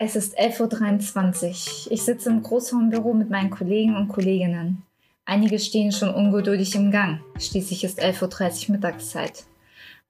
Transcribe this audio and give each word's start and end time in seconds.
Es 0.00 0.14
ist 0.14 0.38
11.23 0.38 1.86
Uhr. 1.86 1.92
Ich 1.92 2.02
sitze 2.02 2.30
im 2.30 2.44
Großraumbüro 2.44 3.14
mit 3.14 3.30
meinen 3.30 3.50
Kollegen 3.50 3.96
und 3.96 4.06
Kolleginnen. 4.06 4.84
Einige 5.24 5.58
stehen 5.58 5.90
schon 5.90 6.14
ungeduldig 6.14 6.76
im 6.76 6.92
Gang. 6.92 7.18
Schließlich 7.36 7.82
ist 7.82 8.00
11.30 8.00 8.68
Uhr 8.68 8.76
Mittagszeit. 8.76 9.46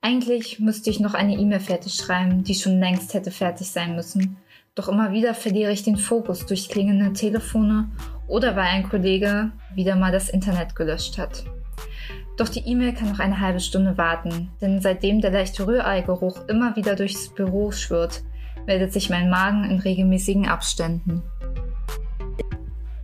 Eigentlich 0.03 0.61
müsste 0.61 0.91
ich 0.91 1.01
noch 1.01 1.15
eine 1.15 1.39
E-Mail 1.39 1.61
fertig 1.61 1.95
schreiben, 1.95 2.45
die 2.45 2.55
schon 2.55 2.79
längst 2.79 3.15
hätte 3.15 3.31
fertig 3.31 3.71
sein 3.71 3.97
müssen. 3.97 4.37
Doch 4.75 4.89
immer 4.89 5.13
wieder 5.13 5.33
verliere 5.33 5.73
ich 5.73 5.85
den 5.85 5.97
Fokus 5.97 6.45
durch 6.45 6.69
klingende 6.69 7.15
Telefone 7.15 7.89
oder 8.27 8.57
weil 8.57 8.67
ein 8.67 8.87
Kollege 8.87 9.53
wieder 9.75 9.97
mal 9.97 10.13
das 10.13 10.29
Internet 10.29 10.77
gelöscht 10.77 11.17
hat. 11.17 11.45
Doch 12.37 12.51
die 12.51 12.69
E-Mail 12.69 12.93
kann 12.93 13.09
noch 13.09 13.21
eine 13.21 13.41
halbe 13.41 13.61
Stunde 13.61 13.97
warten, 13.97 14.51
denn 14.61 14.83
seitdem 14.83 15.23
der 15.23 15.31
leichte 15.31 15.67
Rühreigeruch 15.67 16.47
immer 16.47 16.77
wieder 16.77 16.95
durchs 16.95 17.31
Büro 17.31 17.73
schwirrt, 17.73 18.23
meldet 18.69 18.93
sich 18.93 19.11
mein 19.11 19.31
Magen 19.31 19.69
in 19.69 19.81
regelmäßigen 19.81 20.47
Abständen. 20.47 21.23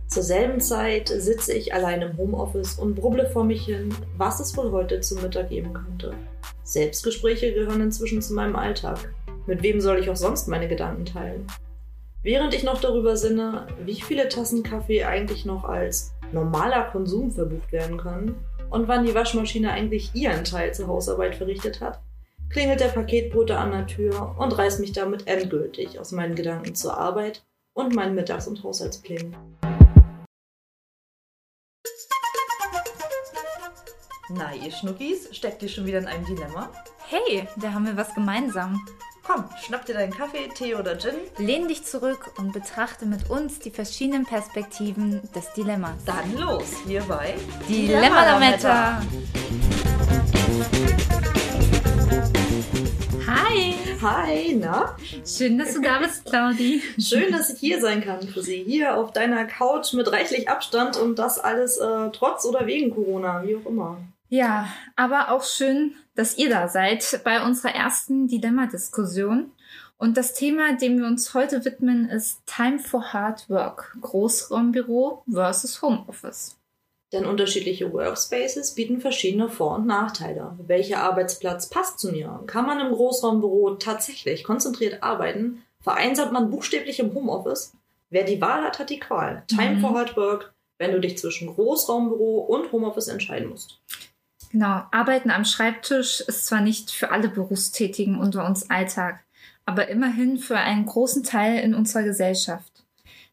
Zur 0.07 0.23
selben 0.23 0.61
Zeit 0.61 1.09
sitze 1.09 1.53
ich 1.53 1.73
allein 1.73 2.01
im 2.01 2.15
Homeoffice 2.17 2.75
und 2.75 2.95
brubble 2.95 3.27
vor 3.27 3.43
mich 3.43 3.65
hin, 3.65 3.93
was 4.15 4.39
es 4.39 4.55
wohl 4.55 4.71
heute 4.71 5.01
zum 5.01 5.21
Mittag 5.21 5.49
geben 5.49 5.73
könnte. 5.73 6.13
Selbstgespräche 6.63 7.51
gehören 7.53 7.81
inzwischen 7.81 8.21
zu 8.21 8.33
meinem 8.33 8.55
Alltag. 8.55 9.13
Mit 9.47 9.61
wem 9.63 9.81
soll 9.81 9.99
ich 9.99 10.09
auch 10.09 10.15
sonst 10.15 10.47
meine 10.47 10.69
Gedanken 10.69 11.05
teilen? 11.05 11.47
Während 12.21 12.53
ich 12.53 12.63
noch 12.63 12.79
darüber 12.79 13.17
sinne, 13.17 13.67
wie 13.83 13.99
viele 13.99 14.29
Tassen 14.29 14.63
Kaffee 14.63 15.03
eigentlich 15.03 15.45
noch 15.45 15.63
als 15.63 16.13
normaler 16.31 16.83
Konsum 16.91 17.31
verbucht 17.31 17.71
werden 17.71 17.97
können 17.97 18.35
und 18.69 18.87
wann 18.87 19.05
die 19.05 19.15
Waschmaschine 19.15 19.71
eigentlich 19.71 20.11
ihren 20.13 20.43
Teil 20.43 20.73
zur 20.73 20.87
Hausarbeit 20.87 21.35
verrichtet 21.35 21.81
hat, 21.81 21.99
klingelt 22.49 22.79
der 22.79 22.89
Paketbote 22.89 23.57
an 23.57 23.71
der 23.71 23.87
Tür 23.87 24.35
und 24.37 24.57
reißt 24.57 24.79
mich 24.79 24.93
damit 24.93 25.27
endgültig 25.27 25.99
aus 25.99 26.11
meinen 26.11 26.35
Gedanken 26.35 26.75
zur 26.75 26.97
Arbeit 26.97 27.43
und 27.73 27.95
meinen 27.95 28.15
Mittags- 28.15 28.47
und 28.47 28.63
Haushaltsplänen. 28.63 29.35
Na, 34.29 34.55
ihr 34.55 34.71
Schnuckis, 34.71 35.29
steckt 35.35 35.61
ihr 35.61 35.69
schon 35.69 35.85
wieder 35.85 35.99
in 35.99 36.07
einem 36.07 36.25
Dilemma? 36.25 36.71
Hey, 37.07 37.47
da 37.57 37.73
haben 37.73 37.85
wir 37.85 37.95
was 37.95 38.13
gemeinsam. 38.15 38.83
Komm, 39.23 39.45
schnapp 39.63 39.85
dir 39.85 39.93
deinen 39.93 40.13
Kaffee, 40.13 40.49
Tee 40.53 40.75
oder 40.75 40.97
Gin. 40.97 41.15
Lehn 41.37 41.67
dich 41.67 41.83
zurück 41.83 42.31
und 42.37 42.51
betrachte 42.51 43.05
mit 43.05 43.29
uns 43.29 43.59
die 43.59 43.71
verschiedenen 43.71 44.25
Perspektiven 44.25 45.21
des 45.33 45.51
Dilemmas. 45.53 46.03
Dann 46.05 46.37
los, 46.37 46.73
hier 46.85 47.01
bei 47.03 47.35
Dilemma-Lametta. 47.67 49.01
Hi! 53.35 53.73
Hi, 54.01 54.55
na? 54.55 54.95
Schön, 55.25 55.57
dass 55.57 55.73
du 55.73 55.81
da 55.81 55.99
bist, 55.99 56.23
Claudi. 56.23 56.81
Schön, 56.97 57.33
dass 57.33 57.49
ich 57.49 57.59
hier 57.59 57.81
sein 57.81 58.01
kann 58.01 58.25
für 58.25 58.41
Sie. 58.41 58.63
Hier 58.63 58.95
auf 58.95 59.11
deiner 59.11 59.43
Couch 59.43 59.91
mit 59.93 60.09
reichlich 60.09 60.47
Abstand 60.47 60.95
und 60.95 61.19
das 61.19 61.37
alles 61.37 61.75
äh, 61.75 62.09
trotz 62.13 62.45
oder 62.45 62.65
wegen 62.65 62.95
Corona, 62.95 63.43
wie 63.43 63.57
auch 63.57 63.65
immer. 63.65 63.97
Ja, 64.29 64.69
aber 64.95 65.31
auch 65.31 65.43
schön, 65.43 65.95
dass 66.15 66.37
ihr 66.37 66.49
da 66.49 66.69
seid 66.69 67.21
bei 67.25 67.43
unserer 67.43 67.75
ersten 67.75 68.29
Dilemma-Diskussion. 68.29 69.51
Und 69.97 70.15
das 70.15 70.33
Thema, 70.33 70.73
dem 70.77 70.97
wir 70.97 71.05
uns 71.05 71.33
heute 71.33 71.65
widmen, 71.65 72.09
ist 72.09 72.41
Time 72.45 72.79
for 72.79 73.11
Hard 73.11 73.49
Work. 73.49 73.97
Großraumbüro 73.99 75.23
versus 75.29 75.81
Homeoffice. 75.81 76.55
Denn 77.15 77.25
unterschiedliche 77.25 77.93
Workspaces 77.93 78.75
bieten 78.75 78.99
verschiedene 78.99 79.47
Vor- 79.47 79.75
und 79.75 79.87
Nachteile. 79.87 80.51
Welcher 80.67 81.01
Arbeitsplatz 81.01 81.69
passt 81.69 81.97
zu 81.97 82.11
mir? 82.11 82.43
Kann 82.45 82.65
man 82.65 82.81
im 82.81 82.91
Großraumbüro 82.91 83.75
tatsächlich 83.75 84.43
konzentriert 84.43 85.01
arbeiten? 85.01 85.63
Vereinsamt 85.79 86.33
man 86.33 86.49
buchstäblich 86.49 86.99
im 86.99 87.13
Homeoffice? 87.13 87.71
Wer 88.09 88.25
die 88.25 88.41
Wahl 88.41 88.63
hat, 88.63 88.79
hat 88.79 88.89
die 88.89 88.99
Qual. 88.99 89.43
Time 89.47 89.77
Mhm. 89.77 89.79
for 89.79 89.93
Hard 89.97 90.17
Work, 90.17 90.53
wenn 90.77 90.91
du 90.91 90.99
dich 90.99 91.17
zwischen 91.17 91.47
Großraumbüro 91.55 92.39
und 92.39 92.73
Homeoffice 92.73 93.07
entscheiden 93.07 93.47
musst. 93.47 93.79
Genau, 94.51 94.83
Arbeiten 94.91 95.31
am 95.31 95.45
Schreibtisch 95.45 96.19
ist 96.19 96.47
zwar 96.47 96.59
nicht 96.59 96.91
für 96.91 97.11
alle 97.11 97.29
Berufstätigen 97.29 98.19
unter 98.19 98.45
uns 98.45 98.69
Alltag, 98.69 99.23
aber 99.65 99.87
immerhin 99.87 100.37
für 100.37 100.57
einen 100.57 100.85
großen 100.85 101.23
Teil 101.23 101.59
in 101.59 101.75
unserer 101.75 102.03
Gesellschaft. 102.03 102.74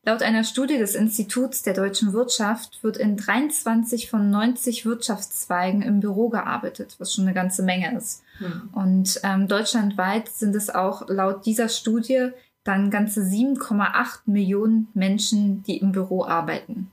Laut 0.05 0.23
einer 0.23 0.43
Studie 0.43 0.79
des 0.79 0.97
Instituts 0.97 1.63
der 1.63 1.75
deutschen 1.75 2.13
Wirtschaft 2.13 2.83
wird 2.83 2.97
in 2.97 3.17
23 3.17 4.11
von 4.11 4.31
90 4.31 4.85
Wirtschaftszweigen 4.85 5.81
im 5.83 6.01
Büro 6.01 6.29
gearbeitet, 6.29 6.97
was 6.99 7.15
schon 7.15 7.25
eine 7.25 7.35
ganze 7.35 7.63
Menge 7.63 7.97
ist. 7.97 8.25
Und 8.73 9.21
ähm, 9.23 9.47
deutschlandweit 9.47 10.29
sind 10.29 10.57
es 10.57 10.71
auch 10.71 11.09
laut 11.09 11.47
dieser 11.47 11.69
Studie 11.69 12.31
dann 12.65 12.91
ganze 12.91 13.21
7,8 13.21 14.23
Millionen 14.27 14.89
Menschen, 14.95 15.63
die 15.65 15.79
im 15.79 15.93
Büro 15.93 16.25
arbeiten. 16.25 16.91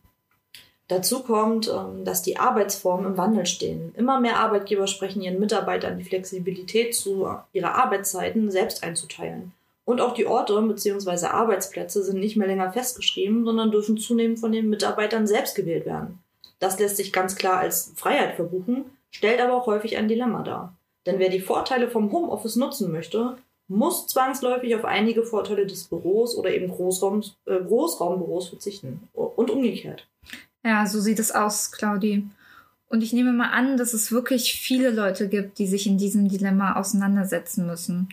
Dazu 0.88 1.22
kommt, 1.22 1.68
ähm, 1.68 2.03
dass 2.03 2.24
die 2.24 2.38
Arbeitsformen 2.38 3.06
im 3.12 3.18
Wandel 3.18 3.46
stehen. 3.46 3.94
Immer 3.96 4.20
mehr 4.20 4.38
Arbeitgeber 4.38 4.88
sprechen 4.88 5.22
ihren 5.22 5.40
Mitarbeitern 5.40 5.97
die 5.97 6.03
Flexibilität 6.03 6.96
zu, 6.96 7.28
ihre 7.53 7.76
Arbeitszeiten 7.76 8.50
selbst 8.50 8.84
einzuteilen. 8.84 9.52
Und 9.89 10.01
auch 10.01 10.13
die 10.13 10.27
Orte 10.27 10.61
bzw. 10.61 11.25
Arbeitsplätze 11.25 12.03
sind 12.03 12.19
nicht 12.19 12.38
mehr 12.38 12.45
länger 12.45 12.72
festgeschrieben, 12.72 13.44
sondern 13.44 13.72
dürfen 13.72 13.97
zunehmend 13.97 14.39
von 14.39 14.51
den 14.51 14.69
Mitarbeitern 14.69 15.25
selbst 15.25 15.55
gewählt 15.55 15.88
werden. 15.88 16.19
Das 16.59 16.77
lässt 16.77 16.97
sich 16.97 17.11
ganz 17.11 17.35
klar 17.35 17.57
als 17.57 17.91
Freiheit 17.95 18.35
verbuchen, 18.35 18.85
stellt 19.09 19.41
aber 19.41 19.55
auch 19.55 19.66
häufig 19.66 19.97
ein 19.97 20.07
Dilemma 20.07 20.44
dar. 20.44 20.78
Denn 21.07 21.17
wer 21.17 21.29
die 21.29 21.39
Vorteile 21.39 21.89
vom 21.89 22.11
Homeoffice 22.11 22.55
nutzen 22.55 22.91
möchte, 22.91 23.38
muss 23.67 24.05
zwangsläufig 24.05 24.75
auf 24.75 24.85
einige 24.85 25.23
Vorteile 25.23 25.66
des 25.66 25.85
Büros 25.85 26.38
oder 26.38 26.51
eben 26.51 26.69
Großraum, 26.69 27.23
äh, 27.47 27.59
Großraumbüros 27.59 28.49
verzichten. 28.49 29.09
Und 29.13 29.49
umgekehrt. 29.49 30.07
Ja, 30.63 30.85
so 30.85 30.99
sieht 30.99 31.17
es 31.17 31.31
aus, 31.31 31.72
Claudi. 31.72 32.28
Und 32.89 33.01
ich 33.01 33.11
nehme 33.11 33.33
mal 33.33 33.49
an, 33.49 33.75
dass 33.75 33.95
es 33.95 34.11
wirklich 34.11 34.53
viele 34.53 34.91
Leute 34.91 35.28
gibt, 35.29 35.57
die 35.57 35.66
sich 35.66 35.88
in 35.88 35.97
diesem 35.97 36.29
Dilemma 36.29 36.75
auseinandersetzen 36.75 37.66
müssen. 37.66 38.09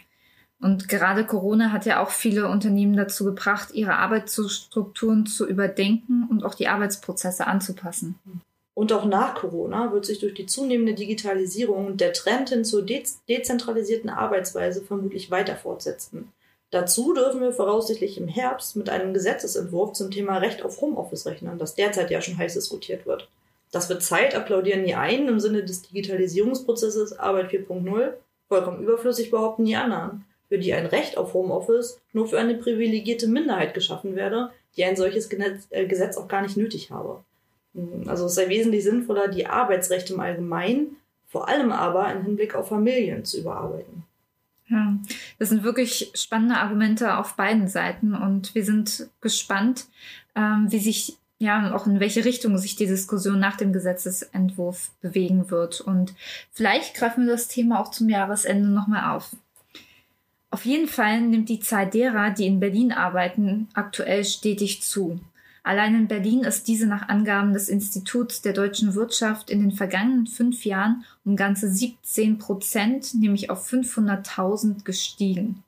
Und 0.61 0.89
gerade 0.89 1.27
Corona 1.27 1.71
hat 1.71 1.87
ja 1.87 2.03
auch 2.03 2.11
viele 2.11 2.49
Unternehmen 2.49 2.97
dazu 2.97 3.25
gebracht, 3.25 3.75
ihre 3.75 3.97
Arbeitsstrukturen 3.97 5.27
zu 5.27 5.47
überdenken 5.47 6.27
und 6.31 6.45
auch 6.45 6.55
die 6.55 6.69
Arbeitsprozesse 6.69 7.47
anzupassen. 7.47 8.19
Und 8.75 8.93
auch 8.93 9.05
nach 9.05 9.35
Corona 9.35 9.93
wird 9.93 10.05
sich 10.05 10.19
durch 10.19 10.35
die 10.35 10.47
zunehmende 10.47 10.95
Digitalisierung 10.95 11.97
der 11.97 12.13
Trend 12.13 12.51
hin 12.51 12.65
zur 12.65 12.83
dez 12.83 13.21
dezentralisierten 13.27 14.11
Arbeitsweise 14.11 14.83
vermutlich 14.83 15.31
weiter 15.31 15.57
fortsetzen. 15.57 16.33
Dazu 16.71 17.15
dürfen 17.15 17.41
wir 17.41 17.53
voraussichtlich 17.53 18.19
im 18.19 18.29
Herbst 18.29 18.77
mit 18.77 18.91
einem 18.91 19.15
Gesetzesentwurf 19.15 19.93
zum 19.93 20.11
Thema 20.11 20.39
Recht 20.39 20.63
auf 20.63 20.81
Homeoffice 20.81 21.27
rechnen, 21.27 21.59
das 21.59 21.75
derzeit 21.75 22.11
ja 22.11 22.21
schon 22.21 22.37
heiß 22.37 22.55
diskutiert 22.55 23.07
wird. 23.07 23.29
Das 23.73 23.89
wird 23.89 24.03
Zeit, 24.03 24.35
applaudieren 24.35 24.85
die 24.85 24.95
einen 24.95 25.29
im 25.29 25.41
Sinne 25.41 25.65
des 25.65 25.83
Digitalisierungsprozesses 25.83 27.19
Arbeit 27.19 27.51
4.0, 27.51 28.13
vollkommen 28.49 28.83
überflüssig 28.83 29.31
behaupten 29.31 29.65
die 29.65 29.77
anderen, 29.77 30.25
für 30.49 30.59
die 30.59 30.73
ein 30.73 30.87
Recht 30.87 31.17
auf 31.17 31.35
Homeoffice 31.35 32.01
nur 32.13 32.29
für 32.29 32.39
eine 32.39 32.55
privilegierte 32.55 33.29
Minderheit 33.29 33.75
geschaffen 33.75 34.17
werde, 34.17 34.51
die 34.77 34.85
ein 34.85 34.97
solches 34.97 35.29
Gesetz, 35.29 35.67
äh, 35.71 35.87
Gesetz 35.87 36.17
auch 36.17 36.29
gar 36.29 36.43
nicht 36.43 36.57
nötig 36.57 36.91
habe. 36.91 37.25
Also 38.07 38.27
es 38.27 38.35
sei 38.35 38.49
wesentlich 38.49 38.85
sinnvoller, 38.85 39.29
die 39.29 39.47
Arbeitsrechte 39.47 40.15
im 40.15 40.21
Allgemeinen, 40.21 40.97
vor 41.29 41.49
allem 41.49 41.73
aber 41.73 42.11
im 42.13 42.23
Hinblick 42.23 42.55
auf 42.55 42.69
Familien 42.69 43.25
zu 43.25 43.41
überarbeiten. 43.41 44.05
Ja, 44.69 44.97
das 45.39 45.51
sind 45.51 45.63
wirklich 45.63 46.11
spannende 46.15 46.57
Argumente 46.57 47.19
auf 47.19 47.37
beiden 47.37 47.69
Seiten 47.69 48.15
und 48.15 48.55
wir 48.55 48.65
sind 48.65 49.09
gespannt, 49.21 49.87
ähm, 50.35 50.67
wie 50.71 50.79
sich 50.79 51.19
ja 51.39 51.75
auch 51.75 51.87
in 51.87 52.01
welche 52.01 52.25
Richtung 52.25 52.57
sich 52.59 52.77
die 52.77 52.87
Diskussion 52.87 53.39
nach 53.39 53.57
dem 53.57 53.73
Gesetzesentwurf 53.73 54.91
bewegen 55.01 55.51
wird. 55.51 55.81
Und 55.81 56.15
vielleicht 56.51 56.95
greifen 56.95 57.27
wir 57.27 57.33
das 57.33 57.49
Thema 57.49 57.81
auch 57.81 57.91
zum 57.91 58.09
Jahresende 58.09 58.69
nochmal 58.69 59.15
auf. 59.15 59.37
Auf 60.51 60.65
jeden 60.65 60.89
Fall 60.89 61.21
nimmt 61.21 61.49
die 61.49 61.61
Zahl 61.61 61.89
derer, 61.89 62.31
die 62.31 62.47
in 62.47 62.61
Berlin 62.61 62.93
arbeiten, 62.93 63.69
aktuell 63.75 64.25
stetig 64.25 64.83
zu. 64.83 65.21
Allein 65.67 65.97
in 65.97 66.07
Berlin 66.07 66.45
ist 66.45 66.69
diese 66.69 66.87
nach 66.87 67.09
Angaben 67.09 67.53
des 67.53 67.69
Instituts 67.69 68.41
der 68.41 68.53
deutschen 68.53 68.95
Wirtschaft 68.95 69.51
in 69.51 69.59
den 69.59 69.73
vergangenen 69.73 70.29
fünf 70.29 70.65
Jahren 70.65 71.05
um 71.25 71.35
ganze 71.35 71.69
17 71.69 72.39
Prozent, 72.39 73.15
nämlich 73.15 73.51
auf 73.51 73.69
500.000 73.69 74.85
gestiegen, 74.85 75.65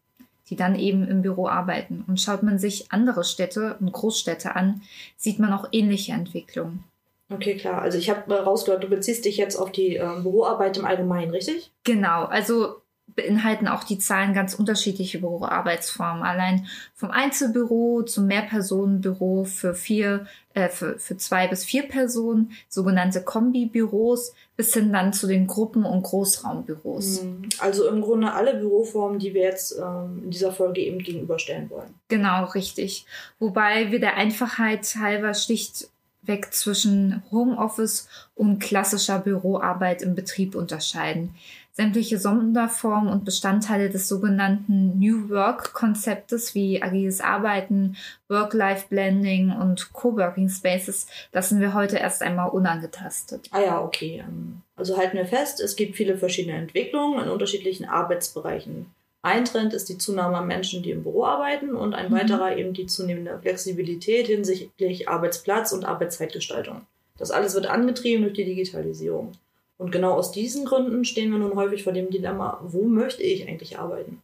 die 0.51 0.55
dann 0.55 0.77
eben 0.77 1.09
im 1.09 1.23
Büro 1.23 1.49
arbeiten. 1.49 2.05
Und 2.07 2.21
schaut 2.21 2.45
man 2.45 2.61
sich 2.61 2.93
andere 2.93 3.25
Städte 3.25 3.77
und 3.81 3.91
Großstädte 3.91 4.55
an, 4.55 4.83
sieht 5.17 5.41
man 5.41 5.53
auch 5.53 5.67
ähnliche 5.73 6.13
Entwicklungen. 6.13 6.85
Okay, 7.29 7.57
klar. 7.57 7.83
Also 7.83 7.99
ich 7.99 8.09
habe 8.09 8.33
rausgehört, 8.33 8.85
du 8.85 8.89
beziehst 8.89 9.25
dich 9.25 9.37
jetzt 9.37 9.57
auf 9.57 9.73
die 9.73 9.97
äh, 9.97 10.21
Büroarbeit 10.23 10.79
im 10.79 10.85
Allgemeinen, 10.85 11.33
richtig? 11.33 11.73
Genau, 11.83 12.25
also 12.27 12.77
beinhalten 13.19 13.67
auch 13.67 13.83
die 13.83 13.99
Zahlen 13.99 14.33
ganz 14.33 14.55
unterschiedliche 14.55 15.19
Büroarbeitsformen. 15.19 16.23
Allein 16.23 16.67
vom 16.95 17.11
Einzelbüro 17.11 18.05
zum 18.05 18.29
Mehrpersonenbüro 18.29 19.43
für 19.45 19.75
vier, 19.75 20.27
äh, 20.55 20.69
für, 20.69 21.01
für 21.01 21.17
zwei 21.17 21.49
bis 21.49 21.65
vier 21.65 21.83
Personen, 21.83 22.53
sogenannte 22.69 23.23
Kombibüros, 23.23 24.35
bis 24.57 24.73
hin 24.73 24.93
dann 24.93 25.13
zu 25.13 25.27
den 25.27 25.49
Gruppen- 25.49 25.85
und 25.85 26.05
Großraumbüros. 26.05 27.25
Mhm. 27.25 27.49
Also 27.59 27.89
im 27.89 28.03
Grunde 28.03 28.33
alle 28.33 28.55
Büroformen, 28.55 29.19
die 29.19 29.35
wir 29.35 29.43
jetzt 29.43 29.77
ähm, 29.77 30.23
in 30.25 30.31
dieser 30.31 30.53
Folge 30.53 30.81
eben 30.81 31.01
gegenüberstellen 31.01 31.69
wollen. 31.71 31.95
Genau, 32.07 32.45
richtig. 32.45 33.05
Wobei 33.41 33.91
wir 33.91 33.99
der 33.99 34.17
Einfachheit 34.17 34.95
halber 34.97 35.35
schlichtweg 35.35 36.55
zwischen 36.55 37.25
Homeoffice 37.33 38.09
und 38.37 38.61
klassischer 38.61 39.19
Büroarbeit 39.19 40.03
im 40.03 40.15
Betrieb 40.15 40.55
unterscheiden 40.55 41.35
sämtliche 41.79 42.19
Sonderformen 42.19 43.09
und 43.09 43.25
Bestandteile 43.25 43.89
des 43.89 44.09
sogenannten 44.09 44.99
New 44.99 45.29
Work-Konzeptes 45.29 46.57
wie 46.57 46.83
agiles 46.83 47.21
Arbeiten, 47.21 47.97
Work-Life-Blending 48.27 49.53
und 49.53 49.93
Coworking 49.93 50.49
Spaces 50.49 51.07
lassen 51.33 51.61
wir 51.61 51.75
heute 51.75 51.97
erst 51.97 52.23
einmal 52.23 52.51
unangetastet. 52.51 53.47
Ah 53.53 53.61
ja, 53.61 53.81
okay. 53.81 54.25
Ähm, 54.27 54.63
also 54.75 54.97
halten 54.97 55.17
wir 55.17 55.27
fest, 55.27 55.61
es 55.61 55.77
gibt 55.77 55.95
viele 55.95 56.19
verschiedene 56.19 56.59
Entwicklungen 56.59 57.23
in 57.23 57.31
unterschiedlichen 57.31 57.85
Arbeitsbereichen. 57.85 58.87
Ein 59.23 59.45
Trend 59.45 59.73
ist 59.73 59.89
die 59.89 59.99
Zunahme 59.99 60.39
an 60.39 60.49
Menschen, 60.49 60.83
die 60.83 60.91
im 60.91 61.05
Büro 61.05 61.27
arbeiten 61.27 61.77
und 61.77 61.95
ein 61.95 62.11
mhm. 62.11 62.17
weiterer 62.17 62.57
eben 62.57 62.73
die 62.73 62.87
zunehmende 62.87 63.39
Flexibilität 63.41 64.27
hinsichtlich 64.27 65.09
Arbeitsplatz 65.09 65.71
und 65.71 65.85
Arbeitszeitgestaltung. 65.85 66.81
Das 67.19 67.31
alles 67.31 67.55
wird 67.55 67.67
angetrieben 67.67 68.23
durch 68.23 68.35
die 68.35 68.45
Digitalisierung. 68.45 69.31
Und 69.79 69.93
genau 69.93 70.13
aus 70.13 70.33
diesen 70.33 70.65
Gründen 70.65 71.05
stehen 71.05 71.31
wir 71.31 71.39
nun 71.39 71.55
häufig 71.55 71.85
vor 71.85 71.93
dem 71.93 72.11
Dilemma, 72.11 72.61
wo 72.63 72.85
möchte 72.85 73.23
ich 73.23 73.49
eigentlich 73.49 73.79
arbeiten? 73.79 74.21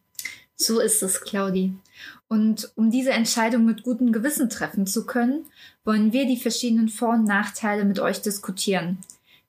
So 0.56 0.81
ist 0.81 1.03
es, 1.03 1.21
Claudi. 1.21 1.73
Und 2.29 2.73
um 2.75 2.91
diese 2.91 3.12
Entscheidung 3.12 3.65
mit 3.65 3.83
gutem 3.85 4.12
Gewissen 4.12 4.51
treffen 4.51 4.87
zu 4.87 5.06
können, 5.06 5.47
wollen 5.85 6.12
wir 6.12 6.27
die 6.27 6.37
verschiedenen 6.37 6.89
Vor- 6.89 7.15
und 7.15 7.25
Nachteile 7.25 7.85
mit 7.85 8.01
euch 8.01 8.21
diskutieren. 8.23 8.99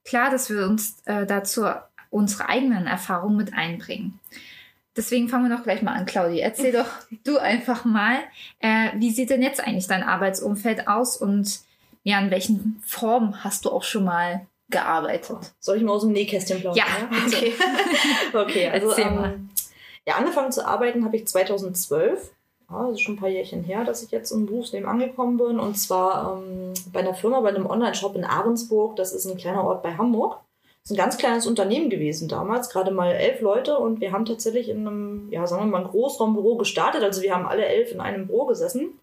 Klar, 0.04 0.30
dass 0.30 0.50
wir 0.50 0.68
uns 0.68 0.98
äh, 1.06 1.26
dazu 1.26 1.66
unsere 2.12 2.50
eigenen 2.50 2.86
Erfahrungen 2.86 3.38
mit 3.38 3.54
einbringen. 3.54 4.20
Deswegen 4.96 5.28
fangen 5.28 5.50
wir 5.50 5.56
doch 5.56 5.64
gleich 5.64 5.82
mal 5.82 5.94
an, 5.94 6.06
Claudi. 6.06 6.40
Erzähl 6.40 6.72
doch 6.72 6.88
du 7.24 7.38
einfach 7.38 7.84
mal, 7.84 8.20
äh, 8.60 8.92
wie 8.96 9.12
sieht 9.12 9.30
denn 9.30 9.42
jetzt 9.42 9.60
eigentlich 9.60 9.88
dein 9.88 10.04
Arbeitsumfeld 10.04 10.88
aus 10.88 11.18
und 11.18 11.60
ja, 12.04 12.20
in 12.20 12.32
welchen 12.32 12.82
Formen 12.86 13.44
hast 13.44 13.66
du 13.66 13.72
auch 13.72 13.84
schon 13.84 14.06
mal 14.06 14.48
gearbeitet. 14.70 15.38
Soll 15.60 15.78
ich 15.78 15.84
mal 15.84 15.94
aus 15.94 16.02
dem 16.02 16.12
Nähkästchen 16.12 16.60
plaudern? 16.60 16.86
Ja, 16.86 17.10
okay. 17.26 17.54
okay, 18.34 18.70
also 18.74 18.98
ähm, 18.98 19.50
ja, 20.08 20.16
angefangen 20.16 20.52
zu 20.52 20.66
arbeiten 20.66 21.06
habe 21.06 21.18
ich 21.18 21.28
2012. 21.28 22.32
Ja, 22.70 22.88
das 22.88 22.94
ist 22.94 23.02
schon 23.02 23.16
ein 23.16 23.20
paar 23.20 23.30
Jährchen 23.30 23.64
her, 23.64 23.84
dass 23.84 24.02
ich 24.02 24.12
jetzt 24.12 24.32
im 24.32 24.48
Berufsleben 24.48 24.88
angekommen 24.88 25.38
bin. 25.38 25.60
Und 25.60 25.76
zwar 25.76 26.38
ähm, 26.38 26.74
bei 26.92 27.02
einer 27.02 27.14
Firma, 27.14 27.40
bei 27.42 27.50
einem 27.50 27.68
Online-Shop 27.68 28.16
in 28.16 28.24
Ahrensburg. 28.24 28.96
Das 28.96 29.14
ist 29.14 29.26
ein 29.26 29.38
kleiner 29.38 29.64
Ort 29.64 29.84
bei 29.84 29.96
Hamburg. 29.96 30.40
Das 30.82 30.92
ist 30.92 30.98
ein 30.98 31.04
ganz 31.04 31.18
kleines 31.18 31.48
Unternehmen 31.48 31.90
gewesen 31.90 32.28
damals, 32.28 32.70
gerade 32.70 32.92
mal 32.92 33.12
elf 33.12 33.42
Leute. 33.42 33.78
Und 33.78 34.02
wir 34.02 34.12
haben 34.12 34.26
tatsächlich 34.26 34.70
in 34.70 34.88
einem, 34.88 35.28
ja, 35.32 35.46
sagen 35.48 35.64
wir 35.64 35.72
mal, 35.72 35.86
ein 35.86 35.92
Großraumbüro 35.92 36.58
gestartet. 36.58 37.04
Also 37.04 37.22
wir 37.22 37.34
haben 37.34 37.48
alle 37.48 37.66
elf 37.66 37.92
in 37.92 38.02
einem 38.02 38.28
Büro 38.28 38.46
gesessen. 38.46 39.00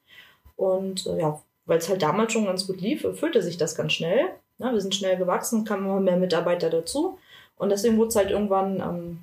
Und 0.57 1.07
äh, 1.07 1.21
ja, 1.21 1.41
weil 1.67 1.79
es 1.79 1.89
halt 1.89 2.03
damals 2.03 2.33
schon 2.33 2.47
ganz 2.47 2.67
gut 2.67 2.81
lief, 2.81 3.07
füllte 3.15 3.43
sich 3.43 3.57
das 3.57 3.77
ganz 3.77 3.93
schnell. 3.93 4.29
Ja, 4.59 4.73
wir 4.73 4.81
sind 4.81 4.95
schnell 4.95 5.17
gewachsen, 5.17 5.65
kamen 5.65 5.87
immer 5.87 6.01
mehr 6.01 6.17
Mitarbeiter 6.17 6.71
dazu. 6.71 7.19
Und 7.57 7.71
deswegen 7.71 7.97
wurde 7.97 8.09
es 8.09 8.17
halt 8.17 8.31
irgendwann, 8.31 8.81
ähm, 8.81 9.19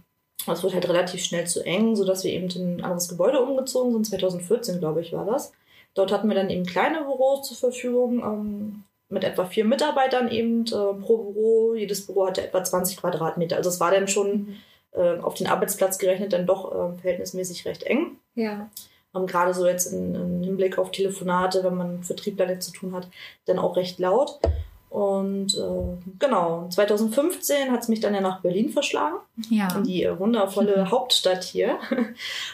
es 0.52 0.64
wurde 0.64 0.76
halt 0.76 0.90
relativ 0.90 1.24
schnell 1.24 1.48
zu 1.48 1.64
eng, 1.66 1.96
sodass 1.96 2.24
wir 2.24 2.32
eben 2.32 2.50
in 2.50 2.78
ein 2.78 2.84
anderes 2.84 3.10
Gebäude 3.10 3.42
umgezogen 3.42 3.94
sind. 3.94 4.06
2014, 4.06 4.80
glaube 4.80 5.02
ich, 5.02 5.14
war 5.14 5.26
das. 5.26 5.52
Dort 5.94 6.12
hatten 6.12 6.28
wir 6.28 6.36
dann 6.36 6.50
eben 6.50 6.66
kleine 6.66 7.04
Büros 7.04 7.48
zur 7.48 7.58
Verfügung, 7.58 8.20
ähm, 8.20 8.84
mit 9.10 9.24
etwa 9.24 9.46
vier 9.46 9.66
Mitarbeitern 9.66 10.30
eben 10.30 10.66
äh, 10.66 10.70
pro 10.70 11.18
Büro. 11.18 11.74
Jedes 11.74 12.06
Büro 12.06 12.28
hatte 12.28 12.44
etwa 12.44 12.64
20 12.64 12.98
Quadratmeter. 12.98 13.58
Also 13.58 13.70
es 13.70 13.80
war 13.80 13.92
dann 13.92 14.08
schon 14.08 14.56
äh, 14.92 15.18
auf 15.18 15.34
den 15.34 15.48
Arbeitsplatz 15.48 15.98
gerechnet 15.98 16.32
dann 16.34 16.46
doch 16.46 16.72
äh, 16.72 16.98
verhältnismäßig 17.02 17.66
recht 17.66 17.84
eng. 17.84 18.18
Ja. 18.36 18.70
Ähm, 19.16 19.26
Gerade 19.26 19.54
so 19.54 19.68
jetzt 19.68 19.92
im 19.92 20.44
Hinblick 20.44 20.78
auf 20.78 20.92
Telefonate, 20.92 21.64
wenn 21.64 21.76
man 21.76 22.04
Vertrieb 22.04 22.38
damit 22.38 22.62
zu 22.62 22.72
tun 22.72 22.94
hat, 22.94 23.08
dann 23.46 23.60
auch 23.60 23.76
recht 23.76 24.00
laut. 24.00 24.40
Und 24.90 25.56
äh, 25.56 26.10
genau, 26.18 26.68
2015 26.70 27.72
hat 27.72 27.82
es 27.82 27.90
mich 27.90 28.00
dann 28.00 28.16
ja 28.16 28.22
nach 28.22 28.42
Berlin 28.42 28.70
verschlagen. 28.70 29.18
Ja. 29.50 29.68
In 29.76 29.84
die 29.84 30.04
äh, 30.04 30.18
wundervolle 30.18 30.78
mhm. 30.78 30.92
Hauptstadt 30.92 31.44
hier. 31.44 31.78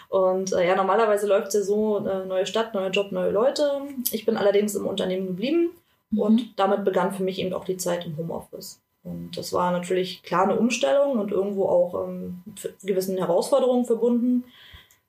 Und 0.10 0.52
äh, 0.52 0.68
ja, 0.68 0.76
normalerweise 0.76 1.28
läuft 1.28 1.48
es 1.48 1.54
ja 1.54 1.62
so, 1.62 2.06
äh, 2.06 2.26
neue 2.26 2.46
Stadt, 2.46 2.74
neuer 2.74 2.90
Job, 2.90 3.12
neue 3.12 3.32
Leute. 3.32 3.82
Ich 4.12 4.26
bin 4.26 4.36
allerdings 4.36 4.76
im 4.76 4.86
Unternehmen 4.86 5.28
geblieben 5.28 5.70
mhm. 6.12 6.20
und 6.20 6.60
damit 6.60 6.84
begann 6.84 7.14
für 7.14 7.24
mich 7.24 7.40
eben 7.40 7.54
auch 7.54 7.64
die 7.64 7.78
Zeit 7.78 8.06
im 8.06 8.18
Homeoffice. 8.18 8.82
Und 9.04 9.38
das 9.38 9.54
war 9.54 9.72
natürlich 9.72 10.24
klar 10.24 10.44
eine 10.44 10.58
Umstellung 10.60 11.20
und 11.20 11.32
irgendwo 11.32 11.66
auch 11.66 12.06
ähm, 12.06 12.42
mit 12.46 12.76
gewissen 12.84 13.18
Herausforderungen 13.18 13.86
verbunden. 13.86 14.44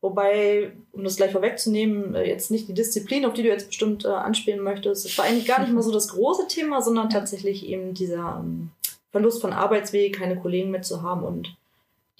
Wobei, 0.06 0.70
um 0.92 1.02
das 1.02 1.16
gleich 1.16 1.32
vorwegzunehmen, 1.32 2.14
äh, 2.14 2.28
jetzt 2.28 2.52
nicht 2.52 2.68
die 2.68 2.74
Disziplin, 2.74 3.24
auf 3.24 3.32
die 3.32 3.42
du 3.42 3.48
jetzt 3.48 3.66
bestimmt 3.66 4.04
äh, 4.04 4.08
anspielen 4.08 4.60
möchtest, 4.60 5.04
das 5.04 5.18
war 5.18 5.24
eigentlich 5.24 5.48
gar 5.48 5.60
nicht 5.60 5.72
mal 5.72 5.82
so 5.82 5.90
das 5.90 6.06
große 6.10 6.46
Thema, 6.46 6.80
sondern 6.80 7.10
tatsächlich 7.10 7.66
eben 7.66 7.92
dieser 7.92 8.40
ähm, 8.40 8.70
Verlust 9.10 9.40
von 9.40 9.52
Arbeitsweg, 9.52 10.16
keine 10.16 10.36
Kollegen 10.36 10.70
mehr 10.70 10.82
zu 10.82 11.02
haben 11.02 11.24
und 11.24 11.56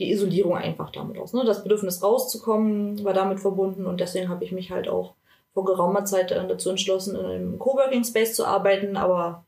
die 0.01 0.11
Isolierung 0.11 0.57
einfach 0.57 0.91
damit 0.91 1.17
aus. 1.17 1.33
Ne? 1.33 1.45
Das 1.47 1.63
Bedürfnis 1.63 2.03
rauszukommen 2.03 3.05
war 3.05 3.15
damit 3.15 3.39
verbunden 3.39 3.87
und 3.87 4.01
deswegen 4.01 4.29
habe 4.29 4.43
ich 4.43 4.51
mich 4.51 4.73
halt 4.73 4.89
auch 4.89 5.15
vor 5.55 5.65
geraumer 5.65 6.05
Zeit 6.05 6.33
äh, 6.33 6.49
dazu 6.49 6.71
entschlossen, 6.71 7.15
in 7.15 7.25
einem 7.25 7.59
Coworking 7.61 8.03
Space 8.03 8.35
zu 8.35 8.47
arbeiten, 8.47 8.97
aber 8.97 9.45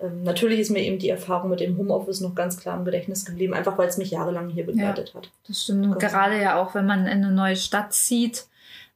ähm, 0.00 0.22
natürlich 0.22 0.60
ist 0.60 0.70
mir 0.70 0.82
eben 0.82 0.98
die 0.98 1.08
Erfahrung 1.08 1.50
mit 1.50 1.60
dem 1.60 1.76
Homeoffice 1.76 2.20
noch 2.20 2.34
ganz 2.34 2.58
klar 2.58 2.78
im 2.78 2.84
Gedächtnis 2.84 3.24
geblieben, 3.24 3.54
einfach 3.54 3.76
weil 3.78 3.88
es 3.88 3.98
mich 3.98 4.10
jahrelang 4.10 4.48
hier 4.48 4.64
begleitet 4.64 5.08
ja, 5.08 5.14
hat. 5.14 5.30
Das 5.46 5.64
stimmt. 5.64 5.86
Und 5.86 5.98
gerade 5.98 6.40
ja 6.40 6.60
auch, 6.60 6.74
wenn 6.74 6.86
man 6.86 7.06
in 7.06 7.24
eine 7.24 7.32
neue 7.32 7.56
Stadt 7.56 7.92
zieht, 7.92 8.46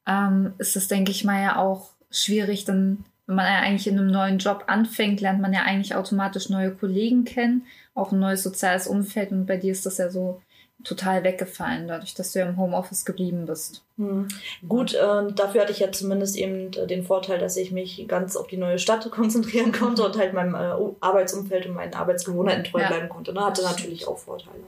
ähm, 0.07 0.55
ist 0.59 0.77
das, 0.77 0.89
denke 0.89 1.11
ich 1.11 1.25
mal, 1.25 1.43
ja 1.43 1.57
auch 1.57 1.91
schwierig, 2.11 2.65
dann, 2.65 3.05
wenn 3.27 3.37
man 3.37 3.47
ja 3.47 3.61
eigentlich 3.61 3.89
in 3.89 3.99
einem 3.99 4.11
neuen 4.11 4.39
Job 4.39 4.65
anfängt, 4.69 5.21
lernt 5.21 5.41
man 5.41 5.53
ja 5.53 5.63
eigentlich 5.63 5.95
automatisch 5.95 6.51
neue 6.51 6.73
Kollegen 6.73 7.25
kennen, 7.25 7.67
auch 7.95 8.13
ein 8.13 8.21
neues 8.21 8.43
soziales 8.43 8.87
Umfeld. 8.87 9.33
Und 9.33 9.47
bei 9.47 9.57
dir 9.57 9.73
ist 9.73 9.87
das 9.87 9.99
ja 9.99 10.09
so 10.09 10.41
total 10.85 11.25
weggefallen, 11.25 11.89
dadurch, 11.89 12.15
dass 12.15 12.33
du 12.33 12.41
ja 12.41 12.47
im 12.47 12.57
Homeoffice 12.57 13.05
geblieben 13.05 13.47
bist. 13.47 13.83
Hm. 13.97 14.29
Gut, 14.69 14.95
äh, 14.95 15.33
dafür 15.33 15.63
hatte 15.63 15.73
ich 15.73 15.79
ja 15.79 15.93
zumindest 15.93 16.37
eben 16.37 16.73
äh, 16.73 16.87
den 16.87 17.05
Vorteil, 17.05 17.39
dass 17.39 17.57
ich 17.57 17.73
mich 17.73 18.05
ganz 18.09 18.37
auf 18.37 18.47
die 18.47 18.57
neue 18.57 18.79
Stadt 18.79 19.11
konzentrieren 19.11 19.73
konnte 19.73 20.05
und 20.05 20.17
halt 20.17 20.35
meinem 20.35 20.55
äh, 20.55 20.75
Arbeitsumfeld 21.01 21.67
und 21.67 21.75
meinen 21.75 21.95
Arbeitsgewohnheiten 21.95 22.65
treu 22.65 22.81
ja. 22.81 22.89
bleiben 22.89 23.09
konnte. 23.09 23.33
Ne? 23.33 23.45
Hatte 23.45 23.63
natürlich 23.63 24.07
auch 24.07 24.19
Vorteile. 24.19 24.65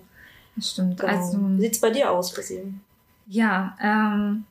Das 0.57 0.71
stimmt. 0.71 1.01
Genau. 1.01 1.13
Also, 1.13 1.39
Wie 1.39 1.61
sieht 1.61 1.75
es 1.75 1.81
bei 1.81 1.91
dir 1.91 2.11
aus, 2.11 2.35
Chrissy? 2.35 2.63
Ja, 3.27 3.77
ähm, 3.83 4.45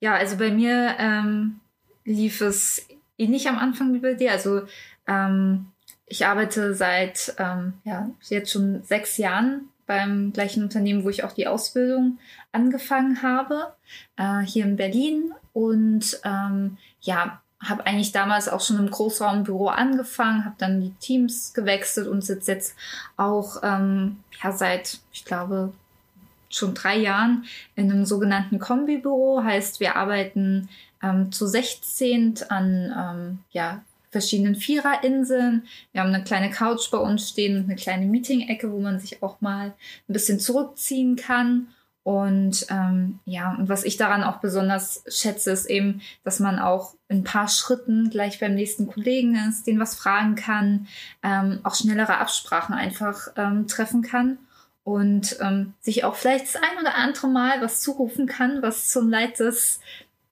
ja, 0.00 0.14
also 0.14 0.36
bei 0.36 0.50
mir 0.50 0.96
ähm, 0.98 1.60
lief 2.04 2.40
es 2.40 2.86
ähnlich 3.16 3.48
am 3.48 3.58
Anfang 3.58 3.94
wie 3.94 4.00
bei 4.00 4.14
dir. 4.14 4.32
Also 4.32 4.62
ähm, 5.06 5.66
ich 6.06 6.26
arbeite 6.26 6.74
seit 6.74 7.34
ähm, 7.38 7.74
ja, 7.84 8.10
jetzt 8.22 8.52
schon 8.52 8.82
sechs 8.82 9.16
Jahren 9.16 9.68
beim 9.86 10.32
gleichen 10.32 10.62
Unternehmen, 10.62 11.04
wo 11.04 11.10
ich 11.10 11.24
auch 11.24 11.32
die 11.32 11.46
Ausbildung 11.46 12.18
angefangen 12.52 13.22
habe, 13.22 13.74
äh, 14.16 14.40
hier 14.40 14.64
in 14.64 14.76
Berlin. 14.76 15.32
Und 15.52 16.20
ähm, 16.24 16.78
ja, 17.00 17.40
habe 17.60 17.86
eigentlich 17.86 18.12
damals 18.12 18.48
auch 18.48 18.60
schon 18.60 18.78
im 18.78 18.90
Großraumbüro 18.90 19.68
angefangen, 19.68 20.44
habe 20.44 20.56
dann 20.58 20.80
die 20.80 20.94
Teams 21.00 21.54
gewechselt 21.54 22.08
und 22.08 22.24
sitze 22.24 22.52
jetzt 22.52 22.76
auch 23.16 23.62
ähm, 23.62 24.18
ja, 24.42 24.52
seit, 24.52 24.98
ich 25.12 25.24
glaube, 25.24 25.72
schon 26.50 26.74
drei 26.74 26.96
Jahren 26.96 27.44
in 27.74 27.90
einem 27.90 28.04
sogenannten 28.04 28.58
Kombibüro. 28.58 29.42
Heißt, 29.42 29.80
wir 29.80 29.96
arbeiten 29.96 30.68
ähm, 31.02 31.32
zu 31.32 31.46
16 31.46 32.40
an 32.48 32.94
ähm, 32.96 33.38
ja, 33.50 33.82
verschiedenen 34.14 34.54
Viererinseln. 34.54 35.64
Wir 35.90 36.00
haben 36.00 36.14
eine 36.14 36.22
kleine 36.22 36.50
Couch 36.50 36.88
bei 36.92 36.98
uns 36.98 37.28
stehen 37.28 37.56
und 37.56 37.64
eine 37.64 37.74
kleine 37.74 38.06
Meeting-Ecke, 38.06 38.70
wo 38.70 38.78
man 38.78 39.00
sich 39.00 39.24
auch 39.24 39.40
mal 39.40 39.74
ein 40.08 40.12
bisschen 40.12 40.38
zurückziehen 40.38 41.16
kann. 41.16 41.66
Und 42.04 42.66
ähm, 42.70 43.18
ja, 43.24 43.56
und 43.58 43.68
was 43.68 43.82
ich 43.82 43.96
daran 43.96 44.22
auch 44.22 44.36
besonders 44.36 45.02
schätze, 45.08 45.50
ist 45.50 45.66
eben, 45.66 46.00
dass 46.22 46.38
man 46.38 46.60
auch 46.60 46.94
in 47.08 47.18
ein 47.18 47.24
paar 47.24 47.48
Schritten 47.48 48.08
gleich 48.08 48.38
beim 48.38 48.54
nächsten 48.54 48.86
Kollegen 48.86 49.34
ist, 49.48 49.66
den 49.66 49.80
was 49.80 49.96
fragen 49.96 50.36
kann, 50.36 50.86
ähm, 51.24 51.58
auch 51.64 51.74
schnellere 51.74 52.18
Absprachen 52.18 52.74
einfach 52.74 53.28
ähm, 53.36 53.66
treffen 53.66 54.02
kann 54.02 54.38
und 54.84 55.38
ähm, 55.40 55.72
sich 55.80 56.04
auch 56.04 56.14
vielleicht 56.14 56.46
das 56.46 56.56
ein 56.56 56.78
oder 56.80 56.94
andere 56.94 57.26
Mal 57.26 57.60
was 57.62 57.80
zurufen 57.80 58.26
kann, 58.26 58.62
was 58.62 58.90
zum 58.90 59.08
Leid 59.08 59.40
des 59.40 59.80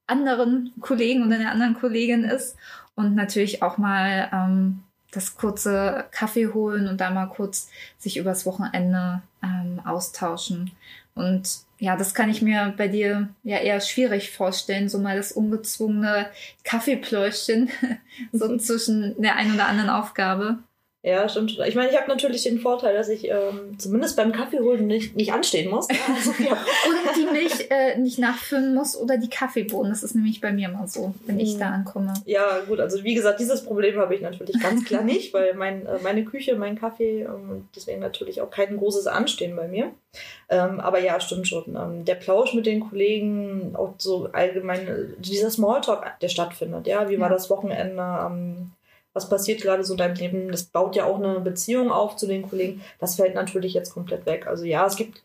anderen 0.07 0.73
Kollegen 0.81 1.27
oder 1.27 1.39
der 1.39 1.51
anderen 1.51 1.75
Kollegin 1.75 2.25
ist 2.25 2.57
und 3.03 3.15
natürlich 3.15 3.63
auch 3.63 3.79
mal 3.79 4.29
ähm, 4.33 4.83
das 5.13 5.37
kurze 5.37 6.07
Kaffee 6.11 6.49
holen 6.49 6.89
und 6.89 7.01
da 7.01 7.11
mal 7.11 7.27
kurz 7.27 7.69
sich 7.99 8.17
übers 8.17 8.47
Wochenende 8.47 9.23
ähm, 9.43 9.81
austauschen. 9.85 10.73
Und 11.15 11.61
ja, 11.79 11.97
das 11.97 12.15
kann 12.15 12.31
ich 12.31 12.41
mir 12.41 12.73
bei 12.77 12.89
dir 12.89 13.29
ja 13.43 13.59
eher 13.59 13.81
schwierig 13.81 14.31
vorstellen, 14.31 14.89
so 14.89 14.99
mal 14.99 15.17
das 15.17 15.33
ungezwungene 15.33 16.29
Kaffeepläuschen 16.65 17.71
so 18.33 18.57
zwischen 18.57 19.21
der 19.21 19.37
einen 19.37 19.55
oder 19.55 19.67
anderen 19.67 19.91
Aufgabe. 19.91 20.59
Ja, 21.05 21.29
stimmt. 21.29 21.59
Ich 21.67 21.75
meine, 21.75 21.91
ich 21.91 21.97
habe 21.97 22.09
natürlich 22.09 22.45
den 22.45 22.61
Vorteil, 22.61 22.95
dass 22.95 23.09
ich 23.09 23.29
ähm, 23.29 23.77
zumindest 23.77 24.17
beim 24.17 24.31
Kaffee 24.31 24.61
holen 24.61 24.87
nicht, 24.87 25.17
nicht 25.17 25.33
anstehen 25.33 25.71
muss. 25.71 25.89
Also, 26.13 26.31
ja. 26.43 26.53
oder 26.53 27.13
die 27.17 27.33
Milch 27.33 27.71
äh, 27.71 27.99
nicht 27.99 28.19
nachfüllen 28.19 28.75
muss 28.75 28.97
oder 28.97 29.17
die 29.17 29.31
Kaffeebohnen. 29.31 29.91
Das 29.91 30.03
ist 30.03 30.15
nämlich 30.15 30.41
bei 30.41 30.53
mir 30.53 30.69
immer 30.69 30.87
so, 30.87 31.15
wenn 31.27 31.41
ich 31.41 31.59
da 31.59 31.71
ankomme. 31.71 32.13
Ja, 32.27 32.61
gut. 32.69 32.81
Also 32.81 33.03
wie 33.03 33.15
gesagt, 33.15 33.41
dieses 33.41 33.65
Problem 33.65 33.97
habe 33.97 34.15
ich 34.15 34.21
natürlich 34.21 34.61
ganz 34.61 34.85
klar 34.87 35.03
nicht, 35.03 35.33
weil 35.33 35.55
mein, 35.55 35.87
äh, 35.87 35.99
meine 36.03 36.25
Küche, 36.25 36.55
mein 36.55 36.79
Kaffee, 36.79 37.23
ähm, 37.23 37.67
deswegen 37.75 38.01
natürlich 38.01 38.41
auch 38.41 38.51
kein 38.51 38.77
großes 38.77 39.07
Anstehen 39.07 39.57
bei 39.57 39.67
mir. 39.67 39.91
Ähm, 40.49 40.79
aber 40.79 41.01
ja, 41.01 41.19
stimmt 41.19 41.49
schon. 41.49 41.65
Ähm, 41.75 42.05
der 42.05 42.17
Plausch 42.17 42.55
mit 42.55 42.67
den 42.67 42.81
Kollegen, 42.81 43.75
auch 43.75 43.95
so 43.99 44.29
allgemein, 44.33 44.87
äh, 44.87 45.05
dieser 45.19 45.51
Smalltalk, 45.51 46.21
der 46.21 46.29
stattfindet. 46.29 46.87
Ja, 46.87 47.09
wie 47.09 47.19
war 47.19 47.29
ja. 47.29 47.35
das 47.35 47.51
Wochenende? 47.51 48.03
Ähm, 48.27 48.73
was 49.13 49.29
passiert 49.29 49.63
gerade 49.63 49.85
so 49.85 49.95
in 49.95 49.99
deinem 49.99 50.17
Leben. 50.17 50.51
Das 50.51 50.65
baut 50.65 50.97
ja 50.97 51.05
auch 51.05 51.19
eine 51.19 51.41
Beziehung 51.41 51.91
auf 51.91 52.17
zu 52.17 52.27
den 52.27 52.49
Kollegen. 52.49 52.83
Das 52.99 53.17
fällt 53.17 53.35
natürlich 53.35 53.75
jetzt 53.75 53.93
komplett 53.93 54.27
weg. 54.27 54.47
Also 54.47 54.65
ja, 54.65 54.87
es 54.87 54.97
gibt 54.97 55.23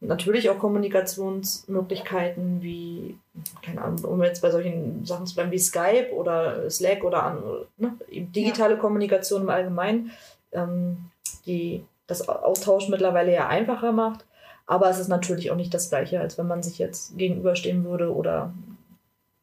natürlich 0.00 0.50
auch 0.50 0.58
Kommunikationsmöglichkeiten 0.58 2.62
wie, 2.62 3.18
keine 3.62 3.82
Ahnung, 3.82 4.04
um 4.04 4.22
jetzt 4.22 4.42
bei 4.42 4.50
solchen 4.50 5.04
Sachen 5.04 5.26
zu 5.26 5.34
bleiben 5.34 5.50
wie 5.50 5.58
Skype 5.58 6.12
oder 6.12 6.68
Slack 6.70 7.04
oder 7.04 7.22
an, 7.22 7.42
ne, 7.76 7.94
digitale 8.10 8.74
ja. 8.74 8.80
Kommunikation 8.80 9.42
im 9.42 9.50
Allgemeinen, 9.50 10.10
ähm, 10.52 11.10
die 11.46 11.84
das 12.06 12.28
Austausch 12.28 12.88
mittlerweile 12.88 13.32
ja 13.32 13.48
einfacher 13.48 13.92
macht. 13.92 14.26
Aber 14.66 14.88
es 14.88 14.98
ist 14.98 15.08
natürlich 15.08 15.50
auch 15.50 15.56
nicht 15.56 15.74
das 15.74 15.90
Gleiche, 15.90 16.20
als 16.20 16.38
wenn 16.38 16.46
man 16.46 16.62
sich 16.62 16.78
jetzt 16.78 17.18
gegenüberstehen 17.18 17.84
würde 17.84 18.14
oder 18.14 18.54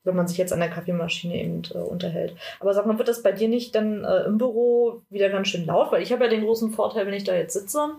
wenn 0.04 0.16
man 0.16 0.28
sich 0.28 0.38
jetzt 0.38 0.54
an 0.54 0.60
der 0.60 0.70
Kaffeemaschine 0.70 1.42
eben 1.42 1.62
äh, 1.74 1.78
unterhält. 1.78 2.36
Aber 2.60 2.74
sag 2.74 2.86
mal, 2.86 2.98
wird 2.98 3.08
das 3.08 3.24
bei 3.24 3.32
dir 3.32 3.48
nicht 3.48 3.76
dann 3.76 4.04
äh, 4.04 4.24
im 4.24 4.38
Büro 4.38 5.02
wieder 5.10 5.30
ganz 5.30 5.48
schön 5.48 5.66
laut? 5.66 5.92
Weil 5.92 6.02
ich 6.02 6.12
habe 6.12 6.24
ja 6.24 6.30
den 6.30 6.44
großen 6.44 6.72
Vorteil, 6.72 7.06
wenn 7.06 7.14
ich 7.14 7.24
da 7.24 7.36
jetzt 7.36 7.54
sitze, 7.54 7.92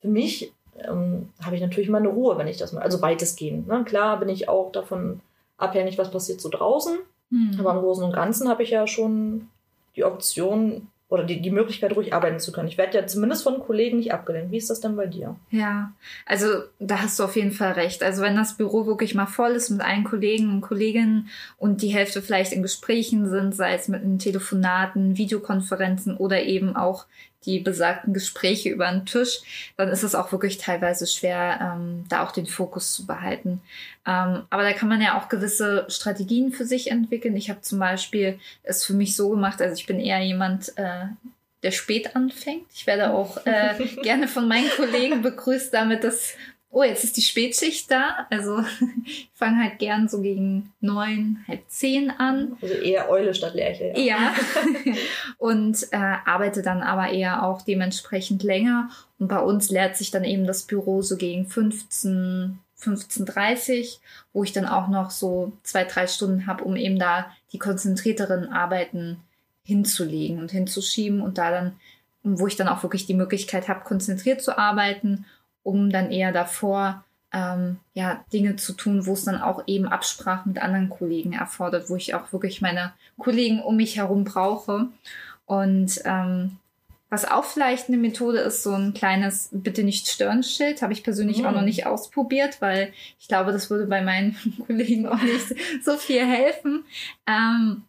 für 0.00 0.08
mich 0.08 0.52
ähm, 0.78 1.28
habe 1.42 1.56
ich 1.56 1.62
natürlich 1.62 1.90
meine 1.90 2.08
Ruhe, 2.08 2.38
wenn 2.38 2.48
ich 2.48 2.56
das 2.56 2.72
mal, 2.72 2.82
also 2.82 3.02
weitestgehend. 3.02 3.68
Ne? 3.68 3.84
Klar 3.84 4.18
bin 4.18 4.28
ich 4.28 4.48
auch 4.48 4.72
davon 4.72 5.20
abhängig, 5.58 5.98
was 5.98 6.10
passiert 6.10 6.40
so 6.40 6.48
draußen. 6.48 6.98
Mhm. 7.30 7.56
Aber 7.58 7.72
im 7.72 7.80
Großen 7.80 8.04
und 8.04 8.12
Ganzen 8.12 8.48
habe 8.48 8.62
ich 8.62 8.70
ja 8.70 8.86
schon 8.86 9.48
die 9.96 10.04
Option, 10.04 10.88
oder 11.12 11.24
die, 11.24 11.42
die 11.42 11.50
Möglichkeit, 11.50 11.94
ruhig 11.94 12.14
arbeiten 12.14 12.40
zu 12.40 12.52
können. 12.52 12.68
Ich 12.68 12.78
werde 12.78 12.96
ja 12.96 13.06
zumindest 13.06 13.42
von 13.42 13.60
Kollegen 13.60 13.98
nicht 13.98 14.14
abgelenkt. 14.14 14.50
Wie 14.50 14.56
ist 14.56 14.70
das 14.70 14.80
denn 14.80 14.96
bei 14.96 15.06
dir? 15.06 15.36
Ja, 15.50 15.92
also 16.24 16.46
da 16.78 17.02
hast 17.02 17.18
du 17.18 17.24
auf 17.24 17.36
jeden 17.36 17.52
Fall 17.52 17.72
recht. 17.72 18.02
Also 18.02 18.22
wenn 18.22 18.34
das 18.34 18.56
Büro 18.56 18.86
wirklich 18.86 19.14
mal 19.14 19.26
voll 19.26 19.50
ist 19.50 19.68
mit 19.68 19.82
allen 19.82 20.04
Kollegen 20.04 20.48
und 20.48 20.62
Kolleginnen 20.62 21.28
und 21.58 21.82
die 21.82 21.88
Hälfte 21.88 22.22
vielleicht 22.22 22.54
in 22.54 22.62
Gesprächen 22.62 23.28
sind, 23.28 23.54
sei 23.54 23.74
es 23.74 23.88
mit 23.88 24.02
Telefonaten, 24.20 25.18
Videokonferenzen 25.18 26.16
oder 26.16 26.42
eben 26.44 26.76
auch 26.76 27.04
die 27.44 27.58
besagten 27.58 28.14
Gespräche 28.14 28.70
über 28.70 28.90
den 28.90 29.06
Tisch, 29.06 29.40
dann 29.76 29.88
ist 29.88 30.02
es 30.02 30.14
auch 30.14 30.32
wirklich 30.32 30.58
teilweise 30.58 31.06
schwer, 31.06 31.74
ähm, 31.76 32.04
da 32.08 32.24
auch 32.24 32.32
den 32.32 32.46
Fokus 32.46 32.92
zu 32.92 33.06
behalten. 33.06 33.60
Ähm, 34.06 34.42
aber 34.50 34.62
da 34.62 34.72
kann 34.72 34.88
man 34.88 35.00
ja 35.00 35.18
auch 35.18 35.28
gewisse 35.28 35.86
Strategien 35.88 36.52
für 36.52 36.64
sich 36.64 36.90
entwickeln. 36.90 37.36
Ich 37.36 37.50
habe 37.50 37.60
zum 37.60 37.78
Beispiel 37.78 38.38
es 38.62 38.84
für 38.84 38.94
mich 38.94 39.16
so 39.16 39.30
gemacht, 39.30 39.60
also 39.60 39.74
ich 39.74 39.86
bin 39.86 40.00
eher 40.00 40.20
jemand, 40.20 40.76
äh, 40.76 41.06
der 41.62 41.70
spät 41.70 42.16
anfängt. 42.16 42.66
Ich 42.74 42.86
werde 42.86 43.12
auch 43.12 43.46
äh, 43.46 43.74
gerne 44.02 44.28
von 44.28 44.48
meinen 44.48 44.68
Kollegen 44.70 45.22
begrüßt 45.22 45.72
damit, 45.72 46.04
dass 46.04 46.34
oh, 46.72 46.82
jetzt 46.82 47.04
ist 47.04 47.16
die 47.16 47.22
Spätschicht 47.22 47.90
da. 47.90 48.26
Also 48.30 48.64
ich 49.06 49.30
fange 49.34 49.62
halt 49.62 49.78
gern 49.78 50.08
so 50.08 50.20
gegen 50.20 50.72
neun, 50.80 51.44
halb 51.46 51.60
zehn 51.68 52.10
an. 52.10 52.56
Also 52.60 52.74
eher 52.74 53.10
Eule 53.10 53.34
statt 53.34 53.54
Lerche. 53.54 53.92
Ja. 53.96 54.02
ja. 54.04 54.34
und 55.38 55.86
äh, 55.92 55.96
arbeite 55.96 56.62
dann 56.62 56.82
aber 56.82 57.10
eher 57.10 57.44
auch 57.44 57.62
dementsprechend 57.62 58.42
länger. 58.42 58.90
Und 59.18 59.28
bei 59.28 59.38
uns 59.38 59.70
leert 59.70 59.96
sich 59.96 60.10
dann 60.10 60.24
eben 60.24 60.46
das 60.46 60.62
Büro 60.62 61.02
so 61.02 61.16
gegen 61.16 61.46
15, 61.46 62.58
15.30 62.80 63.98
wo 64.32 64.42
ich 64.44 64.52
dann 64.52 64.66
auch 64.66 64.88
noch 64.88 65.10
so 65.10 65.52
zwei, 65.62 65.84
drei 65.84 66.06
Stunden 66.06 66.46
habe, 66.46 66.64
um 66.64 66.76
eben 66.76 66.98
da 66.98 67.30
die 67.52 67.58
konzentrierteren 67.58 68.48
Arbeiten 68.50 69.18
hinzulegen 69.64 70.38
und 70.38 70.50
hinzuschieben 70.50 71.20
und 71.20 71.38
da 71.38 71.50
dann, 71.50 71.72
wo 72.22 72.46
ich 72.46 72.56
dann 72.56 72.68
auch 72.68 72.82
wirklich 72.82 73.06
die 73.06 73.14
Möglichkeit 73.14 73.68
habe, 73.68 73.84
konzentriert 73.84 74.42
zu 74.42 74.56
arbeiten 74.56 75.26
um 75.62 75.90
dann 75.90 76.10
eher 76.10 76.32
davor 76.32 77.04
ähm, 77.32 77.78
ja, 77.94 78.24
Dinge 78.32 78.56
zu 78.56 78.74
tun, 78.74 79.06
wo 79.06 79.14
es 79.14 79.24
dann 79.24 79.40
auch 79.40 79.62
eben 79.66 79.86
Absprachen 79.86 80.52
mit 80.52 80.62
anderen 80.62 80.90
Kollegen 80.90 81.32
erfordert, 81.32 81.88
wo 81.88 81.96
ich 81.96 82.14
auch 82.14 82.32
wirklich 82.32 82.60
meine 82.60 82.92
Kollegen 83.18 83.62
um 83.62 83.76
mich 83.76 83.96
herum 83.96 84.24
brauche. 84.24 84.88
Und 85.46 86.00
ähm, 86.04 86.58
was 87.08 87.30
auch 87.30 87.44
vielleicht 87.44 87.88
eine 87.88 87.98
Methode 87.98 88.38
ist, 88.38 88.62
so 88.62 88.72
ein 88.72 88.94
kleines 88.94 89.50
Bitte 89.52 89.84
nicht 89.84 90.08
stören 90.08 90.42
Schild, 90.42 90.80
habe 90.80 90.94
ich 90.94 91.04
persönlich 91.04 91.40
mhm. 91.40 91.46
auch 91.46 91.52
noch 91.52 91.60
mm. 91.60 91.66
nicht 91.66 91.86
ausprobiert, 91.86 92.62
weil 92.62 92.90
ich 93.20 93.28
glaube, 93.28 93.52
das 93.52 93.68
würde 93.68 93.84
bei 93.86 94.00
meinen 94.00 94.34
Kollegen 94.66 95.06
auch 95.06 95.20
nicht 95.20 95.54
so 95.84 95.98
viel 95.98 96.24
helfen. 96.24 96.84
Ähm, 97.26 97.82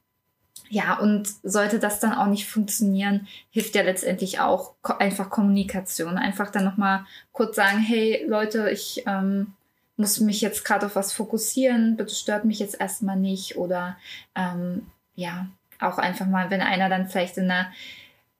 ja, 0.69 0.97
und 0.97 1.27
sollte 1.43 1.79
das 1.79 1.99
dann 1.99 2.13
auch 2.13 2.27
nicht 2.27 2.47
funktionieren, 2.47 3.27
hilft 3.51 3.75
ja 3.75 3.83
letztendlich 3.83 4.39
auch 4.39 4.73
einfach 4.99 5.29
Kommunikation. 5.29 6.17
Einfach 6.17 6.51
dann 6.51 6.65
nochmal 6.65 7.05
kurz 7.31 7.55
sagen, 7.55 7.79
hey 7.79 8.25
Leute, 8.27 8.69
ich 8.69 9.03
ähm, 9.05 9.53
muss 9.97 10.19
mich 10.19 10.41
jetzt 10.41 10.65
gerade 10.65 10.87
auf 10.87 10.95
was 10.95 11.13
fokussieren, 11.13 11.95
bitte 11.97 12.15
stört 12.15 12.45
mich 12.45 12.59
jetzt 12.59 12.79
erstmal 12.79 13.17
nicht. 13.17 13.57
Oder 13.57 13.97
ähm, 14.35 14.87
ja, 15.15 15.47
auch 15.79 15.97
einfach 15.97 16.25
mal, 16.25 16.49
wenn 16.49 16.61
einer 16.61 16.89
dann 16.89 17.07
vielleicht 17.07 17.37
in 17.37 17.51
einer 17.51 17.71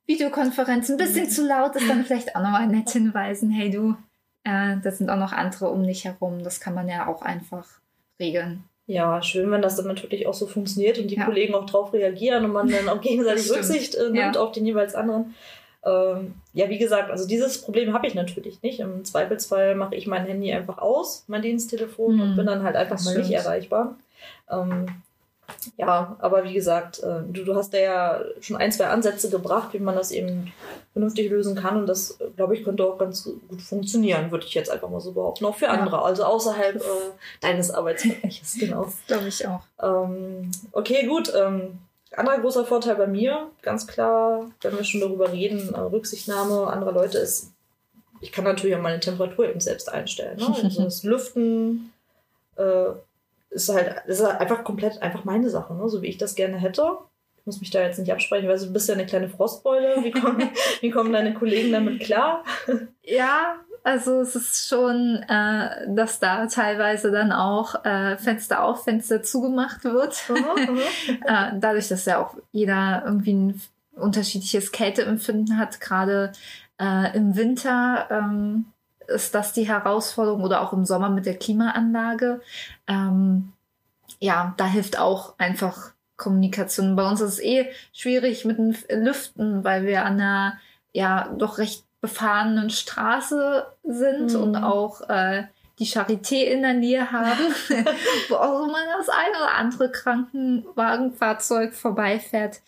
Videokonferenz 0.06 0.89
ein 0.89 0.98
bisschen 0.98 1.30
zu 1.30 1.48
laut 1.48 1.75
ist, 1.75 1.88
dann 1.88 2.03
vielleicht 2.06 2.36
auch 2.36 2.42
nochmal 2.42 2.68
nett 2.68 2.89
hinweisen, 2.89 3.51
hey 3.51 3.70
du, 3.70 3.96
äh, 4.44 4.77
das 4.82 4.98
sind 4.98 5.10
auch 5.10 5.18
noch 5.18 5.32
andere 5.32 5.70
um 5.70 5.84
dich 5.84 6.06
herum. 6.06 6.44
Das 6.44 6.60
kann 6.60 6.74
man 6.74 6.88
ja 6.88 7.08
auch 7.08 7.22
einfach 7.22 7.68
regeln. 8.20 8.63
Ja, 8.86 9.22
schön, 9.22 9.50
wenn 9.50 9.62
das 9.62 9.78
dann 9.78 9.88
natürlich 9.88 10.28
auch 10.28 10.34
so 10.34 10.46
funktioniert 10.46 11.00
und 11.00 11.08
die 11.08 11.16
ja. 11.16 11.25
Kollegen 11.25 11.56
auch 11.56 11.66
drauf 11.66 11.94
reagieren 11.94 12.44
und 12.44 12.52
man 12.52 12.70
dann 12.70 12.90
auch 12.90 13.02
gegenseitig 13.02 13.50
Rücksicht 13.52 13.96
äh, 13.96 14.10
nimmt 14.10 14.36
ja. 14.36 14.42
auf 14.42 14.52
den 14.52 14.66
jeweils 14.66 14.94
anderen. 14.94 15.36
Ähm, 15.86 16.36
ja, 16.54 16.70
wie 16.70 16.78
gesagt, 16.78 17.10
also 17.10 17.28
dieses 17.28 17.62
Problem 17.62 17.94
habe 17.94 18.08
ich 18.08 18.13
natürlich 18.13 18.62
nicht. 18.62 18.80
Im 18.80 19.04
Zweifelsfall 19.06 19.75
mache 19.75 19.96
ich 19.96 20.08
mein 20.08 20.25
Handy 20.25 20.52
einfach 20.52 20.78
aus, 20.78 21.25
mein 21.28 21.42
Diensttelefon, 21.42 22.16
mhm. 22.16 22.22
und 22.22 22.36
bin 22.36 22.46
dann 22.46 22.63
halt 22.63 22.75
einfach 22.75 23.02
mal 23.04 23.12
stimmt. 23.12 23.30
nicht 23.30 23.38
erreichbar. 23.38 23.98
Ähm, 24.50 24.88
ja, 25.77 26.15
aber 26.19 26.43
wie 26.43 26.53
gesagt, 26.53 27.00
äh, 27.03 27.21
du, 27.27 27.43
du 27.43 27.55
hast 27.55 27.73
da 27.73 27.77
ja 27.77 28.21
schon 28.41 28.57
ein, 28.57 28.71
zwei 28.71 28.88
Ansätze 28.88 29.29
gebracht, 29.29 29.69
wie 29.73 29.79
man 29.79 29.95
das 29.95 30.12
eben 30.12 30.53
vernünftig 30.93 31.29
lösen 31.29 31.55
kann. 31.55 31.77
Und 31.77 31.88
das, 31.88 32.17
glaube 32.35 32.55
ich, 32.55 32.63
könnte 32.63 32.85
auch 32.85 32.97
ganz 32.97 33.23
gut 33.23 33.62
funktionieren, 33.62 34.31
würde 34.31 34.45
ich 34.45 34.53
jetzt 34.53 34.71
einfach 34.71 34.89
mal 34.89 35.00
so 35.00 35.12
behaupten. 35.12 35.45
Auch 35.45 35.55
für 35.55 35.69
andere, 35.69 35.97
ja. 35.97 36.01
also 36.01 36.23
außerhalb 36.23 36.75
äh, 36.75 37.12
deines 37.41 37.71
Arbeitsbereiches, 37.71 38.55
genau. 38.59 38.88
glaube 39.07 39.27
ich 39.27 39.47
auch. 39.47 39.62
Ähm, 39.81 40.51
okay, 40.71 41.05
gut. 41.07 41.31
Ähm, 41.35 41.79
anderer 42.15 42.39
großer 42.39 42.65
Vorteil 42.65 42.95
bei 42.95 43.07
mir, 43.07 43.47
ganz 43.62 43.88
klar, 43.88 44.51
wenn 44.62 44.77
wir 44.77 44.83
schon 44.83 45.01
darüber 45.01 45.31
reden, 45.31 45.73
äh, 45.73 45.79
Rücksichtnahme 45.79 46.67
anderer 46.67 46.91
Leute 46.91 47.17
ist, 47.17 47.51
ich 48.21 48.31
kann 48.31 48.45
natürlich 48.45 48.75
auch 48.75 48.81
meine 48.81 49.00
Temperatur 49.00 49.50
eben 49.50 49.59
selbst 49.59 49.91
einstellen. 49.91 50.38
Ne? 50.38 50.55
Also 50.63 50.83
das 50.83 51.03
Lüften, 51.03 51.91
äh, 52.55 52.91
ist 53.53 53.69
halt, 53.69 54.03
ist 54.07 54.24
halt 54.24 54.39
einfach 54.39 54.63
komplett 54.63 55.01
einfach 55.01 55.24
meine 55.24 55.50
Sache, 55.50 55.74
ne? 55.74 55.88
so 55.89 56.01
wie 56.01 56.07
ich 56.07 56.17
das 56.17 56.36
gerne 56.36 56.57
hätte. 56.57 56.98
Ich 57.38 57.45
muss 57.45 57.60
mich 57.60 57.72
da 57.72 57.81
jetzt 57.81 58.00
nicht 58.00 58.12
absprechen, 58.12 58.48
weil 58.48 58.57
du 58.57 58.72
bist 58.72 58.88
ja 58.88 58.95
eine 58.95 59.05
kleine 59.05 59.27
Frostbeule. 59.27 60.03
Wie 60.03 60.12
kommen, 60.12 60.50
wie 60.81 60.89
kommen 60.89 61.12
deine 61.12 61.33
Kollegen 61.33 61.72
damit 61.72 62.00
klar? 62.00 62.43
Ja, 63.03 63.57
also 63.83 64.22
es 64.22 64.36
ist 64.36 64.69
schon, 64.69 65.24
äh, 65.27 65.93
dass 65.93 66.19
da 66.19 66.48
teilweise 66.48 67.12
dann 67.12 67.33
auch 67.33 67.83
äh, 67.83 68.17
Fenster 68.17 68.63
auf, 68.63 68.86
Fenster 68.86 69.22
zugemacht 69.24 69.83
wird. 69.83 70.24
Äh, 71.25 71.51
dadurch, 71.60 71.88
dass 71.89 72.05
ja 72.05 72.22
auch 72.22 72.36
jeder 72.51 73.03
irgendwie 73.05 73.33
ein 73.33 73.62
unterschiedliches 73.95 74.72
Kälteempfinden 74.72 75.57
hat, 75.57 75.79
gerade 75.79 76.31
äh, 76.79 77.15
im 77.15 77.36
Winter 77.36 78.07
ähm, 78.10 78.65
ist 79.07 79.36
das 79.36 79.53
die 79.53 79.67
Herausforderung 79.67 80.43
oder 80.43 80.62
auch 80.62 80.74
im 80.74 80.86
Sommer 80.86 81.10
mit 81.10 81.25
der 81.25 81.38
Klimaanlage. 81.38 82.41
Ähm, 82.88 83.53
ja, 84.19 84.53
da 84.57 84.65
hilft 84.65 85.00
auch 85.00 85.38
einfach 85.38 85.91
Kommunikation. 86.17 86.95
Bei 86.95 87.07
uns 87.10 87.22
ist 87.22 87.33
es 87.33 87.39
eh 87.41 87.69
schwierig 87.91 88.45
mit 88.45 88.57
dem 88.57 88.75
Lüften, 88.89 89.63
weil 89.63 89.86
wir 89.86 90.05
an 90.05 90.13
einer 90.13 90.57
ja 90.93 91.29
doch 91.38 91.57
recht 91.57 91.83
befahrenen 92.01 92.69
Straße 92.69 93.65
sind 93.83 94.33
mhm. 94.33 94.41
und 94.41 94.55
auch 94.57 95.01
äh, 95.10 95.45
die 95.79 95.86
Charité 95.86 96.43
in 96.43 96.62
der 96.62 96.74
Nähe 96.74 97.12
haben, 97.12 97.39
wo 98.29 98.36
auch 98.36 98.67
immer 98.67 98.77
das 98.98 99.10
eine 99.10 99.38
oder 99.38 99.55
andere 99.55 99.91
Krankenwagenfahrzeug 99.91 101.74
vorbeifährt. 101.74 102.62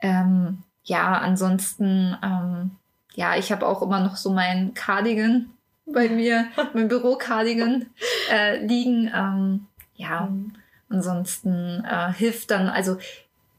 Ähm, 0.00 0.62
ja, 0.84 1.12
ansonsten, 1.18 2.16
ähm, 2.22 2.72
ja, 3.14 3.36
ich 3.36 3.52
habe 3.52 3.66
auch 3.66 3.82
immer 3.82 4.00
noch 4.00 4.16
so 4.16 4.30
meinen 4.30 4.74
Cardigan 4.74 5.50
bei 5.92 6.08
mir, 6.08 6.46
mein 6.74 6.88
Büro-Cardigan 6.88 7.86
äh, 8.30 8.64
liegen. 8.64 9.10
Ähm, 9.14 9.66
ja, 9.94 10.22
mhm. 10.22 10.52
ansonsten 10.88 11.84
äh, 11.84 12.12
hilft 12.12 12.50
dann, 12.50 12.68
also 12.68 12.98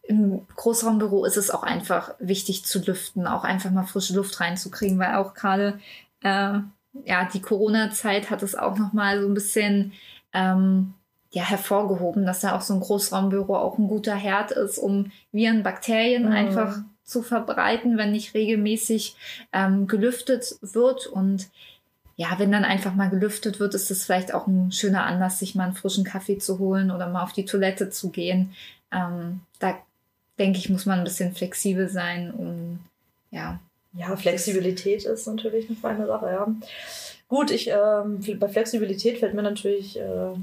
im 0.03 0.45
Großraumbüro 0.55 1.23
ist 1.25 1.37
es 1.37 1.49
auch 1.49 1.63
einfach 1.63 2.13
wichtig 2.19 2.65
zu 2.65 2.83
lüften, 2.83 3.25
auch 3.25 3.43
einfach 3.43 3.71
mal 3.71 3.85
frische 3.85 4.13
Luft 4.13 4.39
reinzukriegen, 4.39 4.99
weil 4.99 5.15
auch 5.15 5.33
gerade 5.33 5.79
äh, 6.21 6.59
ja 7.05 7.29
die 7.33 7.41
Corona-Zeit 7.41 8.29
hat 8.29 8.43
es 8.43 8.53
auch 8.55 8.77
noch 8.77 8.91
mal 8.91 9.21
so 9.21 9.27
ein 9.27 9.33
bisschen 9.33 9.93
ähm, 10.33 10.93
ja 11.31 11.43
hervorgehoben, 11.43 12.25
dass 12.25 12.41
da 12.41 12.55
auch 12.55 12.61
so 12.61 12.73
ein 12.73 12.81
Großraumbüro 12.81 13.55
auch 13.55 13.77
ein 13.77 13.87
guter 13.87 14.15
Herd 14.15 14.51
ist, 14.51 14.77
um 14.77 15.11
Viren, 15.31 15.63
Bakterien 15.63 16.25
mhm. 16.25 16.31
einfach 16.31 16.79
zu 17.03 17.21
verbreiten, 17.21 17.97
wenn 17.97 18.11
nicht 18.11 18.33
regelmäßig 18.33 19.15
ähm, 19.51 19.87
gelüftet 19.87 20.57
wird 20.61 21.07
und 21.07 21.49
ja, 22.15 22.35
wenn 22.37 22.51
dann 22.51 22.63
einfach 22.63 22.93
mal 22.93 23.09
gelüftet 23.09 23.59
wird, 23.59 23.73
ist 23.73 23.89
es 23.89 24.05
vielleicht 24.05 24.33
auch 24.33 24.47
ein 24.47 24.71
schöner 24.71 25.05
Anlass, 25.05 25.39
sich 25.39 25.55
mal 25.55 25.65
einen 25.65 25.73
frischen 25.73 26.03
Kaffee 26.03 26.37
zu 26.37 26.59
holen 26.59 26.91
oder 26.91 27.07
mal 27.07 27.23
auf 27.23 27.33
die 27.33 27.45
Toilette 27.45 27.89
zu 27.89 28.09
gehen. 28.11 28.53
Ähm, 28.91 29.41
da 29.59 29.77
denke 30.37 30.59
ich, 30.59 30.69
muss 30.69 30.85
man 30.85 30.99
ein 30.99 31.03
bisschen 31.03 31.33
flexibel 31.33 31.89
sein, 31.89 32.31
um 32.31 32.79
ja. 33.31 33.59
Ja, 33.95 34.15
Flexibilität 34.15 35.05
ist 35.05 35.27
natürlich 35.27 35.67
eine 35.67 35.77
feine 35.77 36.07
Sache, 36.07 36.27
ja. 36.27 36.47
Gut, 37.27 37.51
ich 37.51 37.69
ähm, 37.69 38.19
bei 38.39 38.47
Flexibilität 38.47 39.19
fällt 39.19 39.33
mir 39.33 39.43
natürlich 39.43 39.99
äh, 39.99 40.33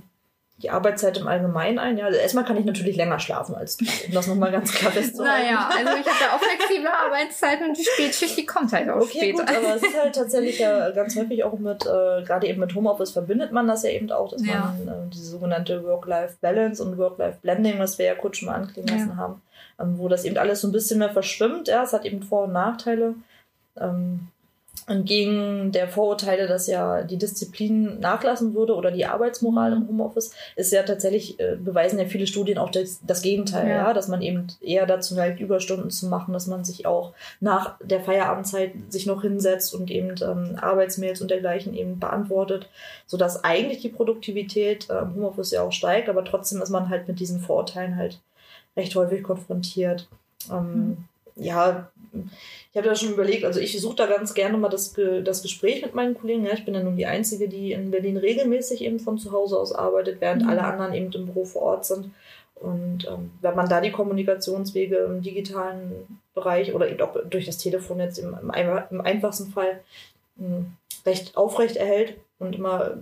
die 0.62 0.71
Arbeitszeit 0.71 1.17
im 1.17 1.26
Allgemeinen 1.26 1.79
ein. 1.79 1.97
Ja, 1.97 2.07
also 2.07 2.19
erstmal 2.19 2.45
kann 2.45 2.57
ich 2.57 2.64
natürlich 2.64 2.97
länger 2.97 3.19
schlafen 3.19 3.55
als 3.55 3.76
du, 3.76 3.87
um 4.07 4.12
das 4.12 4.26
nochmal 4.26 4.50
ganz 4.50 4.73
klar 4.73 4.93
festzuhalten. 4.93 5.45
naja, 5.45 5.69
also 5.69 5.93
ich 5.93 6.07
habe 6.07 6.19
ja 6.21 6.35
auch 6.35 6.40
flexible 6.40 6.88
Arbeitszeiten 6.88 7.69
und 7.69 7.79
die 7.79 7.85
Spätschicht, 7.85 8.37
die 8.37 8.47
kommt 8.47 8.73
halt 8.73 8.88
auch 8.90 9.00
okay, 9.00 9.33
später. 9.33 9.45
Gut, 9.45 9.57
aber 9.57 9.76
es 9.76 9.83
ist 9.83 10.00
halt 10.00 10.14
tatsächlich 10.14 10.59
ja 10.59 10.90
ganz 10.90 11.17
häufig 11.17 11.45
auch 11.45 11.59
mit, 11.59 11.87
äh, 11.87 12.23
gerade 12.23 12.47
eben 12.47 12.61
mit 12.61 12.75
Homeoffice 12.75 13.12
verbindet 13.12 13.52
man 13.52 13.67
das 13.67 13.83
ja 13.83 13.90
eben 13.90 14.11
auch, 14.12 14.31
dass 14.31 14.45
ja. 14.45 14.75
man 14.87 14.88
äh, 14.88 15.11
diese 15.12 15.31
sogenannte 15.31 15.83
Work-Life-Balance 15.85 16.83
und 16.83 16.99
Work-Life-Blending, 16.99 17.79
was 17.79 17.99
wir 17.99 18.07
ja 18.07 18.14
kurz 18.14 18.38
schon 18.38 18.49
mal 18.49 18.57
anklingen 18.57 18.88
lassen 18.88 19.11
ja. 19.11 19.17
haben, 19.17 19.43
ähm, 19.81 19.99
wo 19.99 20.09
das 20.09 20.25
eben 20.25 20.37
alles 20.37 20.61
so 20.61 20.69
ein 20.69 20.73
bisschen 20.73 20.99
mehr 20.99 21.11
verschwimmt. 21.11 21.69
Ja, 21.69 21.83
es 21.83 21.93
hat 21.93 22.05
eben 22.05 22.23
Vor- 22.23 22.45
und 22.45 22.52
Nachteile. 22.52 23.14
Ähm, 23.79 24.29
entgegen 24.90 25.70
der 25.73 25.88
Vorurteile, 25.88 26.49
dass 26.49 26.66
ja 26.66 27.02
die 27.02 27.16
Disziplin 27.16 28.00
nachlassen 28.00 28.54
würde 28.54 28.75
oder 28.75 28.90
die 28.90 29.06
Arbeitsmoral 29.06 29.73
im 29.73 29.85
mhm. 29.85 29.88
Homeoffice, 29.88 30.32
ist 30.56 30.73
ja 30.73 30.82
tatsächlich, 30.82 31.38
äh, 31.38 31.56
beweisen 31.56 31.99
ja 31.99 32.06
viele 32.06 32.26
Studien 32.26 32.59
auch 32.59 32.70
das, 32.70 33.00
das 33.06 33.23
Gegenteil, 33.23 33.68
ja. 33.68 33.76
ja. 33.76 33.92
dass 33.92 34.09
man 34.09 34.20
eben 34.20 34.49
eher 34.61 34.87
dazu 34.87 35.14
neigt, 35.14 35.40
Überstunden 35.40 35.90
zu 35.90 36.06
machen, 36.06 36.32
dass 36.32 36.49
man 36.49 36.64
sich 36.64 36.87
auch 36.87 37.14
nach 37.38 37.76
der 37.82 38.00
Feierabendzeit 38.00 38.73
sich 38.88 39.06
noch 39.06 39.23
hinsetzt 39.23 39.75
und 39.75 39.90
eben 39.90 40.14
ähm, 40.23 40.59
Arbeitsmails 40.61 41.20
und 41.23 41.30
dergleichen 41.30 41.73
eben 41.75 42.00
beantwortet, 42.00 42.68
sodass 43.06 43.44
eigentlich 43.44 43.80
die 43.80 43.90
Produktivität 43.90 44.90
äh, 44.90 44.99
im 44.99 45.14
Homeoffice 45.14 45.52
ja 45.52 45.62
auch 45.62 45.73
steigt, 45.73 46.09
aber 46.09 46.25
trotzdem 46.25 46.61
ist 46.61 46.70
man 46.70 46.88
halt 46.88 47.06
mit 47.06 47.20
diesen 47.20 47.38
Vorurteilen 47.38 47.97
halt 47.97 48.18
recht 48.76 48.94
häufig 48.97 49.23
konfrontiert. 49.23 50.09
Ähm, 50.50 50.75
mhm. 50.75 50.97
Ja, 51.40 51.90
ich 52.70 52.76
habe 52.76 52.88
da 52.88 52.94
schon 52.94 53.12
überlegt, 53.12 53.44
also 53.44 53.61
ich 53.61 53.80
suche 53.80 53.97
da 53.97 54.06
ganz 54.06 54.35
gerne 54.35 54.59
mal 54.59 54.68
das, 54.68 54.94
das 55.25 55.42
Gespräch 55.42 55.82
mit 55.82 55.94
meinen 55.94 56.14
Kollegen. 56.14 56.44
Ja, 56.44 56.52
ich 56.52 56.64
bin 56.64 56.75
ja 56.75 56.82
nun 56.82 56.97
die 56.97 57.06
Einzige, 57.06 57.49
die 57.49 57.73
in 57.73 57.90
Berlin 57.90 58.16
regelmäßig 58.16 58.82
eben 58.82 58.99
von 58.99 59.18
zu 59.18 59.32
Hause 59.32 59.59
aus 59.59 59.73
arbeitet, 59.73 60.20
während 60.20 60.42
mhm. 60.42 60.49
alle 60.49 60.64
anderen 60.64 60.92
eben 60.94 61.12
im 61.12 61.26
Büro 61.26 61.44
vor 61.44 61.62
Ort 61.62 61.87
sind. 61.87 62.11
Und 62.56 63.09
ähm, 63.09 63.30
wenn 63.40 63.56
man 63.56 63.68
da 63.68 63.80
die 63.80 63.90
Kommunikationswege 63.90 64.97
im 64.99 65.23
digitalen 65.23 66.20
Bereich 66.35 66.75
oder 66.75 66.90
eben 66.90 67.00
auch 67.00 67.16
durch 67.28 67.47
das 67.47 67.56
Telefon 67.56 68.00
jetzt 68.00 68.18
im, 68.18 68.35
im, 68.35 68.80
im 68.90 69.00
einfachsten 69.00 69.50
Fall 69.50 69.80
mh, 70.37 70.47
hm, 70.47 70.73
recht 71.06 71.37
aufrecht 71.37 71.76
erhält 71.76 72.18
und 72.38 72.56
immer 72.56 72.99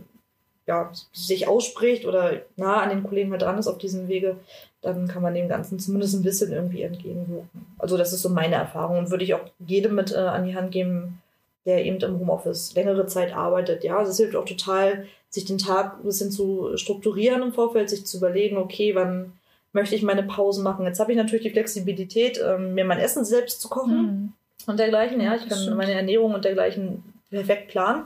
ja, 0.69 0.93
sich 1.13 1.49
ausspricht 1.49 2.05
oder 2.05 2.43
nah 2.57 2.83
an 2.83 2.91
den 2.91 3.03
Kollegen 3.03 3.31
halt 3.33 3.43
dran 3.43 3.59
ist 3.59 3.67
auf 3.67 3.79
diesem 3.79 4.07
Wege, 4.07 4.37
dann 4.83 5.09
kann 5.09 5.23
man 5.23 5.35
dem 5.35 5.49
Ganzen 5.49 5.79
zumindest 5.79 6.15
ein 6.15 6.23
bisschen 6.23 6.53
irgendwie 6.53 6.83
entgegenwirken. 6.83 7.67
Also 7.79 7.97
das 7.97 8.13
ist 8.13 8.21
so 8.21 8.29
meine 8.29 8.55
Erfahrung 8.55 8.99
und 8.99 9.11
würde 9.11 9.25
ich 9.25 9.35
auch 9.35 9.41
jedem 9.67 9.95
mit 9.95 10.13
äh, 10.13 10.19
an 10.19 10.45
die 10.45 10.55
Hand 10.55 10.71
geben, 10.71 11.23
der 11.65 11.85
eben 11.87 11.97
im 11.97 12.21
Homeoffice 12.21 12.75
längere 12.75 13.07
Zeit 13.07 13.35
arbeitet. 13.35 13.83
Ja, 13.83 14.03
es 14.03 14.19
hilft 14.19 14.37
auch 14.37 14.45
total, 14.45 15.07
sich 15.31 15.47
den 15.47 15.59
Tag 15.59 15.99
ein 15.99 16.05
bisschen 16.05 16.31
zu 16.31 16.77
strukturieren 16.77 17.43
im 17.43 17.53
Vorfeld, 17.53 17.89
sich 17.89 18.07
zu 18.07 18.19
überlegen, 18.19 18.59
okay, 18.59 18.95
wann 18.95 19.33
möchte 19.73 19.95
ich 19.95 20.03
meine 20.03 20.23
Pause 20.23 20.63
machen. 20.63 20.85
Jetzt 20.85 21.01
habe 21.01 21.13
ich 21.13 21.19
natürlich 21.19 21.45
die 21.45 21.51
Flexibilität, 21.51 22.41
ähm, 22.45 22.75
mir 22.75 22.85
mein 22.85 22.99
Essen 22.99 23.25
selbst 23.25 23.63
zu 23.63 23.69
kochen 23.69 23.97
mhm. 23.97 24.33
und 24.67 24.79
dergleichen. 24.79 25.21
Ja, 25.21 25.35
ich 25.35 25.49
kann 25.49 25.77
meine 25.77 25.93
Ernährung 25.93 26.35
und 26.35 26.45
dergleichen 26.45 27.03
perfekt 27.31 27.69
planen. 27.69 28.05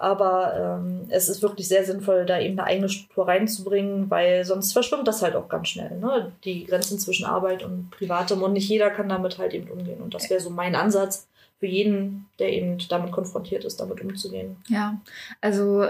Aber 0.00 0.80
ähm, 0.80 1.02
es 1.10 1.28
ist 1.28 1.42
wirklich 1.42 1.68
sehr 1.68 1.84
sinnvoll, 1.84 2.24
da 2.24 2.40
eben 2.40 2.58
eine 2.58 2.66
eigene 2.66 2.88
Struktur 2.88 3.28
reinzubringen, 3.28 4.08
weil 4.08 4.46
sonst 4.46 4.72
verschwimmt 4.72 5.06
das 5.06 5.20
halt 5.20 5.36
auch 5.36 5.50
ganz 5.50 5.68
schnell. 5.68 5.98
Ne? 5.98 6.32
Die 6.44 6.64
Grenzen 6.64 6.98
zwischen 6.98 7.26
Arbeit 7.26 7.62
und 7.62 7.90
Privatem 7.90 8.42
und 8.42 8.54
nicht 8.54 8.68
jeder 8.68 8.90
kann 8.90 9.10
damit 9.10 9.36
halt 9.36 9.52
eben 9.52 9.68
umgehen. 9.70 10.00
Und 10.00 10.14
das 10.14 10.30
wäre 10.30 10.40
so 10.40 10.48
mein 10.48 10.74
Ansatz 10.74 11.28
für 11.58 11.66
jeden, 11.66 12.26
der 12.38 12.50
eben 12.50 12.78
damit 12.88 13.12
konfrontiert 13.12 13.66
ist, 13.66 13.78
damit 13.78 14.00
umzugehen. 14.00 14.56
Ja, 14.68 14.98
also 15.42 15.86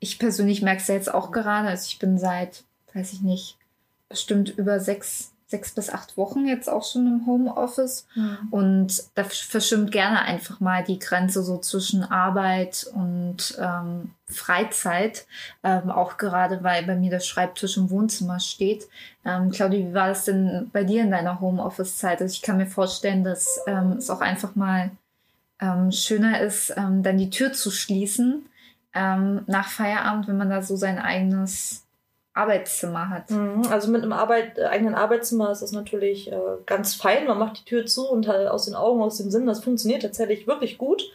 ich 0.00 0.18
persönlich 0.18 0.60
merke 0.60 0.82
es 0.82 0.88
ja 0.88 0.94
jetzt 0.94 1.12
auch 1.12 1.32
gerade. 1.32 1.68
Also 1.68 1.86
ich 1.88 1.98
bin 1.98 2.18
seit, 2.18 2.62
weiß 2.92 3.14
ich 3.14 3.22
nicht, 3.22 3.56
bestimmt 4.10 4.50
über 4.50 4.80
sechs 4.80 5.32
sechs 5.48 5.72
bis 5.72 5.90
acht 5.90 6.16
Wochen 6.16 6.46
jetzt 6.46 6.68
auch 6.68 6.84
schon 6.84 7.06
im 7.06 7.26
Homeoffice. 7.26 8.06
Mhm. 8.16 8.38
Und 8.50 9.02
da 9.14 9.22
verschwimmt 9.22 9.92
gerne 9.92 10.22
einfach 10.22 10.58
mal 10.58 10.82
die 10.82 10.98
Grenze 10.98 11.42
so 11.44 11.58
zwischen 11.58 12.02
Arbeit 12.02 12.86
und 12.92 13.56
ähm, 13.60 14.10
Freizeit. 14.26 15.26
Ähm, 15.62 15.90
auch 15.90 16.16
gerade, 16.16 16.64
weil 16.64 16.84
bei 16.84 16.96
mir 16.96 17.10
der 17.10 17.20
Schreibtisch 17.20 17.76
im 17.76 17.90
Wohnzimmer 17.90 18.40
steht. 18.40 18.88
Ähm, 19.24 19.50
Claudia, 19.50 19.88
wie 19.88 19.94
war 19.94 20.08
das 20.08 20.24
denn 20.24 20.68
bei 20.72 20.82
dir 20.82 21.02
in 21.02 21.12
deiner 21.12 21.40
Homeoffice-Zeit? 21.40 22.20
Also 22.20 22.32
ich 22.32 22.42
kann 22.42 22.56
mir 22.56 22.66
vorstellen, 22.66 23.22
dass 23.22 23.60
ähm, 23.68 23.92
es 23.98 24.10
auch 24.10 24.20
einfach 24.20 24.56
mal 24.56 24.90
ähm, 25.60 25.92
schöner 25.92 26.40
ist, 26.40 26.74
ähm, 26.76 27.04
dann 27.04 27.18
die 27.18 27.30
Tür 27.30 27.52
zu 27.52 27.70
schließen 27.70 28.46
nach 29.46 29.68
Feierabend, 29.68 30.26
wenn 30.26 30.38
man 30.38 30.48
da 30.48 30.62
so 30.62 30.74
sein 30.74 30.98
eigenes 30.98 31.85
Arbeitszimmer 32.36 33.10
hat. 33.10 33.30
Mhm. 33.30 33.62
Also 33.70 33.90
mit 33.90 34.02
einem 34.02 34.12
Arbeit, 34.12 34.58
äh, 34.58 34.64
eigenen 34.64 34.94
Arbeitszimmer 34.94 35.50
ist 35.50 35.62
das 35.62 35.72
natürlich 35.72 36.30
äh, 36.30 36.36
ganz 36.66 36.94
fein. 36.94 37.26
Man 37.26 37.38
macht 37.38 37.60
die 37.60 37.64
Tür 37.64 37.86
zu 37.86 38.08
und 38.08 38.28
halt 38.28 38.48
aus 38.48 38.66
den 38.66 38.74
Augen, 38.74 39.02
aus 39.02 39.16
dem 39.16 39.30
Sinn. 39.30 39.46
Das 39.46 39.64
funktioniert 39.64 40.02
tatsächlich 40.02 40.46
wirklich 40.46 40.78
gut. 40.78 41.10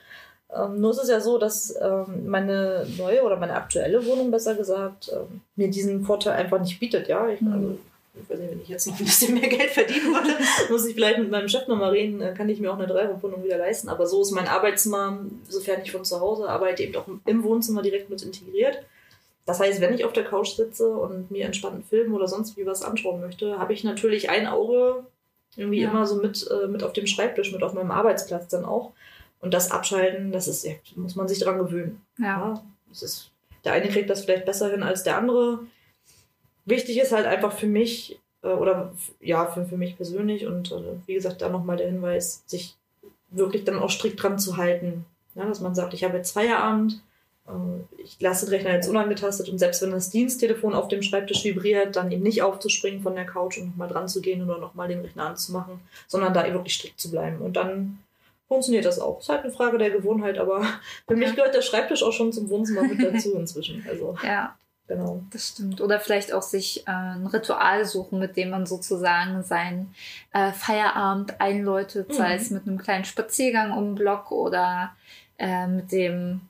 Ähm, 0.53 0.81
nur 0.81 0.91
ist 0.91 1.03
es 1.03 1.09
ja 1.09 1.21
so, 1.21 1.37
dass 1.37 1.75
ähm, 1.79 2.27
meine 2.27 2.85
neue 2.97 3.23
oder 3.23 3.37
meine 3.37 3.53
aktuelle 3.53 4.05
Wohnung, 4.05 4.31
besser 4.31 4.55
gesagt, 4.55 5.11
ähm, 5.13 5.41
mir 5.55 5.69
diesen 5.69 6.03
Vorteil 6.03 6.33
einfach 6.33 6.59
nicht 6.59 6.79
bietet. 6.79 7.07
Ja, 7.07 7.29
ich, 7.29 7.39
mhm. 7.39 7.53
also, 7.53 7.77
ich 8.15 8.29
weiß 8.29 8.39
nicht, 8.39 8.51
wenn 8.51 8.61
ich 8.61 8.69
jetzt 8.69 8.87
noch 8.87 8.99
ein 8.99 9.05
bisschen 9.05 9.39
mehr 9.39 9.47
Geld 9.47 9.69
verdienen 9.69 10.13
würde, 10.13 10.35
muss 10.69 10.85
ich 10.85 10.95
vielleicht 10.95 11.19
mit 11.19 11.31
meinem 11.31 11.47
Chef 11.47 11.67
nochmal 11.67 11.91
reden, 11.91 12.19
äh, 12.21 12.33
kann 12.33 12.49
ich 12.49 12.59
mir 12.59 12.71
auch 12.71 12.77
eine 12.77 12.87
Dreiraumwohnung 12.87 13.43
wieder 13.43 13.57
leisten. 13.57 13.87
Aber 13.87 14.07
so 14.07 14.21
ist 14.21 14.31
mein 14.31 14.47
Arbeitszimmer, 14.47 15.19
sofern 15.47 15.81
ich 15.83 15.91
von 15.91 16.03
zu 16.03 16.19
Hause 16.19 16.49
arbeite, 16.49 16.83
eben 16.83 16.95
auch 16.95 17.07
im 17.25 17.43
Wohnzimmer 17.43 17.81
direkt 17.81 18.09
mit 18.09 18.21
integriert. 18.23 18.79
Das 19.45 19.59
heißt, 19.59 19.81
wenn 19.81 19.93
ich 19.93 20.05
auf 20.05 20.13
der 20.13 20.23
Couch 20.23 20.55
sitze 20.55 20.91
und 20.91 21.31
mir 21.31 21.45
entspannten 21.45 21.83
Film 21.83 22.13
oder 22.13 22.27
sonst 22.27 22.57
wie 22.57 22.65
was 22.65 22.83
anschauen 22.83 23.21
möchte, 23.21 23.57
habe 23.57 23.73
ich 23.73 23.83
natürlich 23.83 24.29
ein 24.29 24.47
Auge 24.47 25.05
irgendwie 25.55 25.81
ja. 25.81 25.89
immer 25.89 26.05
so 26.05 26.15
mit, 26.15 26.47
äh, 26.49 26.67
mit 26.67 26.83
auf 26.83 26.93
dem 26.93 27.07
Schreibtisch, 27.07 27.51
mit 27.51 27.63
auf 27.63 27.73
meinem 27.73 27.91
Arbeitsplatz 27.91 28.47
dann 28.47 28.65
auch. 28.65 28.91
Und 29.39 29.53
das 29.53 29.71
Abschalten, 29.71 30.31
das 30.31 30.47
ist, 30.47 30.63
ja, 30.63 30.73
muss 30.95 31.15
man 31.15 31.27
sich 31.27 31.39
dran 31.39 31.57
gewöhnen. 31.57 32.01
Ja. 32.19 32.25
ja 32.25 32.63
das 32.89 33.01
ist, 33.01 33.31
der 33.63 33.73
eine 33.73 33.89
kriegt 33.89 34.09
das 34.09 34.23
vielleicht 34.23 34.45
besser 34.45 34.69
hin 34.69 34.83
als 34.83 35.03
der 35.03 35.17
andere. 35.17 35.59
Wichtig 36.65 36.99
ist 36.99 37.11
halt 37.11 37.25
einfach 37.25 37.51
für 37.51 37.67
mich, 37.67 38.19
äh, 38.43 38.49
oder 38.49 38.93
ja, 39.19 39.47
für, 39.47 39.65
für 39.65 39.77
mich 39.77 39.97
persönlich 39.97 40.45
und 40.45 40.71
äh, 40.71 40.97
wie 41.07 41.15
gesagt, 41.15 41.41
da 41.41 41.49
nochmal 41.49 41.77
der 41.77 41.87
Hinweis, 41.87 42.43
sich 42.45 42.77
wirklich 43.31 43.63
dann 43.63 43.79
auch 43.79 43.89
strikt 43.89 44.21
dran 44.21 44.37
zu 44.37 44.57
halten. 44.57 45.05
Ja, 45.33 45.45
dass 45.45 45.61
man 45.61 45.73
sagt, 45.73 45.93
ich 45.93 46.03
habe 46.03 46.17
jetzt 46.17 46.31
Feierabend, 46.31 47.01
ich 47.97 48.19
lasse 48.19 48.45
den 48.45 48.55
Rechner 48.55 48.73
jetzt 48.73 48.87
unangetastet 48.87 49.49
und 49.49 49.57
selbst 49.57 49.81
wenn 49.81 49.91
das 49.91 50.09
Diensttelefon 50.09 50.73
auf 50.73 50.87
dem 50.87 51.01
Schreibtisch 51.01 51.43
vibriert, 51.43 51.95
dann 51.95 52.11
eben 52.11 52.23
nicht 52.23 52.43
aufzuspringen 52.43 53.01
von 53.01 53.15
der 53.15 53.25
Couch 53.25 53.57
und 53.57 53.69
nochmal 53.69 53.89
dran 53.89 54.07
zu 54.07 54.21
gehen 54.21 54.43
oder 54.43 54.59
nochmal 54.59 54.87
den 54.87 55.01
Rechner 55.01 55.25
anzumachen, 55.25 55.79
sondern 56.07 56.33
da 56.33 56.45
wirklich 56.51 56.75
strikt 56.75 56.99
zu 56.99 57.11
bleiben. 57.11 57.39
Und 57.39 57.53
dann 57.53 57.99
funktioniert 58.47 58.85
das 58.85 58.99
auch. 58.99 59.19
Ist 59.19 59.29
halt 59.29 59.43
eine 59.43 59.51
Frage 59.51 59.77
der 59.77 59.91
Gewohnheit, 59.91 60.37
aber 60.37 60.65
für 61.07 61.15
mich 61.15 61.35
gehört 61.35 61.55
der 61.55 61.61
Schreibtisch 61.61 62.03
auch 62.03 62.13
schon 62.13 62.31
zum 62.31 62.49
Wohnzimmer 62.49 62.83
mit 62.83 63.01
dazu 63.01 63.35
inzwischen. 63.35 63.85
Also, 63.89 64.15
ja. 64.23 64.55
Genau. 64.87 65.23
Das 65.31 65.49
stimmt. 65.49 65.79
Oder 65.79 66.01
vielleicht 66.01 66.33
auch 66.33 66.41
sich 66.41 66.85
äh, 66.85 66.91
ein 66.91 67.25
Ritual 67.25 67.85
suchen, 67.85 68.19
mit 68.19 68.35
dem 68.35 68.49
man 68.49 68.65
sozusagen 68.65 69.41
seinen 69.41 69.95
äh, 70.33 70.51
Feierabend 70.51 71.39
einläutet, 71.39 72.09
mhm. 72.09 72.13
sei 72.13 72.35
es 72.35 72.49
mit 72.49 72.67
einem 72.67 72.77
kleinen 72.77 73.05
Spaziergang 73.05 73.71
um 73.71 73.85
den 73.85 73.95
Block 73.95 74.31
oder 74.31 74.91
äh, 75.37 75.65
mit 75.67 75.93
dem 75.93 76.41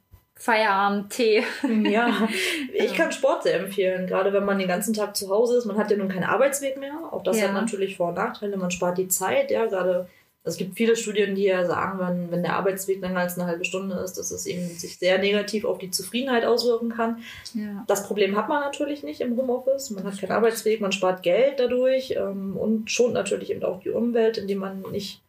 Feierabend-Tee. 0.42 1.44
Ja, 1.92 2.28
ich 2.74 2.94
kann 2.96 3.12
Sport 3.12 3.44
sehr 3.44 3.60
empfehlen, 3.60 4.08
gerade 4.08 4.34
wenn 4.34 4.46
man 4.46 4.58
den 4.58 4.68
ganzen 4.68 4.94
Tag 4.94 5.16
zu 5.16 5.30
Hause 5.30 5.58
ist. 5.58 5.66
Man 5.66 5.78
hat 5.78 5.92
ja 5.92 5.98
nun 5.98 6.10
keinen 6.10 6.24
Arbeitsweg 6.24 6.80
mehr. 6.80 6.94
Auch 7.12 7.24
das 7.24 7.40
ja. 7.40 7.48
hat 7.48 7.54
natürlich 7.54 7.98
Vor- 7.98 8.10
und 8.10 8.16
Nachteile. 8.16 8.58
Man 8.58 8.72
spart 8.72 8.98
die 8.98 9.08
Zeit, 9.08 9.52
ja, 9.52 9.66
gerade 9.66 10.08
es 10.44 10.58
gibt 10.58 10.76
viele 10.76 10.96
Studien, 10.96 11.36
die 11.36 11.44
ja 11.44 11.66
sagen, 11.66 12.00
wenn, 12.00 12.32
wenn 12.32 12.42
der 12.42 12.56
Arbeitsweg 12.56 13.00
länger 13.00 13.20
als 13.20 13.38
eine 13.38 13.48
halbe 13.48 13.64
Stunde 13.64 13.96
ist, 13.98 14.18
dass 14.18 14.32
es 14.32 14.48
eben 14.48 14.68
sich 14.70 14.98
sehr 14.98 15.20
negativ 15.20 15.66
auf 15.66 15.78
die 15.78 15.92
Zufriedenheit 15.92 16.46
auswirken 16.46 16.90
kann. 16.90 17.22
Ja. 17.54 17.84
Das 17.86 18.08
Problem 18.08 18.36
hat 18.36 18.50
man 18.50 18.62
natürlich 18.62 19.04
nicht 19.04 19.22
im 19.22 19.38
Homeoffice. 19.38 19.92
Man 19.92 20.04
hat 20.04 20.20
keinen 20.20 20.32
Arbeitsweg, 20.32 20.82
man 20.82 20.92
spart 20.92 21.22
Geld 21.22 21.60
dadurch 21.60 22.16
ähm, 22.18 22.58
und 22.58 22.90
schont 22.90 23.14
natürlich 23.14 23.52
eben 23.52 23.64
auch 23.64 23.82
die 23.82 23.92
Umwelt, 23.92 24.40
indem 24.40 24.58
man 24.58 24.82
nicht, 24.92 25.22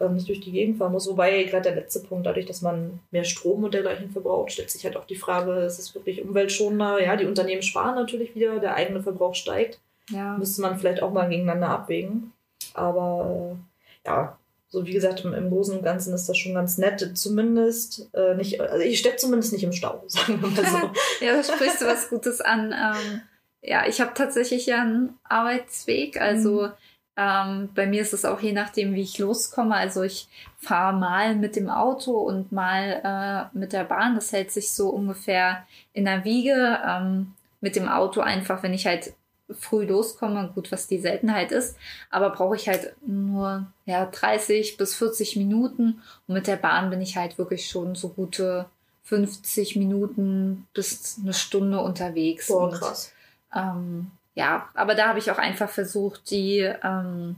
ähm, 0.00 0.14
nicht 0.14 0.28
durch 0.28 0.40
die 0.40 0.52
Gegend 0.52 0.78
fahren 0.78 0.92
muss. 0.92 1.08
Wobei 1.08 1.44
gerade 1.44 1.64
der 1.64 1.74
letzte 1.76 2.00
Punkt, 2.00 2.26
dadurch, 2.26 2.46
dass 2.46 2.62
man 2.62 3.00
mehr 3.10 3.24
Strom 3.24 3.64
und 3.64 3.74
dergleichen 3.74 4.10
verbraucht, 4.10 4.52
stellt 4.52 4.70
sich 4.70 4.84
halt 4.84 4.96
auch 4.96 5.04
die 5.04 5.16
Frage, 5.16 5.52
ist 5.60 5.78
es 5.78 5.94
wirklich 5.94 6.22
umweltschonender? 6.22 7.02
Ja, 7.02 7.16
die 7.16 7.26
Unternehmen 7.26 7.62
sparen 7.62 7.94
natürlich 7.94 8.34
wieder, 8.34 8.58
der 8.58 8.74
eigene 8.74 9.02
Verbrauch 9.02 9.34
steigt. 9.34 9.78
Ja. 10.08 10.36
Müsste 10.38 10.62
man 10.62 10.78
vielleicht 10.78 11.02
auch 11.02 11.12
mal 11.12 11.28
gegeneinander 11.28 11.68
abwägen. 11.68 12.32
Aber 12.74 13.56
äh, 13.56 14.08
ja, 14.08 14.38
so 14.68 14.86
wie 14.86 14.92
gesagt, 14.92 15.24
im, 15.24 15.34
im 15.34 15.50
Großen 15.50 15.76
und 15.76 15.84
Ganzen 15.84 16.14
ist 16.14 16.28
das 16.28 16.38
schon 16.38 16.54
ganz 16.54 16.78
nett. 16.78 17.10
Zumindest 17.14 18.08
äh, 18.14 18.34
nicht, 18.34 18.60
also 18.60 18.84
ich 18.84 18.98
stecke 18.98 19.16
zumindest 19.16 19.52
nicht 19.52 19.64
im 19.64 19.72
Stau, 19.72 20.02
sagen 20.06 20.40
wir 20.40 20.48
mal 20.48 20.64
so. 20.64 20.90
ja, 21.24 21.34
da 21.34 21.42
sprichst 21.42 21.82
du 21.82 21.86
was 21.86 22.08
Gutes 22.08 22.40
an. 22.40 22.72
Ähm, 22.72 23.20
ja, 23.62 23.86
ich 23.86 24.00
habe 24.00 24.12
tatsächlich 24.14 24.66
ja 24.66 24.80
einen 24.80 25.18
Arbeitsweg. 25.24 26.20
Also 26.20 26.68
Mhm. 26.68 26.72
Ähm, 27.20 27.68
bei 27.74 27.86
mir 27.86 28.00
ist 28.00 28.14
es 28.14 28.24
auch 28.24 28.40
je 28.40 28.52
nachdem, 28.52 28.94
wie 28.94 29.02
ich 29.02 29.18
loskomme. 29.18 29.74
Also 29.74 30.02
ich 30.02 30.26
fahre 30.58 30.96
mal 30.96 31.36
mit 31.36 31.54
dem 31.54 31.68
Auto 31.68 32.12
und 32.12 32.50
mal 32.50 33.50
äh, 33.52 33.58
mit 33.58 33.74
der 33.74 33.84
Bahn. 33.84 34.14
Das 34.14 34.32
hält 34.32 34.50
sich 34.50 34.72
so 34.72 34.88
ungefähr 34.88 35.66
in 35.92 36.06
der 36.06 36.24
Wiege. 36.24 36.78
Ähm, 36.86 37.34
mit 37.60 37.76
dem 37.76 37.90
Auto 37.90 38.22
einfach, 38.22 38.62
wenn 38.62 38.72
ich 38.72 38.86
halt 38.86 39.12
früh 39.50 39.84
loskomme, 39.84 40.50
gut, 40.54 40.72
was 40.72 40.86
die 40.86 40.98
Seltenheit 40.98 41.52
ist, 41.52 41.76
aber 42.08 42.30
brauche 42.30 42.56
ich 42.56 42.68
halt 42.68 42.94
nur 43.04 43.66
ja, 43.84 44.06
30 44.06 44.78
bis 44.78 44.94
40 44.94 45.36
Minuten 45.36 46.00
und 46.26 46.34
mit 46.34 46.46
der 46.46 46.56
Bahn 46.56 46.88
bin 46.88 47.02
ich 47.02 47.16
halt 47.16 47.36
wirklich 47.36 47.68
schon 47.68 47.96
so 47.96 48.10
gute 48.10 48.66
50 49.02 49.76
Minuten 49.76 50.68
bis 50.72 51.18
eine 51.20 51.34
Stunde 51.34 51.80
unterwegs. 51.80 52.46
Boah, 52.46 52.68
Und, 52.68 52.74
krass. 52.74 53.12
ähm, 53.54 54.12
ja, 54.40 54.68
aber 54.74 54.94
da 54.94 55.08
habe 55.08 55.18
ich 55.18 55.30
auch 55.30 55.36
einfach 55.38 55.68
versucht, 55.68 56.30
die 56.30 56.60
ähm, 56.82 57.36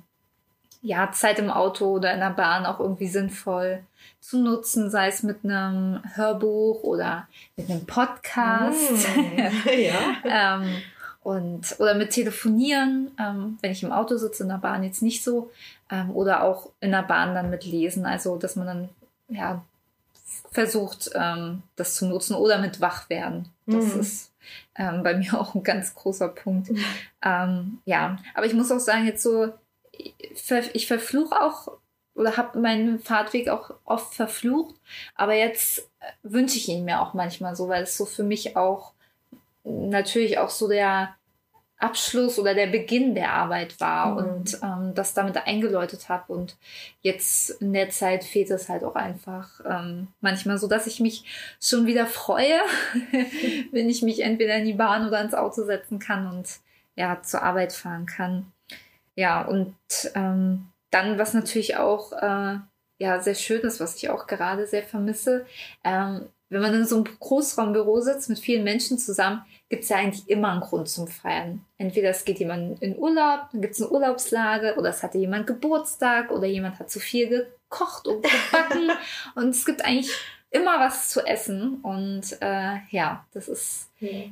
ja, 0.83 1.11
Zeit 1.11 1.41
im 1.41 1.51
Auto 1.51 1.87
oder 1.87 2.13
in 2.15 2.21
der 2.21 2.31
Bahn 2.31 2.65
auch 2.65 2.79
irgendwie 2.79 3.09
sinnvoll 3.09 3.83
zu 4.21 4.39
nutzen, 4.39 4.89
sei 4.89 5.09
es 5.09 5.25
mit 5.25 5.45
einem 5.45 6.01
Hörbuch 6.15 6.85
oder 6.85 7.27
mit 7.57 7.69
einem 7.69 7.87
Podcast. 7.87 8.79
Mm, 9.17 9.69
ja. 9.79 9.99
ähm, 10.61 10.83
und, 11.25 11.77
oder 11.81 11.95
mit 11.95 12.11
Telefonieren, 12.11 13.11
ähm, 13.19 13.59
wenn 13.61 13.73
ich 13.73 13.83
im 13.83 13.93
Auto 13.93 14.17
sitze, 14.17 14.45
in 14.45 14.49
der 14.49 14.57
Bahn 14.59 14.85
jetzt 14.85 15.03
nicht 15.03 15.25
so. 15.25 15.51
Ähm, 15.91 16.11
oder 16.11 16.43
auch 16.43 16.71
in 16.81 16.93
der 16.93 17.03
Bahn 17.03 17.35
dann 17.35 17.51
mit 17.51 17.65
Lesen, 17.65 18.07
also 18.07 18.37
dass 18.39 18.55
man 18.57 18.67
dann 18.67 18.89
ja, 19.29 19.65
versucht, 20.53 21.11
ähm, 21.15 21.63
das 21.75 21.95
zu 21.95 22.07
nutzen 22.07 22.35
oder 22.37 22.59
mit 22.59 22.81
Wachwerden. 22.81 23.49
Das 23.67 23.95
Mhm. 23.95 24.01
ist 24.01 24.32
ähm, 24.77 25.03
bei 25.03 25.15
mir 25.15 25.35
auch 25.41 25.55
ein 25.55 25.63
ganz 25.63 25.95
großer 25.95 26.29
Punkt. 26.29 26.71
Mhm. 26.71 26.85
Ähm, 27.25 27.79
ja, 27.85 28.17
aber 28.35 28.47
ich 28.47 28.55
muss 28.55 28.71
auch 28.73 28.81
sagen, 28.81 29.07
jetzt 29.07 29.23
so, 29.23 29.53
ich, 29.93 30.15
ver- 30.35 30.75
ich 30.75 30.87
verfluche 30.87 31.41
auch 31.41 31.73
oder 32.15 32.37
habe 32.37 32.59
meinen 32.59 32.99
Fahrtweg 32.99 33.49
auch 33.49 33.75
oft 33.85 34.15
verflucht, 34.15 34.75
aber 35.15 35.35
jetzt 35.35 35.79
äh, 36.01 36.05
wünsche 36.23 36.57
ich 36.59 36.69
ihn 36.69 36.85
mir 36.85 37.01
auch 37.01 37.15
manchmal 37.15 37.57
so, 37.57 37.69
weil 37.69 37.85
es 37.85 37.97
so 37.97 38.05
für 38.05 38.23
mich 38.25 38.57
auch 38.57 38.93
natürlich 39.65 40.39
auch 40.39 40.51
so 40.51 40.69
der 40.69 41.15
Abschluss 41.83 42.39
oder 42.39 42.55
der 42.55 42.69
Beginn 42.69 43.15
der 43.15 43.33
Arbeit 43.33 43.81
war 43.81 44.13
Mhm. 44.13 44.17
und 44.19 44.59
ähm, 44.63 44.93
das 44.95 45.15
damit 45.15 45.37
eingeläutet 45.37 46.09
habe. 46.09 46.33
Und 46.33 46.57
jetzt 47.03 47.51
in 47.61 47.73
der 47.73 47.91
Zeit 47.91 48.25
fehlt 48.25 48.51
es 48.51 48.69
halt 48.69 48.85
auch 48.85 48.95
einfach 48.95 49.61
ähm, 49.65 50.09
manchmal 50.21 50.59
so, 50.59 50.69
dass 50.69 50.87
ich 50.87 51.01
mich 51.01 51.25
schon 51.61 51.87
wieder 51.87 52.07
freue, 52.07 52.61
wenn 53.73 53.89
ich 53.89 54.03
mich 54.03 54.21
entweder 54.21 54.57
in 54.57 54.65
die 54.67 54.73
Bahn 54.75 55.07
oder 55.07 55.21
ins 55.21 55.35
Auto 55.35 55.65
setzen 55.65 55.99
kann 55.99 56.27
und 56.27 56.49
ja, 56.97 57.21
zur 57.23 57.43
Arbeit 57.43 57.73
fahren 57.73 58.07
kann. 58.07 58.53
Ja, 59.15 59.43
und 59.43 59.75
ähm, 60.15 60.67
dann, 60.91 61.19
was 61.19 61.35
natürlich 61.35 61.77
auch 61.77 62.13
äh, 62.13 62.59
ja 62.99 63.21
sehr 63.21 63.35
schön 63.35 63.63
ist, 63.63 63.81
was 63.81 63.97
ich 63.97 64.11
auch 64.11 64.27
gerade 64.27 64.67
sehr 64.67 64.83
vermisse, 64.83 65.47
ähm, 65.85 66.27
wenn 66.49 66.61
man 66.61 66.75
in 66.75 66.85
so 66.85 66.97
einem 66.97 67.07
Großraumbüro 67.19 68.01
sitzt 68.03 68.29
mit 68.29 68.39
vielen 68.39 68.63
Menschen 68.63 68.99
zusammen, 68.99 69.43
gibt 69.73 69.85
es 69.85 69.89
ja 69.89 69.97
eigentlich 69.97 70.29
immer 70.29 70.53
einen 70.53 70.61
Grund 70.61 70.87
zum 70.87 71.09
Feiern. 71.09 71.65
Entweder 71.79 72.11
es 72.11 72.27
geht 72.27 72.39
jemand 72.39 72.83
in 72.83 72.95
Urlaub, 72.99 73.49
dann 73.53 73.63
gibt 73.63 73.73
es 73.73 73.81
eine 73.81 73.91
Urlaubslage, 73.91 74.75
oder 74.77 74.91
es 74.91 75.03
hatte 75.03 75.17
jemand 75.17 75.47
Geburtstag, 75.47 76.31
oder 76.31 76.47
jemand 76.47 76.79
hat 76.79 76.91
zu 76.91 77.01
viel 77.01 77.27
gekocht 77.31 78.07
und 78.07 78.23
gebacken. 78.23 78.91
und 79.35 79.49
es 79.49 79.65
gibt 79.65 79.83
eigentlich 79.83 80.13
immer 80.51 80.79
was 80.79 81.09
zu 81.09 81.27
essen. 81.27 81.77
Und 81.77 82.37
äh, 82.43 82.81
ja, 82.91 83.25
das 83.33 83.49
ist, 83.49 83.89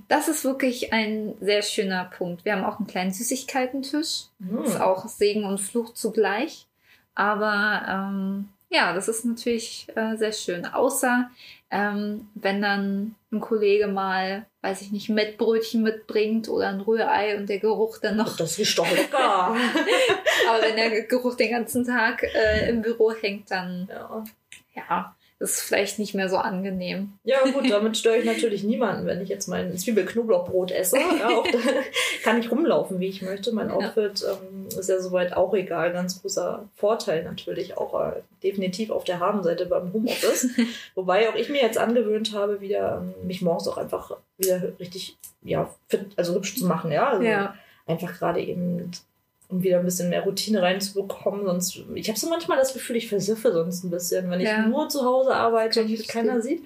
das 0.09 0.29
ist 0.29 0.45
wirklich 0.45 0.93
ein 0.93 1.35
sehr 1.41 1.63
schöner 1.63 2.05
Punkt. 2.05 2.45
Wir 2.45 2.53
haben 2.53 2.67
auch 2.67 2.79
einen 2.79 2.87
kleinen 2.87 3.15
Süßigkeitentisch. 3.15 4.27
Das 4.41 4.69
ist 4.69 4.79
auch 4.79 5.09
Segen 5.09 5.47
und 5.47 5.57
Fluch 5.57 5.95
zugleich. 5.95 6.67
Aber 7.15 7.87
ähm, 7.89 8.51
ja, 8.69 8.93
das 8.93 9.09
ist 9.09 9.25
natürlich 9.25 9.87
äh, 9.97 10.17
sehr 10.19 10.33
schön. 10.33 10.67
Außer 10.67 11.31
ähm, 11.71 12.29
wenn 12.35 12.61
dann 12.61 13.15
ein 13.33 13.41
Kollege 13.41 13.87
mal, 13.87 14.47
weiß 14.63 14.83
ich 14.83 14.91
nicht, 14.91 15.09
Mettbrötchen 15.09 15.83
mitbringt 15.83 16.49
oder 16.49 16.69
ein 16.69 16.81
Rührei 16.81 17.37
und 17.37 17.49
der 17.49 17.61
Geruch 17.61 17.99
dann 17.99 18.17
noch. 18.17 18.37
Das 18.37 18.59
ist 18.59 18.77
doch 18.77 18.91
lecker. 18.91 19.19
Aber 20.49 20.63
wenn 20.63 20.77
der 20.77 21.03
Geruch 21.03 21.37
den 21.37 21.53
ganzen 21.53 21.87
Tag 21.87 22.25
äh, 22.25 22.69
im 22.69 22.83
Büro 22.83 23.13
hängt, 23.13 23.51
dann 23.51 23.89
ja. 23.89 24.25
ja, 24.75 25.17
ist 25.41 25.63
vielleicht 25.63 25.99
nicht 25.99 26.15
mehr 26.15 26.29
so 26.29 26.37
angenehm. 26.37 27.15
ja, 27.25 27.39
gut, 27.53 27.71
damit 27.71 27.97
störe 27.97 28.19
ich 28.19 28.27
natürlich 28.27 28.63
niemanden, 28.63 29.07
wenn 29.07 29.23
ich 29.23 29.29
jetzt 29.31 29.49
mein 29.49 29.77
Zwiebel-Knoblauchbrot 29.77 30.71
esse. 30.71 30.99
Ja, 31.19 31.29
auch 31.31 31.47
da 31.51 31.59
kann 32.23 32.39
ich 32.39 32.51
rumlaufen, 32.51 33.01
wie 33.01 33.09
ich 33.09 33.23
möchte. 33.23 33.53
Mein 33.53 33.69
Ja. 33.69 33.75
Outfit 33.75 34.23
ähm, 34.23 34.67
ist 34.69 34.89
ja 34.89 35.01
soweit 35.01 35.33
auch 35.33 35.55
egal. 35.55 35.93
Ganz 35.93 36.21
großer 36.21 36.69
Vorteil 36.75 37.25
natürlich 37.25 37.77
auch 37.77 37.99
äh, 37.99 38.21
definitiv 38.43 38.91
auf 38.91 39.05
der 39.05 39.19
Habenseite 39.19 39.67
beim 39.67 39.93
Homeoffice. 39.93 40.49
Wobei 40.95 41.29
auch 41.29 41.35
ich 41.35 41.49
mir 41.49 41.63
jetzt 41.63 41.79
angewöhnt 41.79 42.35
habe, 42.35 42.61
wieder 42.61 43.03
ähm, 43.03 43.27
mich 43.27 43.41
morgens 43.43 43.67
auch 43.67 43.79
einfach 43.79 44.17
wieder 44.39 44.79
richtig 44.79 45.17
ja, 45.43 45.75
fit, 45.89 46.07
also 46.17 46.35
hübsch 46.35 46.57
zu 46.59 46.67
machen. 46.67 46.93
Ja, 46.93 47.09
also 47.09 47.23
Ja, 47.23 47.55
einfach 47.87 48.13
gerade 48.19 48.41
eben, 48.41 48.91
um 49.51 49.63
wieder 49.63 49.79
ein 49.79 49.85
bisschen 49.85 50.11
mehr 50.11 50.23
Routine 50.23 50.63
reinzubekommen. 50.63 51.45
Sonst, 51.45 51.83
ich 51.95 52.09
habe 52.09 52.19
so 52.19 52.29
manchmal 52.29 52.59
das 52.59 52.73
Gefühl, 52.73 52.97
ich 52.97 53.09
versiffe 53.09 53.53
sonst 53.53 53.85
ein 53.85 53.91
bisschen, 53.91 54.31
wenn 54.31 54.41
ich 54.41 54.47
Ja. 54.49 54.67
nur 54.67 54.89
zu 54.89 55.05
Hause 55.05 55.35
arbeite 55.35 55.81
und 55.83 55.91
ich 55.91 55.99
mich 55.99 56.09
keiner 56.09 56.41
sieht. 56.41 56.63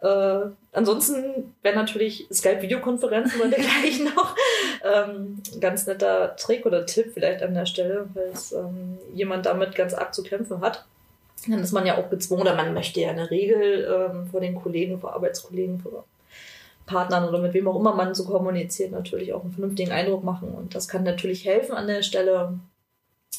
Äh, 0.00 0.40
ansonsten 0.72 1.54
wäre 1.62 1.76
natürlich 1.76 2.26
Skype-Videokonferenzen 2.32 3.40
oder 3.40 3.50
dergleichen 3.56 4.06
noch 4.14 4.34
ähm, 4.84 5.40
ein 5.54 5.60
ganz 5.60 5.86
netter 5.86 6.34
Trick 6.36 6.66
oder 6.66 6.84
Tipp 6.86 7.12
vielleicht 7.14 7.42
an 7.42 7.54
der 7.54 7.66
Stelle, 7.66 8.08
falls 8.12 8.52
ähm, 8.52 8.98
jemand 9.14 9.46
damit 9.46 9.74
ganz 9.76 9.94
arg 9.94 10.12
zu 10.14 10.22
kämpfen 10.22 10.60
hat. 10.60 10.84
Dann 11.48 11.60
ist 11.60 11.72
man 11.72 11.86
ja 11.86 11.98
auch 11.98 12.08
gezwungen, 12.10 12.42
oder 12.42 12.54
man 12.54 12.72
möchte 12.74 13.00
ja 13.00 13.10
eine 13.10 13.30
Regel 13.30 14.10
ähm, 14.12 14.26
vor 14.28 14.40
den 14.40 14.54
Kollegen, 14.54 15.00
vor 15.00 15.14
Arbeitskollegen, 15.14 15.80
vor 15.80 16.04
Partnern 16.86 17.28
oder 17.28 17.38
mit 17.38 17.54
wem 17.54 17.68
auch 17.68 17.78
immer 17.78 17.94
man 17.94 18.14
so 18.14 18.24
kommuniziert, 18.24 18.92
natürlich 18.92 19.32
auch 19.32 19.42
einen 19.42 19.52
vernünftigen 19.52 19.92
Eindruck 19.92 20.24
machen. 20.24 20.52
Und 20.52 20.74
das 20.74 20.88
kann 20.88 21.04
natürlich 21.04 21.44
helfen 21.44 21.74
an 21.74 21.86
der 21.86 22.02
Stelle, 22.02 22.58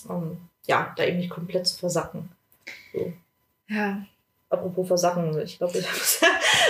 ähm, 0.10 0.38
ja, 0.66 0.94
da 0.96 1.04
eben 1.04 1.18
nicht 1.18 1.30
komplett 1.30 1.68
zu 1.68 1.78
versacken. 1.78 2.30
So. 2.94 3.14
ja. 3.68 4.04
Apropos 4.50 4.88
versacken, 4.88 5.40
ich 5.42 5.58
glaube, 5.58 5.80
ich 5.80 5.92
muss 5.92 6.22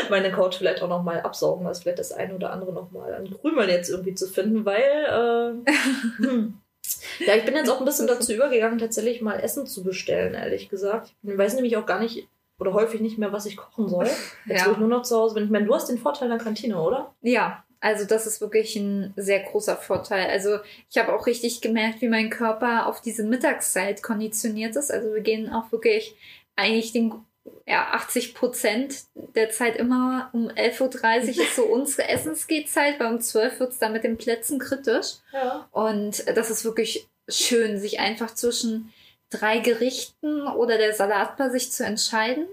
meine 0.09 0.31
Couch 0.31 0.55
vielleicht 0.55 0.81
auch 0.81 0.87
nochmal 0.87 1.21
absaugen, 1.21 1.65
weil 1.65 1.73
es 1.73 1.81
vielleicht 1.81 1.99
das 1.99 2.13
eine 2.13 2.33
oder 2.35 2.51
andere 2.51 2.71
nochmal 2.71 3.13
an 3.13 3.29
Krümel 3.29 3.69
jetzt 3.69 3.89
irgendwie 3.89 4.15
zu 4.15 4.27
finden, 4.27 4.63
weil 4.65 4.81
äh, 4.81 6.23
hm. 6.23 6.59
ja, 7.19 7.35
ich 7.35 7.45
bin 7.45 7.55
jetzt 7.55 7.69
auch 7.69 7.79
ein 7.79 7.85
bisschen 7.85 8.07
dazu 8.07 8.31
übergegangen, 8.33 8.79
tatsächlich 8.79 9.21
mal 9.21 9.39
Essen 9.39 9.67
zu 9.67 9.83
bestellen, 9.83 10.33
ehrlich 10.33 10.69
gesagt. 10.69 11.13
Ich 11.23 11.37
weiß 11.37 11.55
nämlich 11.55 11.75
auch 11.75 11.85
gar 11.85 11.99
nicht 11.99 12.27
oder 12.63 12.73
häufig 12.73 13.01
nicht 13.01 13.17
mehr, 13.17 13.33
was 13.33 13.45
ich 13.45 13.57
kochen 13.57 13.89
soll. 13.89 14.05
Jetzt, 14.45 14.65
Ja. 14.65 14.71
ich 14.71 14.77
nur 14.77 14.87
noch 14.87 15.01
zu 15.03 15.17
Hause 15.17 15.35
bin. 15.35 15.43
Ich 15.43 15.49
meine, 15.49 15.65
du 15.65 15.75
hast 15.75 15.89
den 15.89 15.97
Vorteil 15.97 16.29
der 16.29 16.37
Kantine, 16.37 16.79
oder? 16.81 17.13
Ja, 17.21 17.63
also 17.81 18.05
das 18.05 18.25
ist 18.25 18.39
wirklich 18.39 18.77
ein 18.77 19.13
sehr 19.17 19.41
großer 19.41 19.75
Vorteil. 19.75 20.29
Also 20.29 20.59
ich 20.89 20.97
habe 20.97 21.13
auch 21.13 21.27
richtig 21.27 21.59
gemerkt, 21.59 22.01
wie 22.01 22.07
mein 22.07 22.29
Körper 22.29 22.87
auf 22.87 23.01
diese 23.01 23.23
Mittagszeit 23.25 24.01
konditioniert 24.01 24.75
ist. 24.77 24.89
Also 24.89 25.13
wir 25.13 25.19
gehen 25.21 25.51
auch 25.51 25.69
wirklich 25.73 26.15
eigentlich 26.55 26.93
den 26.93 27.13
ja, 27.67 27.87
80 27.91 28.35
Prozent 28.35 29.03
der 29.35 29.49
Zeit 29.49 29.75
immer 29.75 30.29
um 30.31 30.47
11.30 30.47 30.79
Uhr 31.37 31.43
ist 31.43 31.55
so 31.57 31.63
unsere 31.73 32.07
Essensgehzeit, 32.07 32.99
weil 33.01 33.13
um 33.13 33.19
12 33.19 33.59
wird 33.59 33.71
es 33.73 33.79
dann 33.79 33.91
mit 33.91 34.05
den 34.05 34.17
Plätzen 34.17 34.59
kritisch. 34.59 35.15
Ja. 35.33 35.67
Und 35.71 36.25
das 36.37 36.49
ist 36.49 36.63
wirklich 36.63 37.09
schön, 37.27 37.77
sich 37.79 37.99
einfach 37.99 38.33
zwischen 38.33 38.93
drei 39.39 39.59
Gerichten 39.59 40.47
oder 40.47 40.77
der 40.77 40.93
Salatbar 40.93 41.49
sich 41.51 41.71
zu 41.71 41.85
entscheiden. 41.85 42.45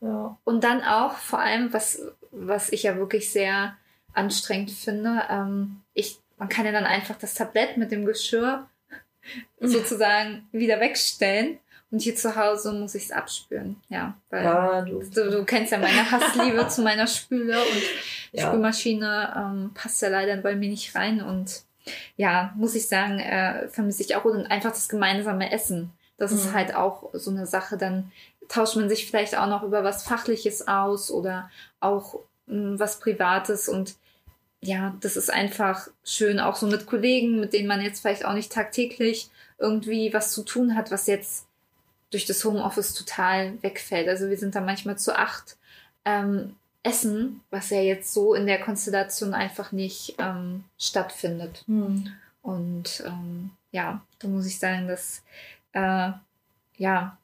Ja. 0.00 0.36
Und 0.44 0.64
dann 0.64 0.82
auch 0.82 1.14
vor 1.16 1.38
allem, 1.38 1.72
was, 1.72 2.02
was 2.30 2.70
ich 2.70 2.82
ja 2.82 2.96
wirklich 2.96 3.30
sehr 3.30 3.76
anstrengend 4.12 4.70
finde, 4.70 5.22
ähm, 5.30 5.80
ich, 5.94 6.18
man 6.38 6.48
kann 6.48 6.66
ja 6.66 6.72
dann 6.72 6.84
einfach 6.84 7.16
das 7.16 7.34
Tablett 7.34 7.76
mit 7.76 7.90
dem 7.90 8.04
Geschirr 8.04 8.66
sozusagen 9.60 10.46
wieder 10.52 10.80
wegstellen. 10.80 11.58
Und 11.90 11.98
Und 11.98 12.02
hier 12.02 12.16
zu 12.16 12.34
Hause 12.34 12.72
muss 12.72 12.94
ich 12.96 13.04
es 13.04 13.12
abspülen. 13.12 13.76
Ja, 13.88 14.14
weil 14.30 14.44
Ja, 14.44 14.82
du. 14.82 15.00
du, 15.00 15.30
du 15.30 15.44
kennst 15.44 15.70
ja 15.70 15.78
meine 15.78 16.10
Hassliebe 16.10 16.66
zu 16.68 16.82
meiner 16.82 17.06
Spüle 17.06 17.56
und 17.58 17.82
Ja. 18.32 18.48
Spülmaschine 18.48 19.32
ähm, 19.36 19.70
passt 19.74 20.02
ja 20.02 20.08
leider 20.08 20.36
bei 20.38 20.56
mir 20.56 20.68
nicht 20.70 20.94
rein. 20.96 21.22
Und 21.22 21.62
ja, 22.16 22.52
muss 22.56 22.74
ich 22.74 22.88
sagen, 22.88 23.20
äh, 23.20 23.68
vermisse 23.68 24.02
ich 24.02 24.16
auch. 24.16 24.24
Und 24.24 24.46
einfach 24.46 24.72
das 24.72 24.88
gemeinsame 24.88 25.52
Essen. 25.52 25.92
Das 26.16 26.32
ist 26.32 26.46
Mhm. 26.50 26.54
halt 26.54 26.74
auch 26.74 27.10
so 27.12 27.30
eine 27.30 27.46
Sache. 27.46 27.76
Dann 27.76 28.12
tauscht 28.48 28.76
man 28.76 28.88
sich 28.88 29.06
vielleicht 29.06 29.36
auch 29.36 29.46
noch 29.48 29.62
über 29.62 29.84
was 29.84 30.04
Fachliches 30.04 30.68
aus 30.68 31.10
oder 31.10 31.50
auch 31.80 32.20
mh, 32.46 32.78
was 32.78 33.00
Privates. 33.00 33.68
Und 33.68 33.96
ja, 34.60 34.94
das 35.00 35.16
ist 35.16 35.30
einfach 35.32 35.88
schön, 36.04 36.40
auch 36.40 36.56
so 36.56 36.66
mit 36.66 36.86
Kollegen, 36.86 37.40
mit 37.40 37.52
denen 37.52 37.68
man 37.68 37.80
jetzt 37.82 38.00
vielleicht 38.00 38.24
auch 38.24 38.34
nicht 38.34 38.52
tagtäglich 38.52 39.28
irgendwie 39.58 40.12
was 40.12 40.32
zu 40.32 40.42
tun 40.42 40.74
hat, 40.76 40.90
was 40.90 41.06
jetzt 41.06 41.46
durch 42.10 42.26
das 42.26 42.44
Homeoffice 42.44 42.94
total 42.94 43.60
wegfällt. 43.62 44.08
Also 44.08 44.28
wir 44.28 44.36
sind 44.38 44.54
da 44.54 44.60
manchmal 44.60 44.96
zu 44.98 45.16
acht 45.18 45.56
ähm, 46.04 46.54
essen, 46.82 47.40
was 47.50 47.70
ja 47.70 47.80
jetzt 47.80 48.12
so 48.12 48.34
in 48.34 48.46
der 48.46 48.60
Konstellation 48.60 49.34
einfach 49.34 49.72
nicht 49.72 50.14
ähm, 50.18 50.64
stattfindet. 50.78 51.64
Hm. 51.66 52.12
Und 52.42 53.02
ähm, 53.06 53.50
ja, 53.72 54.02
da 54.18 54.28
muss 54.28 54.46
ich 54.46 54.58
sagen, 54.58 54.86
dass 54.86 55.22
äh, 55.74 56.10
ja 56.78 57.18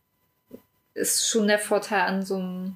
ist 0.94 1.28
schon 1.28 1.46
der 1.48 1.58
Vorteil 1.58 2.02
an 2.02 2.22
so 2.22 2.36
einem 2.36 2.74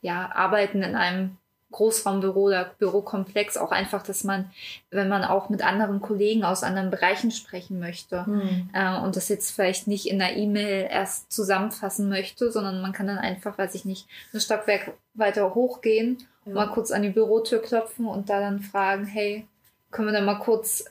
ja, 0.00 0.30
Arbeiten 0.34 0.82
in 0.82 0.96
einem 0.96 1.36
Großraumbüro 1.70 2.42
oder 2.44 2.64
Bürokomplex 2.78 3.56
auch 3.56 3.70
einfach, 3.72 4.02
dass 4.02 4.24
man, 4.24 4.50
wenn 4.90 5.08
man 5.08 5.24
auch 5.24 5.48
mit 5.48 5.62
anderen 5.64 6.00
Kollegen 6.02 6.44
aus 6.44 6.64
anderen 6.64 6.90
Bereichen 6.90 7.30
sprechen 7.30 7.78
möchte, 7.78 8.26
Hm. 8.26 8.68
äh, 8.74 8.98
und 8.98 9.16
das 9.16 9.28
jetzt 9.28 9.52
vielleicht 9.52 9.86
nicht 9.86 10.06
in 10.06 10.20
einer 10.20 10.36
E-Mail 10.36 10.88
erst 10.90 11.32
zusammenfassen 11.32 12.08
möchte, 12.10 12.50
sondern 12.52 12.82
man 12.82 12.92
kann 12.92 13.06
dann 13.06 13.18
einfach, 13.18 13.56
weiß 13.56 13.74
ich 13.74 13.84
nicht, 13.84 14.06
ein 14.34 14.40
Stockwerk 14.40 14.92
weiter 15.14 15.54
hochgehen, 15.54 16.18
Ja. 16.44 16.54
mal 16.54 16.66
kurz 16.68 16.90
an 16.90 17.02
die 17.02 17.10
Bürotür 17.10 17.62
klopfen 17.62 18.06
und 18.06 18.28
da 18.28 18.40
dann 18.40 18.60
fragen, 18.60 19.06
hey, 19.06 19.46
können 19.90 20.08
wir 20.08 20.12
da 20.18 20.20
mal 20.24 20.40
kurz 20.40 20.84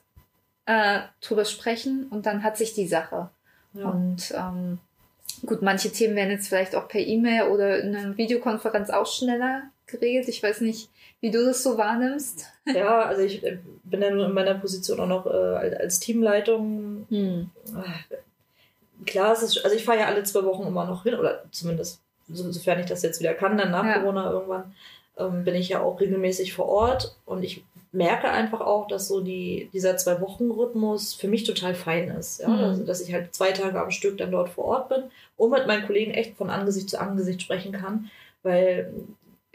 äh, 0.66 1.02
drüber 1.22 1.46
sprechen? 1.46 2.08
Und 2.10 2.26
dann 2.26 2.44
hat 2.44 2.58
sich 2.58 2.74
die 2.74 2.88
Sache. 2.88 3.30
Ja. 3.74 3.90
Und 3.90 4.34
ähm, 4.36 4.80
gut, 5.46 5.62
manche 5.62 5.92
Themen 5.92 6.16
werden 6.16 6.32
jetzt 6.32 6.48
vielleicht 6.48 6.76
auch 6.76 6.88
per 6.88 7.02
E-Mail 7.02 7.44
oder 7.50 7.80
in 7.80 7.96
einer 7.96 8.18
Videokonferenz 8.18 8.90
auch 8.90 9.06
schneller 9.06 9.64
geregelt. 9.88 10.28
Ich 10.28 10.42
weiß 10.44 10.62
nicht, 10.62 10.90
wie 11.20 11.32
du 11.32 11.46
das 11.46 11.64
so 11.64 11.78
wahrnimmst. 11.78 12.46
ja, 12.66 13.02
also 13.04 13.22
ich 13.22 13.44
äh, 13.44 13.58
bin 13.84 14.02
ja 14.02 14.10
nur 14.12 14.26
in 14.26 14.34
meiner 14.34 14.56
Position 14.56 15.00
auch 15.00 15.08
noch 15.08 15.26
äh, 15.26 15.76
als 15.76 16.00
Teamleitung. 16.00 17.08
Ah, 17.76 17.84
Klar, 19.06 19.34
es 19.34 19.42
ist, 19.42 19.64
also 19.64 19.76
ich 19.76 19.84
fahre 19.84 20.00
ja 20.00 20.06
alle 20.08 20.24
zwei 20.24 20.44
Wochen 20.44 20.68
immer 20.68 20.86
noch 20.86 21.04
hin, 21.04 21.16
oder 21.16 21.44
zumindest 21.52 22.00
so, 22.30 22.52
sofern 22.52 22.80
ich 22.80 22.86
das 22.86 23.02
jetzt 23.02 23.20
wieder 23.20 23.34
kann, 23.34 23.58
dann 23.58 23.72
nach 23.72 23.84
Ja. 23.84 24.00
Corona 24.00 24.30
irgendwann, 24.32 24.76
ähm, 25.18 25.44
bin 25.44 25.56
ich 25.56 25.70
ja 25.70 25.82
auch 25.82 26.00
regelmäßig 26.00 26.54
vor 26.54 26.68
Ort 26.68 27.16
und 27.26 27.44
ich 27.44 27.64
merke 27.92 28.30
einfach 28.30 28.62
auch, 28.62 28.88
dass 28.88 29.08
so 29.08 29.22
die, 29.22 29.70
dieser 29.74 29.98
Zwei-Wochen-Rhythmus 29.98 31.14
für 31.14 31.28
mich 31.28 31.44
total 31.44 31.76
fein 31.76 32.10
ist. 32.10 32.40
Ja? 32.40 32.48
Mhm. 32.48 32.64
Also, 32.64 32.86
dass 32.86 33.02
ich 33.02 33.14
halt 33.14 33.36
zwei 33.36 33.52
Tage 33.52 33.82
am 33.82 33.92
Stück 33.92 34.18
dann 34.18 34.32
dort 34.32 34.50
vor 34.50 34.66
Ort 34.66 34.90
bin 34.90 35.04
und 35.38 35.52
mit 35.52 35.68
meinen 35.68 35.86
Kollegen 35.86 36.12
echt 36.12 36.38
von 36.38 36.50
Angesicht 36.50 36.90
zu 36.90 37.00
Angesicht 37.00 37.42
sprechen 37.42 37.74
kann, 37.74 38.10
weil 38.44 38.94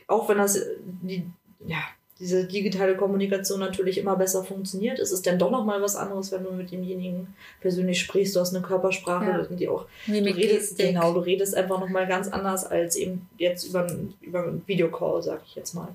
auch 0.07 0.29
wenn 0.29 0.39
das 0.39 0.61
die, 0.85 1.27
ja, 1.67 1.79
diese 2.19 2.45
digitale 2.47 2.97
Kommunikation 2.97 3.61
natürlich 3.61 3.99
immer 3.99 4.17
besser 4.17 4.43
funktioniert, 4.43 4.99
ist 4.99 5.13
es 5.13 5.21
dann 5.23 5.39
doch 5.39 5.51
nochmal 5.51 5.83
was 5.83 5.97
anderes, 5.97 6.33
wenn 6.33 6.45
du 6.45 6.51
mit 6.53 6.71
demjenigen 6.73 7.35
persönlich 7.61 8.01
sprichst. 8.01 8.35
Du 8.35 8.41
hast 8.41 8.55
eine 8.55 8.65
Körpersprache, 8.65 9.47
Ja. 9.51 9.57
die 9.57 9.69
auch 9.69 9.85
Mimik, 10.07 10.35
du 10.35 10.41
redest, 10.41 10.77
Gestik. 10.77 10.95
genau, 10.95 11.13
du 11.13 11.21
redest 11.21 11.55
einfach 11.55 11.79
nochmal 11.79 12.07
ganz 12.07 12.29
anders 12.29 12.65
als 12.65 12.97
eben 12.97 13.29
jetzt 13.37 13.65
über, 13.65 13.87
über 14.23 14.45
einen 14.45 14.63
Videocall, 14.67 15.23
sag 15.23 15.43
ich 15.47 15.55
jetzt 15.57 15.75
mal. 15.75 15.89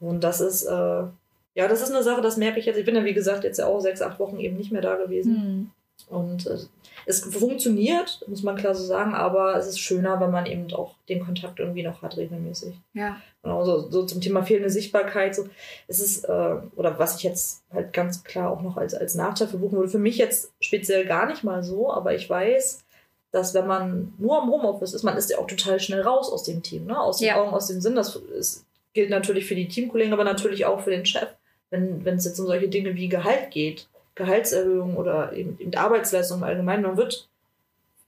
Und 0.00 0.22
das 0.22 0.42
ist, 0.42 0.64
äh, 0.64 0.70
ja, 1.56 1.68
das 1.68 1.80
ist 1.80 1.92
eine 1.92 2.02
Sache, 2.02 2.20
das 2.20 2.36
merke 2.36 2.58
ich 2.60 2.66
jetzt. 2.66 2.76
Ich 2.78 2.84
bin 2.84 2.94
ja, 2.96 3.04
wie 3.04 3.14
gesagt, 3.14 3.44
jetzt 3.44 3.58
ja 3.58 3.66
auch 3.66 3.80
sechs, 3.80 4.02
acht 4.02 4.18
Wochen 4.18 4.38
eben 4.40 4.56
nicht 4.56 4.70
mehr 4.72 4.82
da 4.82 4.96
gewesen. 4.96 5.34
Hm. 5.36 5.70
Und 6.08 6.46
äh, 6.46 6.58
es 7.06 7.20
funktioniert, 7.24 8.24
muss 8.28 8.42
man 8.42 8.56
klar 8.56 8.74
so 8.74 8.84
sagen, 8.84 9.14
aber 9.14 9.56
es 9.56 9.66
ist 9.66 9.78
schöner, 9.78 10.20
wenn 10.20 10.30
man 10.30 10.46
eben 10.46 10.72
auch 10.72 10.94
den 11.08 11.24
Kontakt 11.24 11.58
irgendwie 11.58 11.82
noch 11.82 12.02
hat, 12.02 12.16
regelmäßig. 12.16 12.74
Ja. 12.92 13.16
Genau, 13.42 13.64
so, 13.64 13.90
so 13.90 14.06
zum 14.06 14.20
Thema 14.20 14.42
fehlende 14.42 14.70
Sichtbarkeit. 14.70 15.34
So, 15.34 15.48
es 15.88 16.00
ist, 16.00 16.24
äh, 16.24 16.56
oder 16.76 16.98
was 16.98 17.16
ich 17.16 17.22
jetzt 17.22 17.62
halt 17.72 17.92
ganz 17.92 18.24
klar 18.24 18.50
auch 18.50 18.62
noch 18.62 18.76
als, 18.76 18.94
als 18.94 19.14
Nachteil 19.14 19.48
verbuchen 19.48 19.76
würde, 19.78 19.90
für 19.90 19.98
mich 19.98 20.16
jetzt 20.16 20.52
speziell 20.60 21.04
gar 21.06 21.26
nicht 21.26 21.44
mal 21.44 21.62
so, 21.62 21.92
aber 21.92 22.14
ich 22.14 22.28
weiß, 22.28 22.84
dass 23.32 23.52
wenn 23.52 23.66
man 23.66 24.14
nur 24.18 24.40
im 24.42 24.48
Homeoffice 24.48 24.94
ist, 24.94 25.02
man 25.02 25.16
ist 25.16 25.28
ja 25.30 25.38
auch 25.38 25.46
total 25.48 25.80
schnell 25.80 26.02
raus 26.02 26.30
aus 26.30 26.44
dem 26.44 26.62
Team, 26.62 26.86
ne? 26.86 26.98
aus 26.98 27.18
den 27.18 27.28
Ja. 27.28 27.36
Augen, 27.42 27.52
aus 27.52 27.66
dem 27.66 27.80
Sinn. 27.80 27.96
Das 27.96 28.14
ist, 28.16 28.64
gilt 28.92 29.10
natürlich 29.10 29.46
für 29.46 29.56
die 29.56 29.68
Teamkollegen, 29.68 30.12
aber 30.12 30.24
natürlich 30.24 30.64
auch 30.66 30.80
für 30.80 30.90
den 30.90 31.04
Chef. 31.04 31.28
Wenn 31.70 32.04
wenn 32.04 32.14
es 32.14 32.24
jetzt 32.24 32.38
um 32.38 32.46
solche 32.46 32.68
Dinge 32.68 32.94
wie 32.94 33.08
Gehalt 33.08 33.50
geht, 33.50 33.88
Gehaltserhöhung 34.14 34.96
oder 34.96 35.32
eben, 35.32 35.58
eben 35.58 35.74
Arbeitsleistung 35.74 36.38
im 36.38 36.44
Allgemeinen, 36.44 36.82
man 36.82 36.96
wird 36.96 37.28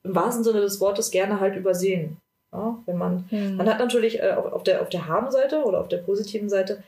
im 0.05 0.15
wahrsten 0.15 0.45
Sinne 0.45 0.61
des 0.61 0.81
Wortes 0.81 1.11
gerne 1.11 1.41
halt 1.41 1.57
übersehen. 1.57 2.19
Ja? 2.53 2.79
Wenn 2.87 2.99
man 2.99 3.25
Hm. 3.31 3.57
man 3.57 3.69
hat 3.69 3.79
natürlich 3.79 4.21
äh, 4.21 4.33
auf, 4.33 4.53
auf 4.53 4.63
der, 4.63 4.83
auf 4.83 4.89
der 4.89 5.09
Haben-Seite 5.09 5.65
oder 5.65 5.81
auf 5.81 5.89
der 5.89 5.99
positiven 5.99 6.49
Seite 6.49 6.83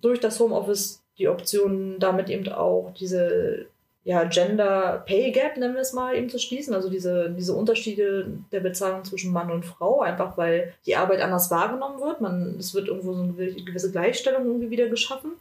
durch 0.00 0.20
das 0.20 0.40
Homeoffice 0.40 1.02
die 1.18 1.28
Option, 1.28 1.98
damit 1.98 2.28
eben 2.28 2.48
auch 2.52 2.92
diese 2.98 3.66
ja, 4.04 4.24
Gender 4.24 5.02
Pay 5.06 5.32
Gap, 5.32 5.56
nennen 5.56 5.74
wir 5.74 5.80
es 5.80 5.94
mal, 5.94 6.14
eben 6.14 6.28
zu 6.28 6.38
schließen. 6.38 6.74
Also 6.74 6.90
diese, 6.90 7.30
diese 7.30 7.54
Unterschiede 7.54 8.26
der 8.52 8.60
Bezahlung 8.60 9.02
zwischen 9.04 9.32
Mann 9.32 9.50
und 9.50 9.64
Frau, 9.64 10.02
einfach 10.02 10.36
weil 10.36 10.74
die 10.84 10.96
Arbeit 10.96 11.22
anders 11.22 11.50
wahrgenommen 11.50 12.00
wird. 12.00 12.20
Man, 12.20 12.56
es 12.58 12.74
wird 12.74 12.88
irgendwo 12.88 13.14
so 13.14 13.22
eine 13.22 13.32
gewisse 13.32 13.90
Gleichstellung 13.90 14.44
irgendwie 14.44 14.68
wieder 14.68 14.88
geschaffen. 14.88 15.32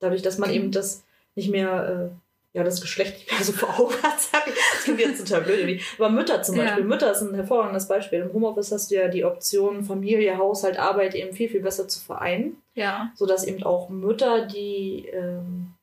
Dadurch, 0.00 0.20
dass 0.20 0.36
man 0.36 0.50
eben 0.50 0.70
das 0.70 1.02
nicht 1.34 1.50
mehr, 1.50 2.10
äh, 2.10 2.29
ja, 2.52 2.64
das 2.64 2.80
Geschlecht 2.80 3.14
nicht 3.18 3.30
mehr 3.30 3.44
so 3.44 3.52
vor 3.52 3.78
Augen 3.78 3.94
hat, 4.02 4.20
sag 4.32 4.46
ich. 4.48 4.54
Das 4.54 4.84
klingt 4.84 5.00
jetzt 5.00 5.24
total 5.24 5.42
blöd 5.42 5.58
irgendwie. 5.60 5.80
Aber 5.98 6.08
Mütter 6.10 6.42
zum 6.42 6.56
Ja. 6.56 6.64
Beispiel. 6.64 6.84
Mütter 6.84 7.12
ist 7.12 7.20
ein 7.22 7.34
hervorragendes 7.34 7.86
Beispiel. 7.86 8.20
Im 8.20 8.32
Homeoffice 8.32 8.72
hast 8.72 8.90
du 8.90 8.96
ja 8.96 9.08
die 9.08 9.24
Option, 9.24 9.84
Familie, 9.84 10.36
Haushalt, 10.36 10.78
Arbeit 10.78 11.14
eben 11.14 11.32
viel, 11.34 11.48
viel 11.48 11.60
besser 11.60 11.86
zu 11.86 12.00
vereinen 12.00 12.56
Ja. 12.74 13.12
sodass 13.14 13.44
eben 13.44 13.62
auch 13.62 13.88
Mütter, 13.88 14.46
die 14.46 15.06
ähm, 15.12 15.74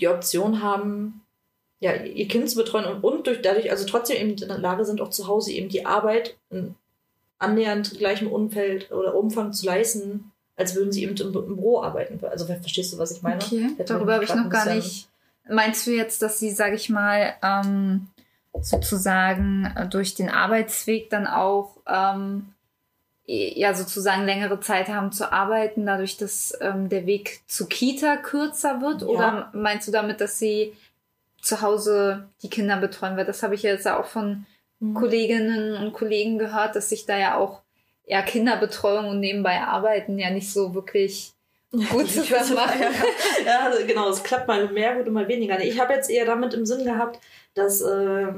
die 0.00 0.08
Option 0.08 0.62
haben, 0.62 1.20
ja, 1.78 1.94
ihr 1.94 2.26
Kind 2.28 2.48
zu 2.48 2.56
betreuen 2.56 2.86
und, 2.86 3.04
und 3.04 3.26
durch, 3.26 3.42
dadurch, 3.42 3.70
also 3.70 3.84
trotzdem 3.86 4.16
eben 4.16 4.30
in 4.30 4.48
der 4.48 4.58
Lage 4.58 4.84
sind, 4.84 5.00
auch 5.00 5.10
zu 5.10 5.26
Hause 5.28 5.52
eben 5.52 5.68
die 5.68 5.84
Arbeit 5.84 6.36
in 6.50 6.74
annähernd 7.38 7.98
gleichem 7.98 8.28
Umfeld 8.28 8.90
oder 8.92 9.14
Umfang 9.14 9.52
zu 9.52 9.66
leisten, 9.66 10.30
als 10.56 10.74
würden 10.74 10.92
sie 10.92 11.02
eben 11.02 11.16
im, 11.16 11.26
im 11.34 11.56
Büro 11.56 11.82
arbeiten. 11.82 12.24
Also 12.24 12.46
verstehst 12.46 12.92
du, 12.92 12.98
was 12.98 13.10
ich 13.10 13.22
meine? 13.22 13.42
Okay, 13.42 13.68
Hätte 13.76 13.94
darüber 13.94 14.14
habe 14.14 14.24
ich 14.24 14.34
noch 14.34 14.48
gar 14.48 14.72
nicht. 14.72 15.08
Meinst 15.48 15.86
du 15.86 15.90
jetzt, 15.90 16.22
dass 16.22 16.38
sie, 16.38 16.50
sage 16.50 16.76
ich 16.76 16.88
mal, 16.88 17.34
ähm, 17.42 18.08
sozusagen 18.60 19.72
durch 19.90 20.14
den 20.14 20.28
Arbeitsweg 20.28 21.10
dann 21.10 21.26
auch 21.26 21.78
ähm, 21.86 22.54
ja 23.24 23.74
sozusagen 23.74 24.24
längere 24.24 24.60
Zeit 24.60 24.88
haben 24.88 25.10
zu 25.10 25.32
arbeiten, 25.32 25.86
dadurch, 25.86 26.16
dass 26.16 26.56
ähm, 26.60 26.88
der 26.88 27.06
Weg 27.06 27.40
zu 27.46 27.66
Kita 27.66 28.16
kürzer 28.16 28.80
wird? 28.80 29.02
Ja. 29.02 29.08
Oder 29.08 29.50
meinst 29.52 29.88
du 29.88 29.92
damit, 29.92 30.20
dass 30.20 30.38
sie 30.38 30.74
zu 31.40 31.60
Hause 31.60 32.28
die 32.42 32.50
Kinder 32.50 32.76
betreuen? 32.76 33.16
Weil 33.16 33.26
das 33.26 33.42
habe 33.42 33.54
ich 33.54 33.62
jetzt 33.62 33.86
ja 33.86 33.98
auch 33.98 34.06
von 34.06 34.46
Mhm. 34.82 34.94
Kolleginnen 34.94 35.76
und 35.76 35.92
Kollegen 35.92 36.38
gehört, 36.38 36.74
dass 36.74 36.88
sich 36.88 37.06
da 37.06 37.16
ja 37.16 37.36
auch 37.36 37.62
ja 38.04 38.20
Kinderbetreuung 38.20 39.08
und 39.08 39.20
nebenbei 39.20 39.60
arbeiten 39.60 40.18
ja 40.18 40.30
nicht 40.30 40.52
so 40.52 40.74
wirklich 40.74 41.32
gut 41.72 42.08
zusammen 42.10 42.54
machen. 42.54 42.80
ja, 43.46 43.66
also 43.66 43.86
genau, 43.86 44.10
es 44.10 44.22
klappt 44.22 44.46
mal 44.48 44.68
mehr 44.70 44.96
gut 44.96 45.06
und 45.06 45.14
mal 45.14 45.28
weniger. 45.28 45.60
Ich 45.62 45.80
habe 45.80 45.94
jetzt 45.94 46.10
eher 46.10 46.26
damit 46.26 46.54
im 46.54 46.66
Sinn 46.66 46.84
gehabt, 46.84 47.18
dass, 47.54 47.80
äh, 47.82 47.86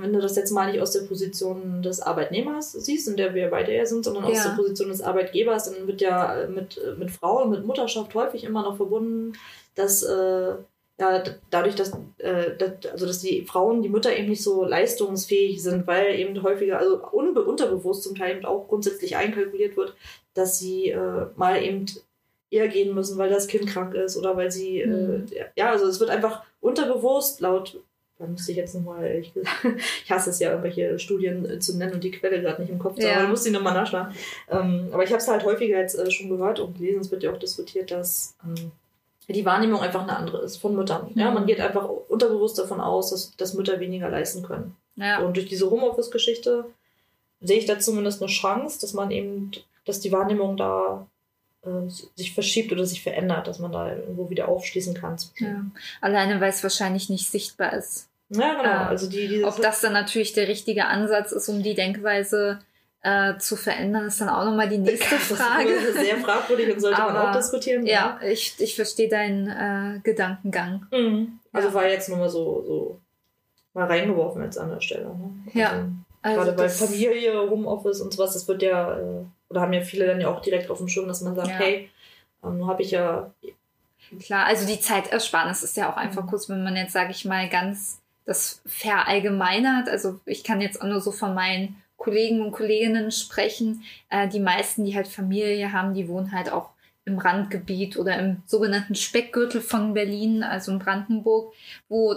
wenn 0.01 0.13
du 0.13 0.21
das 0.21 0.37
jetzt 0.37 0.51
mal 0.51 0.71
nicht 0.71 0.81
aus 0.81 0.93
der 0.93 1.03
Position 1.03 1.83
des 1.83 2.01
Arbeitnehmers 2.01 2.73
siehst, 2.73 3.09
in 3.09 3.17
der 3.17 3.35
wir 3.35 3.51
beide 3.51 3.75
ja 3.75 3.87
sind, 3.87 4.05
sondern 4.05 4.25
aus 4.25 4.37
Ja. 4.37 4.49
der 4.51 4.57
Position 4.57 4.89
des 4.89 5.03
Arbeitgebers, 5.03 5.73
dann 5.73 5.87
wird 5.87 6.01
ja 6.01 6.43
äh, 6.43 6.49
mit, 6.49 6.79
äh, 6.79 6.95
mit 6.99 7.11
Frauen, 7.11 7.51
mit 7.51 7.65
Mutterschaft 7.65 8.15
häufig 8.15 8.45
immer 8.45 8.63
noch 8.63 8.77
verbunden, 8.77 9.35
dass 9.75 10.03
äh, 10.03 10.55
ja, 11.01 11.25
dadurch, 11.51 11.75
dass, 11.75 11.93
äh, 12.19 12.57
dass, 12.57 12.93
also 12.93 13.07
dass 13.07 13.19
die 13.19 13.45
Frauen, 13.45 13.83
die 13.83 13.89
Mütter 13.89 14.17
eben 14.17 14.29
nicht 14.29 14.43
so 14.45 14.65
leistungsfähig 14.65 15.61
sind, 15.61 15.89
weil 15.89 16.15
eben 16.15 16.41
häufiger, 16.43 16.79
also 16.79 17.01
unbe 17.11 17.45
unterbewusst 17.45 18.05
zum 18.05 18.15
Teil 18.15 18.37
eben 18.37 18.45
auch 18.45 18.69
grundsätzlich 18.69 19.17
einkalkuliert 19.17 19.77
wird, 19.77 19.95
dass 20.35 20.59
sie 20.59 20.91
äh, 20.91 21.27
mal 21.35 21.61
eben 21.63 21.87
eher 22.55 22.69
gehen 22.69 22.95
müssen, 22.95 23.19
weil 23.19 23.29
das 23.31 23.47
Kind 23.49 23.67
krank 23.67 23.95
ist 23.95 24.17
oder 24.17 24.37
weil 24.37 24.51
sie, 24.51 24.85
Mhm. 24.87 25.27
äh, 25.33 25.45
ja, 25.57 25.71
also 25.71 25.87
es 25.87 26.01
wird 26.01 26.11
einfach 26.11 26.43
unterbewusst 26.61 27.41
laut, 27.41 27.81
da 28.19 28.27
müsste 28.27 28.53
ich 28.53 28.57
jetzt 28.59 28.75
nochmal, 28.75 29.05
ehrlich 29.05 29.35
gesagt, 29.35 29.57
ich 30.05 30.11
hasse 30.11 30.31
es 30.31 30.39
ja, 30.39 30.51
irgendwelche 30.51 30.99
Studien 30.99 31.45
äh, 31.49 31.59
zu 31.59 31.77
nennen 31.77 31.95
und 31.95 32.05
die 32.05 32.13
Quelle 32.13 32.41
gerade 32.41 32.61
nicht 32.63 32.71
im 32.71 32.79
Kopf 32.79 32.97
zu 32.97 33.03
haben, 33.03 33.11
Ja. 33.17 33.23
da 33.23 33.29
muss 33.29 33.45
ich 33.45 33.53
nochmal 33.53 33.75
nachschlagen. 33.75 34.15
Ähm, 34.51 34.89
aber 34.93 35.03
ich 35.05 35.11
habe 35.11 35.19
es 35.21 35.29
halt 35.29 35.45
häufiger 35.45 35.79
jetzt 35.79 35.99
äh, 35.99 36.11
schon 36.11 36.29
gehört 36.31 36.61
und 36.61 36.79
gelesen, 36.79 37.01
es 37.01 37.11
wird 37.11 37.23
ja 37.23 37.33
auch 37.33 37.39
diskutiert, 37.39 37.91
dass 37.91 38.37
ähm, 38.45 38.71
die 39.29 39.45
Wahrnehmung 39.45 39.81
einfach 39.81 40.03
eine 40.03 40.17
andere 40.17 40.43
ist 40.43 40.59
von 40.59 40.77
Müttern. 40.77 41.11
Ja, 41.15 41.29
Mhm. 41.29 41.35
man 41.35 41.47
geht 41.47 41.61
einfach 41.61 41.89
unterbewusst 42.09 42.59
davon 42.59 42.81
aus, 42.81 43.11
dass, 43.11 43.37
dass 43.37 43.55
Mütter 43.55 43.81
weniger 43.81 44.09
leisten 44.11 44.43
können. 44.43 44.77
Ja. 44.97 45.21
Und 45.25 45.37
durch 45.37 45.47
diese 45.47 45.69
Homeoffice-Geschichte 45.71 46.67
sehe 47.41 47.59
ich 47.59 47.67
da 47.67 47.79
zumindest 47.79 48.23
eine 48.23 48.31
Chance, 48.31 48.81
dass 48.81 48.93
man 48.93 49.11
eben, 49.11 49.51
dass 49.87 50.01
die 50.01 50.13
Wahrnehmung 50.13 50.57
da 50.57 51.07
äh, 51.67 51.89
sich 52.17 52.35
verschiebt 52.35 52.73
oder 52.73 52.85
sich 52.85 53.03
verändert, 53.03 53.47
dass 53.47 53.59
man 53.59 53.73
da 53.73 53.95
irgendwo 53.95 54.31
wieder 54.31 54.49
aufschließen 54.49 54.95
kann. 54.95 55.17
Ja. 55.39 55.65
Alleine, 56.01 56.41
weil 56.41 56.51
es 56.51 56.63
wahrscheinlich 56.63 57.11
nicht 57.11 57.31
sichtbar 57.31 57.73
ist. 57.73 58.09
Ja, 58.29 58.55
genau. 58.55 58.65
Äh, 58.65 58.89
also 58.89 59.09
die, 59.09 59.45
ob 59.45 59.61
das 59.61 59.81
dann 59.81 59.93
natürlich 59.93 60.33
der 60.33 60.49
richtige 60.49 60.87
Ansatz 60.87 61.33
ist, 61.33 61.49
um 61.49 61.63
die 61.63 61.75
Denkweise 61.75 62.61
äh, 63.03 63.37
zu 63.39 63.57
verändern, 63.57 64.07
ist 64.07 64.21
dann 64.21 64.31
auch 64.31 64.45
nochmal 64.45 64.69
die 64.69 64.79
nächste 64.79 65.17
Frage. 65.17 65.69
Das 65.75 65.85
ist 65.85 66.01
sehr 66.01 66.17
fragwürdig 66.17 66.73
und 66.73 66.81
sollte 66.81 67.03
Aber, 67.03 67.13
man 67.13 67.27
auch 67.29 67.37
diskutieren. 67.37 67.87
Ja, 67.87 68.19
ja. 68.21 68.29
ich, 68.29 68.55
ich 68.59 68.75
verstehe 68.75 69.09
deinen 69.09 69.49
äh, 69.49 70.01
Gedankengang. 70.03 70.87
Mhm. 70.91 71.39
Also 71.53 71.69
ja. 71.69 71.75
war 71.75 71.89
jetzt 71.89 72.09
nur 72.09 72.19
mal 72.19 72.31
so, 72.31 72.65
so 72.67 73.01
mal 73.75 73.87
reingeworfen 73.87 74.43
jetzt 74.43 74.59
an 74.59 74.71
der 74.71 74.81
Stelle. 74.81 75.05
Ne? 75.05 75.31
Also, 75.47 75.59
ja. 75.59 75.89
Also 76.23 76.41
gerade 76.41 76.53
bei 76.57 76.69
Familie, 76.71 77.51
Homeoffice 77.51 78.01
und 78.01 78.15
sowas, 78.15 78.33
das 78.33 78.49
wird 78.49 78.63
ja, 78.63 78.99
äh, 78.99 79.25
oder 79.55 79.63
haben 79.63 79.73
ja 79.73 79.83
viele 79.83 80.09
dann 80.09 80.21
ja 80.21 80.29
auch 80.29 80.43
direkt 80.43 80.69
auf 80.69 80.79
dem 80.79 80.89
Schirm, 80.89 81.07
dass 81.07 81.21
man 81.21 81.37
sagt, 81.37 81.49
ja. 81.49 81.55
hey, 81.55 81.91
ähm, 82.43 82.67
habe 82.67 82.83
ich 82.83 82.91
ja. 82.91 83.33
Klar, 84.21 84.47
also 84.47 84.67
die 84.67 84.81
Zeitersparnis 84.81 85.63
ist 85.63 85.77
ja 85.77 85.91
auch 85.93 85.97
einfach 85.97 86.25
mhm. 86.25 86.27
kurz, 86.27 86.49
wenn 86.49 86.65
man 86.65 86.75
jetzt, 86.75 86.93
sage 86.93 87.13
ich 87.13 87.25
mal, 87.25 87.49
ganz 87.49 88.01
das 88.25 88.63
verallgemeinert. 88.67 89.89
Also 89.89 90.19
ich 90.27 90.43
kann 90.43 90.61
jetzt 90.61 90.83
auch 90.83 90.87
nur 90.87 91.01
so 91.01 91.13
von 91.13 91.35
meinen 91.35 91.77
Kollegen 91.97 92.43
und 92.43 92.51
Kolleginnen 92.51 93.13
sprechen. 93.13 93.85
Äh, 94.09 94.29
die 94.29 94.41
meisten, 94.41 94.85
die 94.85 94.97
halt 94.97 95.07
Familie 95.07 95.73
haben, 95.73 95.95
die 95.95 96.09
wohnen 96.09 96.33
halt 96.33 96.51
auch 96.51 96.71
im 97.05 97.19
Randgebiet 97.19 97.97
oder 97.97 98.19
im 98.19 98.43
sogenannten 98.47 98.97
Speckgürtel 98.97 99.61
von 99.61 99.95
Berlin, 99.95 100.43
also 100.43 100.73
in 100.73 100.81
Brandenburg, 100.81 101.55
wo 101.89 102.17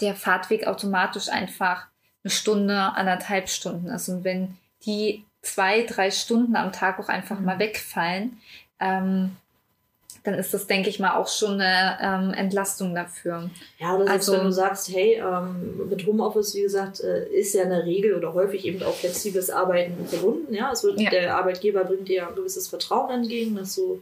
der 0.00 0.14
Fahrtweg 0.14 0.66
automatisch 0.66 1.28
einfach 1.28 1.88
eine 2.24 2.30
Stunde, 2.30 2.78
anderthalb 2.78 3.50
Stunden 3.50 3.88
ist. 3.88 4.08
Und 4.08 4.24
wenn 4.24 4.56
die 4.86 5.24
zwei, 5.42 5.82
drei 5.82 6.10
Stunden 6.10 6.56
am 6.56 6.72
Tag 6.72 6.98
auch 6.98 7.08
einfach 7.08 7.40
mal 7.40 7.58
wegfallen, 7.58 8.40
ähm, 8.80 9.36
dann 10.24 10.34
ist 10.34 10.54
das, 10.54 10.68
denke 10.68 10.88
ich 10.88 11.00
mal, 11.00 11.16
auch 11.16 11.26
schon 11.26 11.60
eine 11.60 11.98
ähm, 12.00 12.34
Entlastung 12.34 12.94
dafür. 12.94 13.50
Ja, 13.78 13.96
oder 13.96 14.10
also, 14.10 14.32
wenn 14.32 14.44
du 14.44 14.52
sagst, 14.52 14.88
hey, 14.90 15.20
ähm, 15.20 15.88
mit 15.88 16.06
Homeoffice, 16.06 16.54
wie 16.54 16.62
gesagt, 16.62 17.00
äh, 17.00 17.26
ist 17.28 17.54
ja 17.54 17.64
eine 17.64 17.84
Regel 17.84 18.14
oder 18.14 18.32
häufig 18.32 18.64
eben 18.64 18.82
auch 18.84 18.94
flexibles 18.94 19.50
Arbeiten 19.50 20.06
verbunden. 20.06 20.54
Ja, 20.54 20.70
es 20.70 20.84
wird, 20.84 21.00
ja. 21.00 21.10
der 21.10 21.36
Arbeitgeber 21.36 21.84
bringt 21.84 22.08
dir 22.08 22.28
ein 22.28 22.36
gewisses 22.36 22.68
Vertrauen 22.68 23.10
entgegen, 23.10 23.56
dass 23.56 23.74
du 23.74 24.00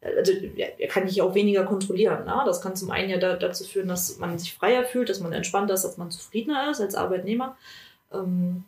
äh, 0.00 0.16
also 0.16 0.32
er 0.56 0.88
kann 0.88 1.06
dich 1.06 1.20
auch 1.20 1.34
weniger 1.34 1.64
kontrollieren. 1.64 2.24
Ne? 2.24 2.42
Das 2.46 2.62
kann 2.62 2.74
zum 2.74 2.90
einen 2.90 3.10
ja 3.10 3.18
da, 3.18 3.36
dazu 3.36 3.64
führen, 3.64 3.88
dass 3.88 4.16
man 4.18 4.38
sich 4.38 4.54
freier 4.54 4.84
fühlt, 4.84 5.10
dass 5.10 5.20
man 5.20 5.34
entspannter 5.34 5.74
ist, 5.74 5.84
dass 5.84 5.98
man 5.98 6.10
zufriedener 6.10 6.70
ist 6.70 6.80
als 6.80 6.94
Arbeitnehmer. 6.94 7.58
Ähm, 8.10 8.64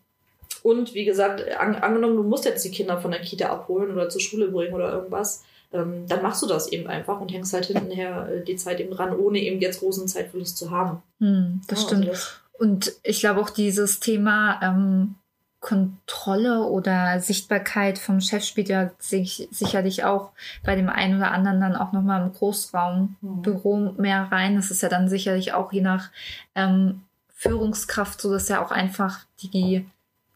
und 0.62 0.94
wie 0.94 1.04
gesagt, 1.04 1.42
an, 1.58 1.76
angenommen, 1.76 2.16
du 2.16 2.22
musst 2.22 2.44
jetzt 2.44 2.64
die 2.64 2.70
Kinder 2.70 3.00
von 3.00 3.10
der 3.10 3.20
Kita 3.20 3.48
abholen 3.48 3.92
oder 3.92 4.08
zur 4.08 4.20
Schule 4.20 4.48
bringen 4.48 4.74
oder 4.74 4.92
irgendwas, 4.92 5.44
ähm, 5.72 6.06
dann 6.08 6.22
machst 6.22 6.42
du 6.42 6.46
das 6.46 6.68
eben 6.68 6.86
einfach 6.88 7.20
und 7.20 7.32
hängst 7.32 7.52
halt 7.52 7.66
hintenher 7.66 8.28
äh, 8.28 8.44
die 8.44 8.56
Zeit 8.56 8.80
eben 8.80 8.90
dran, 8.90 9.16
ohne 9.16 9.38
eben 9.38 9.60
jetzt 9.60 9.80
großen 9.80 10.08
Zeitverlust 10.08 10.56
zu 10.56 10.70
haben. 10.70 11.02
Hm, 11.18 11.60
das 11.68 11.82
ja, 11.82 11.86
stimmt. 11.86 12.08
Also 12.08 12.12
das 12.12 12.40
und 12.58 12.92
ich 13.02 13.20
glaube 13.20 13.40
auch 13.40 13.48
dieses 13.48 14.00
Thema 14.00 14.60
ähm, 14.62 15.14
Kontrolle 15.60 16.64
oder 16.64 17.20
Sichtbarkeit 17.20 17.98
vom 17.98 18.20
Chef 18.20 18.44
spielt 18.44 18.68
ja 18.68 18.90
sich, 18.98 19.48
sicherlich 19.50 20.04
auch 20.04 20.30
bei 20.64 20.74
dem 20.76 20.88
einen 20.88 21.16
oder 21.16 21.30
anderen 21.30 21.60
dann 21.60 21.76
auch 21.76 21.92
nochmal 21.92 22.22
im 22.22 22.32
Großraumbüro 22.32 23.76
mhm. 23.76 23.94
mehr 23.96 24.28
rein. 24.30 24.56
Das 24.56 24.70
ist 24.70 24.82
ja 24.82 24.90
dann 24.90 25.08
sicherlich 25.08 25.52
auch 25.54 25.72
je 25.72 25.80
nach 25.80 26.10
ähm, 26.54 27.02
Führungskraft 27.34 28.20
so, 28.20 28.30
dass 28.30 28.48
ja 28.48 28.62
auch 28.62 28.70
einfach 28.70 29.20
die 29.40 29.86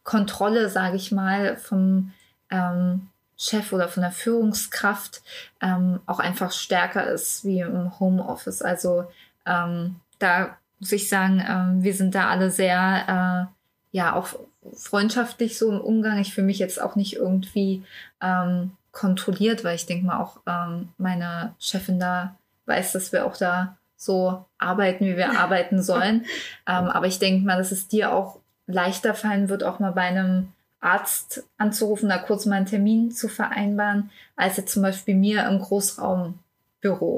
Kontrolle, 0.04 0.68
sage 0.68 0.96
ich 0.96 1.10
mal, 1.10 1.56
vom 1.56 2.12
ähm, 2.50 3.08
Chef 3.36 3.72
oder 3.72 3.88
von 3.88 4.02
der 4.02 4.12
Führungskraft 4.12 5.22
ähm, 5.60 6.00
auch 6.06 6.20
einfach 6.20 6.52
stärker 6.52 7.06
ist 7.06 7.44
wie 7.44 7.60
im 7.60 7.98
Homeoffice. 7.98 8.62
Also 8.62 9.06
ähm, 9.46 9.96
da 10.18 10.56
muss 10.78 10.92
ich 10.92 11.08
sagen, 11.08 11.44
ähm, 11.46 11.82
wir 11.82 11.94
sind 11.94 12.14
da 12.14 12.28
alle 12.28 12.50
sehr, 12.50 13.48
äh, 13.50 13.96
ja, 13.96 14.14
auch 14.14 14.28
freundschaftlich 14.74 15.58
so 15.58 15.70
im 15.70 15.80
Umgang. 15.80 16.18
Ich 16.18 16.34
fühle 16.34 16.46
mich 16.46 16.58
jetzt 16.58 16.80
auch 16.80 16.96
nicht 16.96 17.16
irgendwie 17.16 17.82
ähm, 18.20 18.72
kontrolliert, 18.92 19.64
weil 19.64 19.74
ich 19.74 19.86
denke 19.86 20.06
mal 20.06 20.20
auch 20.20 20.40
ähm, 20.46 20.90
meine 20.96 21.54
Chefin 21.58 21.98
da 21.98 22.36
weiß, 22.66 22.92
dass 22.92 23.12
wir 23.12 23.26
auch 23.26 23.36
da 23.36 23.76
so 23.96 24.44
arbeiten, 24.58 25.06
wie 25.06 25.16
wir 25.16 25.38
arbeiten 25.38 25.82
sollen. 25.82 26.24
Aber 26.64 27.06
ich 27.06 27.18
denke 27.18 27.44
mal, 27.44 27.58
dass 27.58 27.72
es 27.72 27.88
dir 27.88 28.12
auch 28.12 28.40
leichter 28.66 29.14
fallen 29.14 29.48
wird, 29.48 29.64
auch 29.64 29.78
mal 29.78 29.92
bei 29.92 30.02
einem 30.02 30.48
Arzt 30.80 31.44
anzurufen, 31.56 32.08
da 32.08 32.18
kurz 32.18 32.46
mal 32.46 32.56
einen 32.56 32.66
Termin 32.66 33.10
zu 33.10 33.28
vereinbaren, 33.28 34.10
als 34.36 34.58
jetzt 34.58 34.72
zum 34.72 34.82
Beispiel 34.82 35.14
mir 35.14 35.46
im 35.48 35.58
Großraumbüro. 35.58 36.34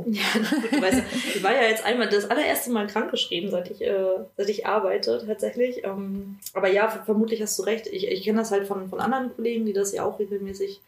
Ja, 0.06 0.22
du 0.70 0.80
weißt, 0.80 1.02
ich 1.34 1.42
war 1.42 1.52
ja 1.52 1.62
jetzt 1.62 1.84
einmal 1.84 2.08
das 2.08 2.30
allererste 2.30 2.70
Mal 2.70 2.86
krankgeschrieben, 2.86 3.50
seit 3.50 3.68
ich, 3.70 3.82
äh, 3.82 4.18
seit 4.36 4.48
ich 4.48 4.66
arbeite 4.66 5.24
tatsächlich. 5.26 5.84
Ähm, 5.84 6.38
aber 6.54 6.68
ja, 6.68 6.88
vermutlich 6.88 7.42
hast 7.42 7.58
du 7.58 7.64
recht. 7.64 7.88
Ich, 7.88 8.06
ich 8.06 8.22
kenne 8.22 8.38
das 8.38 8.52
halt 8.52 8.68
von, 8.68 8.88
von 8.88 9.00
anderen 9.00 9.34
Kollegen, 9.34 9.66
die 9.66 9.72
das 9.72 9.92
ja 9.92 10.04
auch 10.04 10.20
regelmäßig 10.20 10.80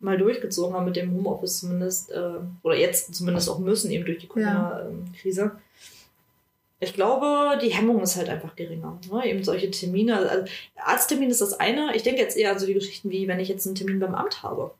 mal 0.00 0.16
durchgezogen 0.16 0.74
haben 0.74 0.86
mit 0.86 0.96
dem 0.96 1.12
Homeoffice 1.12 1.60
zumindest. 1.60 2.10
Äh, 2.10 2.38
oder 2.62 2.76
jetzt 2.76 3.14
zumindest 3.14 3.50
auch 3.50 3.58
müssen, 3.58 3.90
eben 3.90 4.06
durch 4.06 4.18
die 4.18 4.28
Corona-Krise. 4.28 5.42
Ja 5.42 5.58
ich 6.82 6.94
glaube, 6.94 7.58
die 7.62 7.68
Hemmung 7.68 8.00
ist 8.00 8.16
halt 8.16 8.28
einfach 8.28 8.56
geringer. 8.56 8.98
Ne? 9.10 9.24
Eben 9.24 9.44
solche 9.44 9.70
Termine. 9.70 10.16
Also 10.16 10.44
Arzttermin 10.76 11.30
ist 11.30 11.40
das 11.40 11.58
eine. 11.60 11.94
Ich 11.94 12.02
denke 12.02 12.20
jetzt 12.20 12.36
eher 12.36 12.50
an 12.50 12.58
so 12.58 12.66
die 12.66 12.74
Geschichten 12.74 13.10
wie, 13.10 13.28
wenn 13.28 13.38
ich 13.38 13.48
jetzt 13.48 13.66
einen 13.66 13.76
Termin 13.76 14.00
beim 14.00 14.16
Amt 14.16 14.42
habe. 14.42 14.72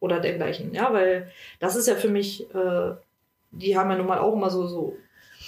Oder 0.00 0.18
dergleichen. 0.18 0.72
Ja, 0.74 0.92
weil 0.94 1.30
das 1.60 1.76
ist 1.76 1.88
ja 1.88 1.94
für 1.94 2.08
mich, 2.08 2.48
äh, 2.54 2.92
die 3.50 3.76
haben 3.76 3.90
ja 3.90 3.98
nun 3.98 4.06
mal 4.06 4.18
auch 4.18 4.32
immer 4.32 4.48
so, 4.48 4.66
so 4.66 4.96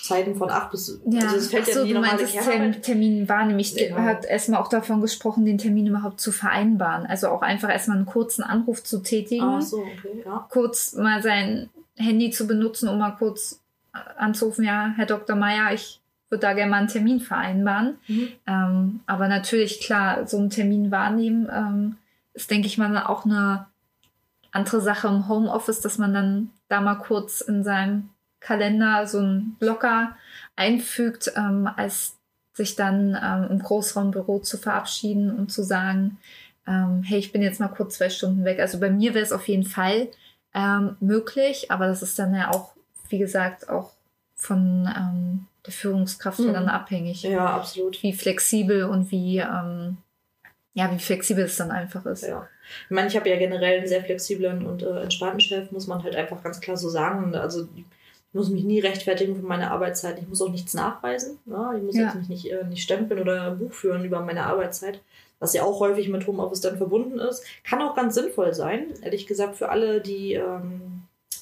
Zeiten 0.03 0.35
von 0.37 0.51
acht 0.51 0.71
bis. 0.73 1.01
Ja, 1.07 1.23
also 1.23 1.37
es 1.37 1.49
fällt 1.49 1.65
Ach 1.69 1.73
so, 1.73 1.79
ja 1.81 1.85
die 1.87 1.95
du 1.95 2.01
meinst, 2.01 2.35
Termin, 2.35 2.83
Termin 2.83 3.29
wahrnehmen. 3.29 3.59
Ich 3.59 3.75
genau. 3.75 3.97
hat 3.97 4.27
erstmal 4.27 4.61
auch 4.61 4.69
davon 4.69 5.01
gesprochen, 5.01 5.47
den 5.47 5.57
Termin 5.57 5.87
überhaupt 5.87 6.21
zu 6.21 6.33
vereinbaren. 6.33 7.07
Also 7.07 7.29
auch 7.29 7.41
einfach 7.41 7.71
erstmal 7.71 7.97
einen 7.97 8.07
kurzen 8.07 8.43
Anruf 8.43 8.85
zu 8.85 9.03
tätigen. 9.03 9.43
Ach 9.43 9.63
so, 9.63 9.79
okay, 9.79 10.23
ja. 10.23 10.47
Kurz 10.51 10.93
mal 10.93 11.23
sein 11.23 11.71
Handy 11.97 12.31
zu 12.31 12.47
benutzen, 12.47 12.91
um 12.91 12.99
mal 12.99 13.13
kurz 13.13 13.64
anzurufen, 14.17 14.65
ja, 14.65 14.93
Herr 14.97 15.07
Dr. 15.07 15.37
Meyer, 15.37 15.73
ich 15.73 16.01
würde 16.29 16.41
da 16.41 16.53
gerne 16.53 16.71
mal 16.71 16.79
einen 16.79 16.89
Termin 16.89 17.21
vereinbaren. 17.21 17.99
Mhm. 18.09 18.29
Ähm, 18.47 19.01
aber 19.07 19.29
natürlich, 19.29 19.81
klar, 19.81 20.27
so 20.27 20.39
einen 20.39 20.51
Termin 20.51 20.91
wahrnehmen 20.91 21.49
ähm, 21.53 21.97
ist, 22.33 22.51
denke 22.51 22.67
ich 22.67 22.79
mal, 22.79 22.97
auch 23.05 23.25
eine 23.25 23.67
andere 24.51 24.81
Sache 24.81 25.09
im 25.09 25.29
Homeoffice, 25.29 25.81
dass 25.81 25.99
man 25.99 26.13
dann 26.13 26.51
da 26.69 26.81
mal 26.81 26.97
kurz 26.97 27.41
in 27.41 27.63
seinem 27.65 28.11
Kalender 28.41 29.07
so 29.07 29.19
einen 29.19 29.57
Blocker 29.59 30.17
einfügt, 30.57 31.33
ähm, 31.37 31.69
als 31.77 32.17
sich 32.53 32.77
dann 32.77 33.19
ähm, 33.21 33.51
im 33.51 33.59
Großraumbüro 33.59 34.41
zu 34.41 34.59
verabschieden 34.59 35.35
und 35.35 35.51
zu 35.51 35.63
sagen, 35.63 36.19
ähm, 36.67 37.03
hey, 37.03 37.19
ich 37.19 37.33
bin 37.33 37.43
jetzt 37.43 37.61
mal 37.61 37.69
kurz 37.69 37.97
zwei 37.97 38.11
Stunden 38.11 38.45
weg. 38.45 38.61
Also 38.61 38.79
bei 38.79 38.91
mir 38.91 39.15
wäre 39.15 39.25
es 39.25 39.33
auf 39.33 39.49
jeden 39.49 39.65
Fall 39.65 40.09
ähm, 40.55 40.97
möglich, 41.01 41.71
aber 41.71 41.87
das 41.87 42.03
ist 42.03 42.19
dann 42.19 42.35
ja 42.35 42.51
auch 42.51 42.74
wie 43.15 43.19
gesagt, 43.19 43.69
auch 43.69 43.93
von 44.35 44.89
ähm, 44.97 45.47
der 45.65 45.73
Führungskraft 45.73 46.41
mhm. 46.41 46.53
dann 46.53 46.69
abhängig. 46.69 47.23
Ja, 47.23 47.47
absolut. 47.47 48.03
Wie 48.03 48.13
flexibel 48.13 48.85
und 48.85 49.13
wie, 49.13 49.39
ähm, 49.39 49.99
ja, 50.75 50.91
wie 50.93 50.99
flexibel 50.99 51.45
es 51.45 51.57
dann 51.57 51.71
einfach 51.71 52.05
ist. 52.07 52.25
Ja. 52.27 52.49
Ich 52.87 52.91
meine, 52.91 53.07
ich 53.07 53.15
habe 53.15 53.31
ja 53.31 53.37
generell 53.37 53.79
einen 53.79 53.87
sehr 53.87 54.03
flexiblen 54.03 54.67
und 54.67 54.83
äh, 54.83 55.03
entspannten 55.03 55.39
Chef, 55.39 55.71
muss 55.71 55.87
man 55.87 56.03
halt 56.03 56.17
einfach 56.17 56.43
ganz 56.43 56.61
klar 56.61 56.77
so 56.77 56.89
sagen. 56.89 57.37
Also 57.37 57.69
ich 57.77 57.85
muss 58.33 58.51
mich 58.51 58.65
nie 58.65 58.81
rechtfertigen 58.81 59.37
für 59.37 59.47
meine 59.47 59.71
Arbeitszeit. 59.71 60.19
Ich 60.19 60.27
muss 60.27 60.43
auch 60.43 60.51
nichts 60.51 60.75
nachweisen. 60.75 61.39
Ja? 61.47 61.73
Ich 61.77 61.85
muss 61.85 61.97
ja. 61.97 62.07
jetzt 62.07 62.17
mich 62.17 62.29
nicht, 62.29 62.51
äh, 62.51 62.65
nicht 62.65 62.83
stempeln 62.83 63.21
oder 63.21 63.53
Buch 63.53 63.73
führen 63.73 64.05
über 64.05 64.21
meine 64.23 64.47
Arbeitszeit 64.47 65.01
was 65.41 65.53
ja 65.53 65.63
auch 65.63 65.79
häufig 65.81 66.09
mit 66.09 66.27
Homeoffice 66.27 66.63
dann 66.63 66.79
verbunden 66.79 67.19
ist. 67.19 67.45
Kann 67.65 67.83
auch 67.83 67.95
ganz 67.95 68.15
sinnvoll 68.15 68.55
sein, 68.55 68.87
ehrlich 69.03 69.27
gesagt, 69.27 69.57
für 69.57 69.69
alle, 69.69 70.01
die 70.01 70.33
ähm, 70.35 70.94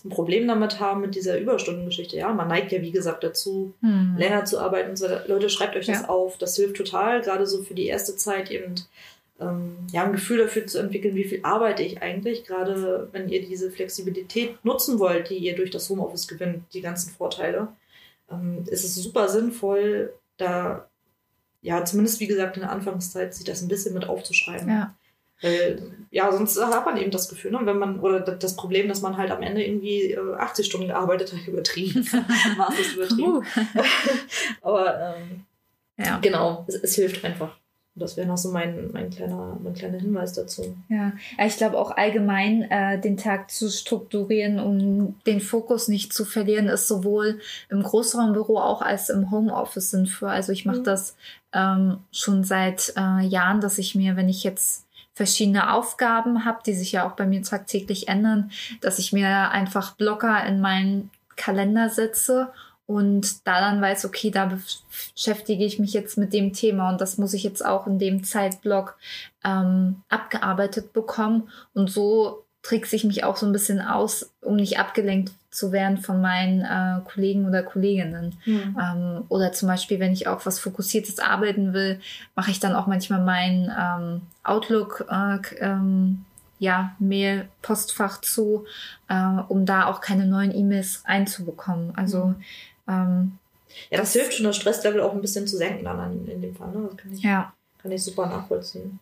ein 0.04 0.10
Problem 0.10 0.48
damit 0.48 0.80
haben 0.80 1.00
mit 1.00 1.14
dieser 1.14 1.38
Überstundengeschichte. 1.38 2.16
Ja, 2.16 2.32
man 2.32 2.48
neigt 2.48 2.72
ja, 2.72 2.82
wie 2.82 2.90
gesagt, 2.90 3.22
dazu, 3.24 3.74
hm. 3.80 4.16
länger 4.16 4.44
zu 4.44 4.58
arbeiten 4.58 4.90
und 4.90 4.96
so 4.96 5.06
Leute, 5.26 5.48
schreibt 5.48 5.76
euch 5.76 5.86
das 5.86 6.02
ja. 6.02 6.08
auf. 6.08 6.38
Das 6.38 6.56
hilft 6.56 6.76
total, 6.76 7.22
gerade 7.22 7.46
so 7.46 7.62
für 7.62 7.74
die 7.74 7.86
erste 7.86 8.16
Zeit 8.16 8.50
eben 8.50 8.74
ähm, 9.40 9.76
ja, 9.92 10.04
ein 10.04 10.12
Gefühl 10.12 10.38
dafür 10.38 10.66
zu 10.66 10.78
entwickeln, 10.78 11.14
wie 11.14 11.24
viel 11.24 11.40
arbeite 11.42 11.82
ich 11.82 12.02
eigentlich, 12.02 12.44
gerade 12.44 13.08
wenn 13.12 13.28
ihr 13.28 13.42
diese 13.44 13.70
Flexibilität 13.70 14.64
nutzen 14.64 14.98
wollt, 14.98 15.30
die 15.30 15.38
ihr 15.38 15.56
durch 15.56 15.70
das 15.70 15.88
Homeoffice 15.88 16.28
gewinnt, 16.28 16.64
die 16.74 16.80
ganzen 16.80 17.10
Vorteile. 17.10 17.68
Ähm, 18.30 18.64
ist 18.66 18.84
es 18.84 18.94
super 18.94 19.28
sinnvoll, 19.28 20.12
da 20.36 20.88
ja, 21.62 21.84
zumindest 21.84 22.18
wie 22.18 22.26
gesagt 22.26 22.56
in 22.56 22.62
der 22.62 22.72
Anfangszeit, 22.72 23.34
sich 23.34 23.44
das 23.44 23.62
ein 23.62 23.68
bisschen 23.68 23.94
mit 23.94 24.08
aufzuschreiben. 24.08 24.68
Ja. 24.68 24.94
Weil, 25.42 25.82
ja, 26.10 26.30
sonst 26.30 26.62
hat 26.62 26.86
man 26.86 26.96
eben 26.96 27.10
das 27.10 27.28
Gefühl, 27.28 27.50
ne, 27.50 27.60
wenn 27.64 27.78
man, 27.78 28.00
oder 28.00 28.20
das 28.20 28.54
Problem, 28.54 28.88
dass 28.88 29.02
man 29.02 29.16
halt 29.16 29.30
am 29.30 29.42
Ende 29.42 29.64
irgendwie 29.64 30.16
80 30.16 30.64
äh, 30.64 30.68
Stunden 30.68 30.88
gearbeitet 30.88 31.32
hat, 31.32 31.46
übertrieben. 31.48 32.06
Maß 32.56 32.78
ist 32.78 32.94
übertrieben. 32.94 33.42
Aber 34.62 35.16
ähm, 35.16 35.44
ja. 35.98 36.18
genau, 36.18 36.64
es, 36.68 36.76
es, 36.76 36.94
hilft 36.94 37.24
einfach. 37.24 37.56
Das 37.94 38.16
wäre 38.16 38.26
noch 38.26 38.38
so 38.38 38.50
mein, 38.50 38.90
mein, 38.92 39.10
kleiner, 39.10 39.58
mein 39.62 39.74
kleiner 39.74 39.98
Hinweis 39.98 40.32
dazu. 40.32 40.76
Ja, 40.88 41.12
ich 41.44 41.56
glaube 41.58 41.78
auch 41.78 41.90
allgemein 41.90 42.62
äh, 42.70 42.98
den 42.98 43.18
Tag 43.18 43.50
zu 43.50 43.68
strukturieren, 43.68 44.60
um 44.60 45.20
den 45.26 45.40
Fokus 45.40 45.88
nicht 45.88 46.14
zu 46.14 46.24
verlieren, 46.24 46.68
ist 46.68 46.88
sowohl 46.88 47.40
im 47.68 47.82
Großraumbüro 47.82 48.58
auch 48.58 48.80
als 48.80 49.10
im 49.10 49.30
Homeoffice 49.30 49.90
sinnvoll. 49.90 50.30
Also 50.30 50.52
ich 50.52 50.64
mache 50.64 50.78
mhm. 50.78 50.84
das 50.84 51.16
ähm, 51.52 51.98
schon 52.12 52.44
seit 52.44 52.94
äh, 52.96 53.26
Jahren, 53.26 53.60
dass 53.60 53.76
ich 53.76 53.94
mir, 53.94 54.16
wenn 54.16 54.30
ich 54.30 54.42
jetzt 54.42 54.86
verschiedene 55.14 55.72
Aufgaben 55.72 56.44
habe, 56.44 56.60
die 56.64 56.74
sich 56.74 56.92
ja 56.92 57.06
auch 57.06 57.12
bei 57.12 57.26
mir 57.26 57.42
tagtäglich 57.42 58.08
ändern, 58.08 58.50
dass 58.80 58.98
ich 58.98 59.12
mir 59.12 59.50
einfach 59.50 59.94
Blocker 59.96 60.44
in 60.46 60.60
meinen 60.60 61.10
Kalender 61.36 61.88
setze 61.88 62.52
und 62.86 63.46
da 63.46 63.60
dann 63.60 63.80
weiß, 63.80 64.04
okay, 64.04 64.30
da 64.30 64.50
beschäftige 64.50 65.64
ich 65.64 65.78
mich 65.78 65.92
jetzt 65.92 66.18
mit 66.18 66.32
dem 66.32 66.52
Thema 66.52 66.90
und 66.90 67.00
das 67.00 67.16
muss 67.16 67.32
ich 67.32 67.42
jetzt 67.42 67.64
auch 67.64 67.86
in 67.86 67.98
dem 67.98 68.24
Zeitblock 68.24 68.98
ähm, 69.44 70.02
abgearbeitet 70.08 70.92
bekommen. 70.92 71.48
Und 71.72 71.90
so 71.90 72.44
trickse 72.62 72.94
ich 72.96 73.04
mich 73.04 73.24
auch 73.24 73.36
so 73.36 73.44
ein 73.44 73.52
bisschen 73.52 73.80
aus, 73.80 74.30
um 74.40 74.56
nicht 74.56 74.78
abgelenkt 74.78 75.32
zu 75.50 75.72
werden 75.72 75.98
von 75.98 76.20
meinen 76.20 76.62
äh, 76.62 77.00
Kollegen 77.04 77.46
oder 77.46 77.62
Kolleginnen. 77.62 78.36
Mhm. 78.46 78.78
Ähm, 78.80 79.24
oder 79.28 79.52
zum 79.52 79.68
Beispiel, 79.68 80.00
wenn 80.00 80.12
ich 80.12 80.26
auch 80.28 80.46
was 80.46 80.58
Fokussiertes 80.58 81.18
arbeiten 81.18 81.72
will, 81.74 82.00
mache 82.34 82.50
ich 82.50 82.60
dann 82.60 82.74
auch 82.74 82.86
manchmal 82.86 83.20
mein 83.20 83.70
ähm, 83.78 84.22
Outlook 84.44 85.04
äh, 85.10 85.38
ähm, 85.58 86.24
ja, 86.58 86.94
Mail-Postfach 87.00 88.20
zu, 88.20 88.64
äh, 89.08 89.40
um 89.48 89.66
da 89.66 89.86
auch 89.86 90.00
keine 90.00 90.26
neuen 90.26 90.54
E-Mails 90.54 91.02
einzubekommen. 91.04 91.92
Also 91.96 92.34
mhm. 92.86 93.38
ja, 93.90 93.98
das, 93.98 94.00
das, 94.00 94.12
hilft 94.12 94.34
schon, 94.34 94.46
das 94.46 94.56
Stresslevel 94.56 95.00
auch 95.00 95.12
ein 95.12 95.20
bisschen 95.20 95.48
zu 95.48 95.56
senken 95.56 95.84
dann 95.84 96.26
in 96.28 96.40
dem 96.40 96.54
Fall. 96.54 96.70
Ne? 96.70 96.88
Das 96.88 96.96
kann 96.96 97.12
ich, 97.12 97.22
ja. 97.22 97.52
kann 97.82 97.90
ich 97.90 98.04
super 98.04 98.26
nachvollziehen. 98.26 99.00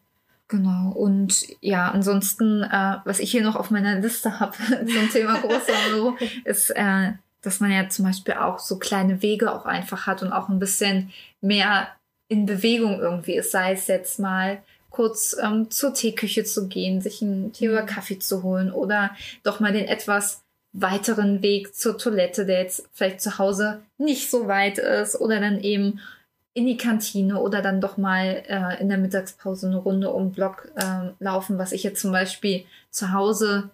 Genau. 0.50 0.90
Und 0.90 1.46
ja, 1.60 1.92
ansonsten, 1.92 2.64
äh, 2.64 2.96
was 3.04 3.20
ich 3.20 3.30
hier 3.30 3.44
noch 3.44 3.54
auf 3.54 3.70
meiner 3.70 4.00
Liste 4.00 4.40
habe 4.40 4.56
zum 4.68 5.10
Thema 5.10 5.38
Großraum, 5.40 6.18
ist, 6.44 6.70
äh, 6.70 7.12
dass 7.40 7.60
man 7.60 7.70
ja 7.70 7.88
zum 7.88 8.04
Beispiel 8.04 8.34
auch 8.34 8.58
so 8.58 8.78
kleine 8.78 9.22
Wege 9.22 9.54
auch 9.54 9.64
einfach 9.64 10.08
hat 10.08 10.22
und 10.22 10.32
auch 10.32 10.48
ein 10.48 10.58
bisschen 10.58 11.12
mehr 11.40 11.88
in 12.26 12.46
Bewegung 12.46 12.98
irgendwie 12.98 13.36
ist, 13.36 13.52
sei 13.52 13.72
es 13.72 13.86
jetzt 13.86 14.18
mal 14.18 14.60
kurz 14.90 15.36
ähm, 15.40 15.70
zur 15.70 15.94
Teeküche 15.94 16.42
zu 16.42 16.66
gehen, 16.66 17.00
sich 17.00 17.22
einen 17.22 17.52
Tee 17.52 17.68
oder 17.68 17.82
mhm. 17.82 17.86
Kaffee 17.86 18.18
zu 18.18 18.42
holen 18.42 18.72
oder 18.72 19.16
doch 19.44 19.60
mal 19.60 19.72
den 19.72 19.86
etwas 19.86 20.42
weiteren 20.72 21.42
Weg 21.42 21.76
zur 21.76 21.96
Toilette, 21.96 22.44
der 22.44 22.62
jetzt 22.62 22.88
vielleicht 22.92 23.20
zu 23.20 23.38
Hause 23.38 23.82
nicht 23.98 24.30
so 24.30 24.48
weit 24.48 24.78
ist 24.78 25.20
oder 25.20 25.40
dann 25.40 25.60
eben 25.60 26.00
in 26.52 26.66
die 26.66 26.76
Kantine 26.76 27.40
oder 27.40 27.62
dann 27.62 27.80
doch 27.80 27.96
mal 27.96 28.42
äh, 28.48 28.80
in 28.80 28.88
der 28.88 28.98
Mittagspause 28.98 29.68
eine 29.68 29.76
Runde 29.76 30.10
um 30.10 30.28
den 30.28 30.32
Block 30.32 30.70
äh, 30.76 31.10
laufen, 31.22 31.58
was 31.58 31.72
ich 31.72 31.82
jetzt 31.82 32.00
zum 32.00 32.12
Beispiel 32.12 32.64
zu 32.90 33.12
Hause 33.12 33.70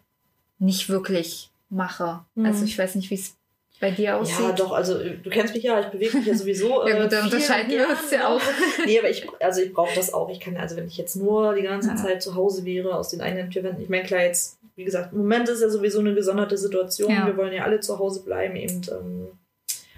nicht 0.58 0.88
wirklich 0.88 1.50
mache. 1.70 2.20
Mhm. 2.34 2.46
Also 2.46 2.64
ich 2.64 2.78
weiß 2.78 2.94
nicht, 2.94 3.10
wie 3.10 3.14
es 3.14 3.34
bei 3.80 3.90
dir 3.90 4.16
aussieht. 4.16 4.40
Ja, 4.40 4.52
doch, 4.52 4.72
also 4.72 4.98
du 4.98 5.30
kennst 5.30 5.54
mich 5.54 5.64
ja, 5.64 5.80
ich 5.80 5.86
bewege 5.86 6.18
mich 6.18 6.26
ja 6.26 6.34
sowieso. 6.34 6.86
ja 6.88 7.02
gut, 7.02 7.12
da 7.12 7.20
äh, 7.20 7.24
unterscheiden 7.24 7.70
wir 7.70 7.88
uns 7.88 8.10
ja 8.10 8.28
auch. 8.28 8.40
nee, 8.84 8.98
aber 8.98 9.10
ich, 9.10 9.26
also 9.40 9.60
ich 9.60 9.72
brauche 9.72 9.94
das 9.94 10.12
auch. 10.12 10.30
Ich 10.30 10.40
kann, 10.40 10.56
also 10.56 10.76
wenn 10.76 10.86
ich 10.86 10.96
jetzt 10.96 11.16
nur 11.16 11.54
die 11.54 11.62
ganze 11.62 11.90
ja. 11.90 11.96
Zeit 11.96 12.22
zu 12.22 12.34
Hause 12.34 12.64
wäre, 12.64 12.94
aus 12.94 13.10
den 13.10 13.20
eigenen 13.20 13.54
Wänden, 13.54 13.82
ich 13.82 13.88
meine, 13.88 14.04
klar, 14.04 14.22
jetzt, 14.22 14.58
wie 14.76 14.84
gesagt, 14.84 15.12
im 15.12 15.18
Moment 15.18 15.48
ist 15.48 15.60
ja 15.60 15.68
sowieso 15.68 16.00
eine 16.00 16.14
gesonderte 16.14 16.56
Situation. 16.56 17.10
Ja. 17.10 17.26
Wir 17.26 17.36
wollen 17.36 17.52
ja 17.52 17.64
alle 17.64 17.80
zu 17.80 17.98
Hause 17.98 18.22
bleiben, 18.22 18.56
eben 18.56 18.80
ähm, 18.90 19.28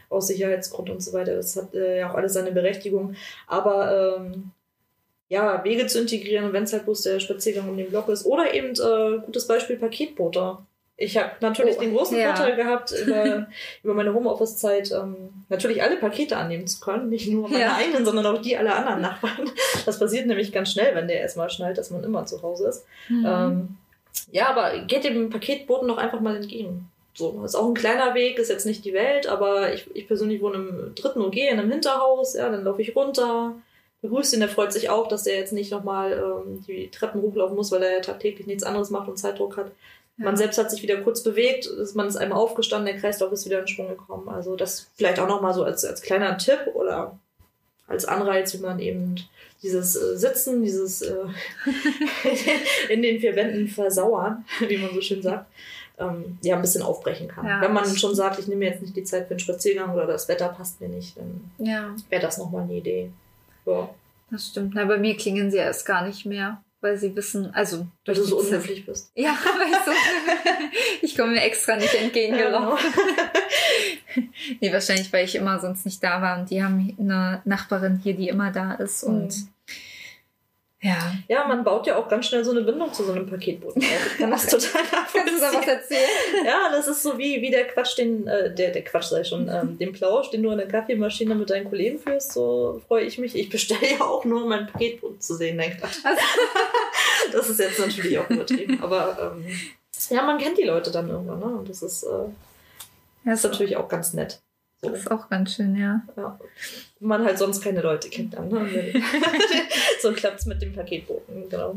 aus 0.09 0.29
Sicherheitsgrund 0.29 0.91
und 0.91 1.03
so 1.03 1.13
weiter. 1.13 1.37
Das 1.37 1.57
hat 1.57 1.75
äh, 1.75 1.99
ja 1.99 2.11
auch 2.11 2.15
alles 2.15 2.33
seine 2.33 2.53
Berechtigung. 2.53 3.15
Aber 3.47 4.19
ähm, 4.19 4.51
ja, 5.29 5.63
Wege 5.65 5.87
zu 5.87 6.01
integrieren 6.01 6.53
wenn 6.53 6.65
es 6.65 6.73
halt 6.73 6.85
bloß 6.85 7.03
der 7.03 7.21
Spaziergang 7.21 7.69
um 7.69 7.77
den 7.77 7.91
Block 7.91 8.09
ist. 8.09 8.25
Oder 8.25 8.55
eben, 8.55 8.73
äh, 8.73 9.19
gutes 9.25 9.47
Beispiel, 9.47 9.77
Paketbote. 9.77 10.59
Ich 11.01 11.17
habe 11.17 11.31
natürlich 11.41 11.77
oh, 11.77 11.81
den 11.81 11.95
großen 11.95 12.19
ja. 12.19 12.35
Vorteil 12.35 12.57
gehabt, 12.57 12.93
über, 13.07 13.47
über 13.85 13.95
meine 13.95 14.13
Homeoffice-Zeit 14.13 14.91
ähm, 14.91 15.45
natürlich 15.49 15.83
alle 15.83 15.97
Pakete 15.97 16.37
annehmen 16.37 16.67
zu 16.67 16.81
können. 16.81 17.09
Nicht 17.09 17.29
nur 17.29 17.49
meine 17.49 17.63
ja. 17.63 17.77
eigenen, 17.77 18.05
sondern 18.05 18.27
auch 18.27 18.43
die 18.43 18.57
aller 18.57 18.75
anderen 18.75 19.03
Nachbarn. 19.03 19.49
Das 19.87 20.01
passiert 20.01 20.27
nämlich 20.27 20.51
ganz 20.51 20.73
schnell, 20.73 20.95
wenn 20.97 21.07
der 21.07 21.21
erstmal 21.21 21.51
schnallt, 21.51 21.79
dass 21.79 21.91
man 21.91 22.03
immer 22.03 22.27
zu 22.27 22.43
Hause 22.43 22.69
ist. 22.69 22.85
Mhm. 23.09 23.27
Ähm, 23.27 23.77
ja, 24.33 24.49
aber 24.49 24.81
geht 24.81 25.05
dem 25.05 25.31
Paketboten 25.31 25.87
doch 25.87 25.99
einfach 25.99 26.21
mal 26.21 26.35
entgegen. 26.35 26.91
So, 27.19 27.43
ist 27.45 27.57
auch 27.57 27.67
ein 27.67 27.75
kleiner 27.75 28.15
Weg, 28.15 28.39
ist 28.39 28.49
jetzt 28.49 28.65
nicht 28.65 28.85
die 28.85 28.93
Welt, 28.93 29.27
aber 29.27 29.75
ich, 29.75 29.91
ich 29.93 30.07
persönlich 30.07 30.41
wohne 30.41 30.57
im 30.57 30.95
dritten 30.95 31.21
OG 31.21 31.35
in 31.35 31.59
einem 31.59 31.69
Hinterhaus, 31.69 32.35
ja, 32.35 32.49
dann 32.49 32.63
laufe 32.63 32.81
ich 32.81 32.95
runter, 32.95 33.57
begrüße 34.03 34.37
ihn, 34.37 34.41
der 34.41 34.49
freut 34.49 34.73
sich 34.73 34.89
auch, 34.89 35.09
dass 35.09 35.25
der 35.25 35.37
jetzt 35.37 35.53
nicht 35.53 35.73
nochmal 35.73 36.13
ähm, 36.13 36.65
die 36.69 36.93
Treppen 36.93 37.21
hochlaufen 37.21 37.57
muss, 37.57 37.73
weil 37.73 37.83
er 37.83 37.95
ja 37.95 38.01
tagtäglich 38.01 38.47
nichts 38.47 38.63
anderes 38.63 38.91
macht 38.91 39.09
und 39.09 39.17
Zeitdruck 39.17 39.57
hat. 39.57 39.73
Man 40.17 40.37
selbst 40.37 40.59
hat 40.59 40.71
sich 40.71 40.81
wieder 40.83 40.99
kurz 40.99 41.25
bewegt, 41.25 41.69
man 41.95 42.07
ist 42.07 42.17
einmal 42.17 42.39
aufgestanden, 42.39 42.87
der 42.93 43.01
Kreislauf 43.01 43.33
ist 43.33 43.47
wieder 43.47 43.59
in 43.59 43.67
Schwung 43.67 43.89
gekommen. 43.89 44.29
Also 44.29 44.55
das 44.55 44.89
vielleicht 44.95 45.19
auch 45.19 45.27
nochmal 45.27 45.55
so 45.55 45.65
als, 45.65 45.85
als 45.85 46.03
kleiner 46.03 46.39
Tipp 46.39 46.71
oder 46.75 47.19
als 47.89 48.05
Anreiz, 48.05 48.55
wie 48.55 48.59
man 48.59 48.79
eben 48.79 49.17
dieses 49.63 49.97
äh, 49.97 50.17
Sitzen, 50.17 50.63
dieses 50.63 51.03
äh, 51.03 51.17
in 52.89 53.03
den 53.03 53.19
vier 53.19 53.35
Wänden 53.35 53.67
versauern, 53.67 54.45
wie 54.69 54.77
man 54.77 54.95
so 54.95 55.01
schön 55.01 55.21
sagt, 55.23 55.47
ähm, 55.99 56.39
ja, 56.43 56.57
ein 56.57 56.63
bisschen 56.63 56.83
aufbrechen 56.83 57.29
kann. 57.29 57.47
Ja, 57.47 57.61
Wenn 57.61 57.73
man 57.73 57.85
schon 57.97 58.15
sagt, 58.15 58.39
ich 58.39 58.49
nehme 58.49 58.65
jetzt 58.65 58.83
nicht 58.83 58.97
die 58.97 59.05
Zeit 59.05 59.27
für 59.27 59.31
einen 59.31 59.41
Spaziergang 59.41 59.93
oder 59.93 60.07
das 60.07 60.29
Wetter 60.29 60.49
passt 60.49 60.81
mir 60.81 60.89
nicht, 60.89 61.17
dann 61.17 61.51
ja. 61.59 61.95
wäre 62.09 62.23
das 62.23 62.39
nochmal 62.39 62.63
eine 62.63 62.75
Idee. 62.75 63.11
Ja. 63.67 63.89
Das 64.31 64.49
stimmt. 64.49 64.75
Na, 64.75 64.85
bei 64.85 64.99
mir 64.99 65.17
klingen 65.17 65.51
sie 65.51 65.57
erst 65.57 65.87
gar 65.87 66.07
nicht 66.07 66.27
mehr 66.27 66.63
weil 66.81 66.97
sie 66.97 67.15
wissen, 67.17 67.53
also 67.55 67.87
weil 68.07 68.15
du 68.15 68.25
so 68.25 68.39
unhöflich 68.39 68.87
bist. 68.87 69.11
Ja, 69.17 69.37
weil 69.59 69.69
ich 69.69 69.77
so 69.85 69.91
ich 71.03 71.17
komme 71.17 71.33
mir 71.33 71.43
extra 71.43 71.77
nicht 71.77 71.95
entgegengelaufen. 71.95 72.93
nee, 74.61 74.73
wahrscheinlich, 74.73 75.13
weil 75.13 75.25
ich 75.25 75.35
immer 75.35 75.59
sonst 75.59 75.85
nicht 75.85 76.03
da 76.03 76.23
war 76.23 76.39
und 76.39 76.51
die 76.51 76.63
haben 76.63 76.95
eine 76.99 77.43
Nachbarin 77.45 78.01
hier, 78.03 78.15
die 78.15 78.29
immer 78.29 78.53
da 78.53 78.75
ist 78.75 79.03
und 79.03 79.37
mhm. 79.37 79.49
Ja. 80.81 81.13
Ja, 81.27 81.47
man 81.49 81.65
baut 81.65 81.89
ja 81.89 81.97
auch 81.97 82.09
ganz 82.09 82.27
schnell 82.27 82.45
so 82.45 82.53
eine 82.53 82.61
Bindung 82.61 82.93
zu 82.93 83.03
so 83.03 83.13
einem 83.13 83.27
Paketboten 83.27 83.83
auf. 83.83 84.07
Ich 84.13 84.19
kann 84.19 84.31
das 84.31 84.47
total 84.47 84.83
nachvollziehen. 84.83 85.25
Kannst 85.27 85.35
du 85.35 85.41
da 85.41 85.59
was 85.59 85.67
erzählen? 85.67 86.47
Ja, 86.47 86.71
das 86.71 86.87
ist 86.87 87.03
so 87.03 87.19
wie, 87.19 87.43
wie 87.43 87.51
der 87.51 87.67
Quatsch, 87.67 87.99
den, 87.99 88.29
äh, 88.29 88.55
der, 88.55 88.71
der 88.71 88.85
Quatsch 88.85 89.07
sei 89.09 89.25
schon, 89.25 89.49
ähm, 89.49 89.77
den 89.77 89.93
Plausch, 89.93 90.31
den 90.31 90.45
du 90.45 90.51
in 90.51 90.59
der 90.59 90.69
Kaffeemaschine 90.69 91.35
mit 91.35 91.51
deinen 91.51 91.69
Kollegen 91.69 91.99
führst, 91.99 92.33
so 92.33 92.81
freue 92.87 93.05
ich 93.05 93.19
mich. 93.19 93.35
Ich 93.35 93.51
bestelle 93.51 93.99
ja 93.99 94.05
auch 94.05 94.25
nur, 94.25 94.45
um 94.45 94.49
mein 94.49 94.69
Paketboten 94.69 95.21
zu 95.21 95.35
sehen. 95.35 95.57
Nein, 95.57 95.77
Quatsch. 95.77 95.99
Also. 96.05 96.21
das 97.33 97.51
ist 97.51 97.59
jetzt 97.59 97.81
natürlich 97.81 98.17
auch 98.19 98.31
übertrieben. 98.31 98.81
Aber 98.81 99.35
ähm, 99.37 99.47
ja, 100.11 100.23
man 100.23 100.39
kennt 100.39 100.59
die 100.59 100.65
Leute 100.65 100.93
dann 100.93 101.09
irgendwann, 101.09 101.41
ne? 101.41 101.59
Und 101.59 101.69
das 101.69 101.83
ist, 101.83 102.05
äh, 102.05 102.29
das 103.25 103.41
ist 103.41 103.51
natürlich 103.51 103.77
auch 103.77 103.89
ganz 103.89 104.13
nett. 104.13 104.41
So. 104.81 104.91
Das 104.91 105.01
ist 105.01 105.11
auch 105.11 105.29
ganz 105.29 105.55
schön, 105.55 105.75
ja. 105.75 106.03
ja. 106.17 106.39
Man 107.01 107.25
halt 107.25 107.39
sonst 107.39 107.63
keine 107.63 107.81
Leute 107.81 108.09
kennt 108.09 108.35
dann. 108.35 108.49
Ne? 108.49 108.69
so 110.01 110.13
klappt 110.13 110.41
es 110.41 110.47
mit 110.47 110.61
dem 110.63 110.73
Paketboten, 110.73 111.49
genau. 111.49 111.77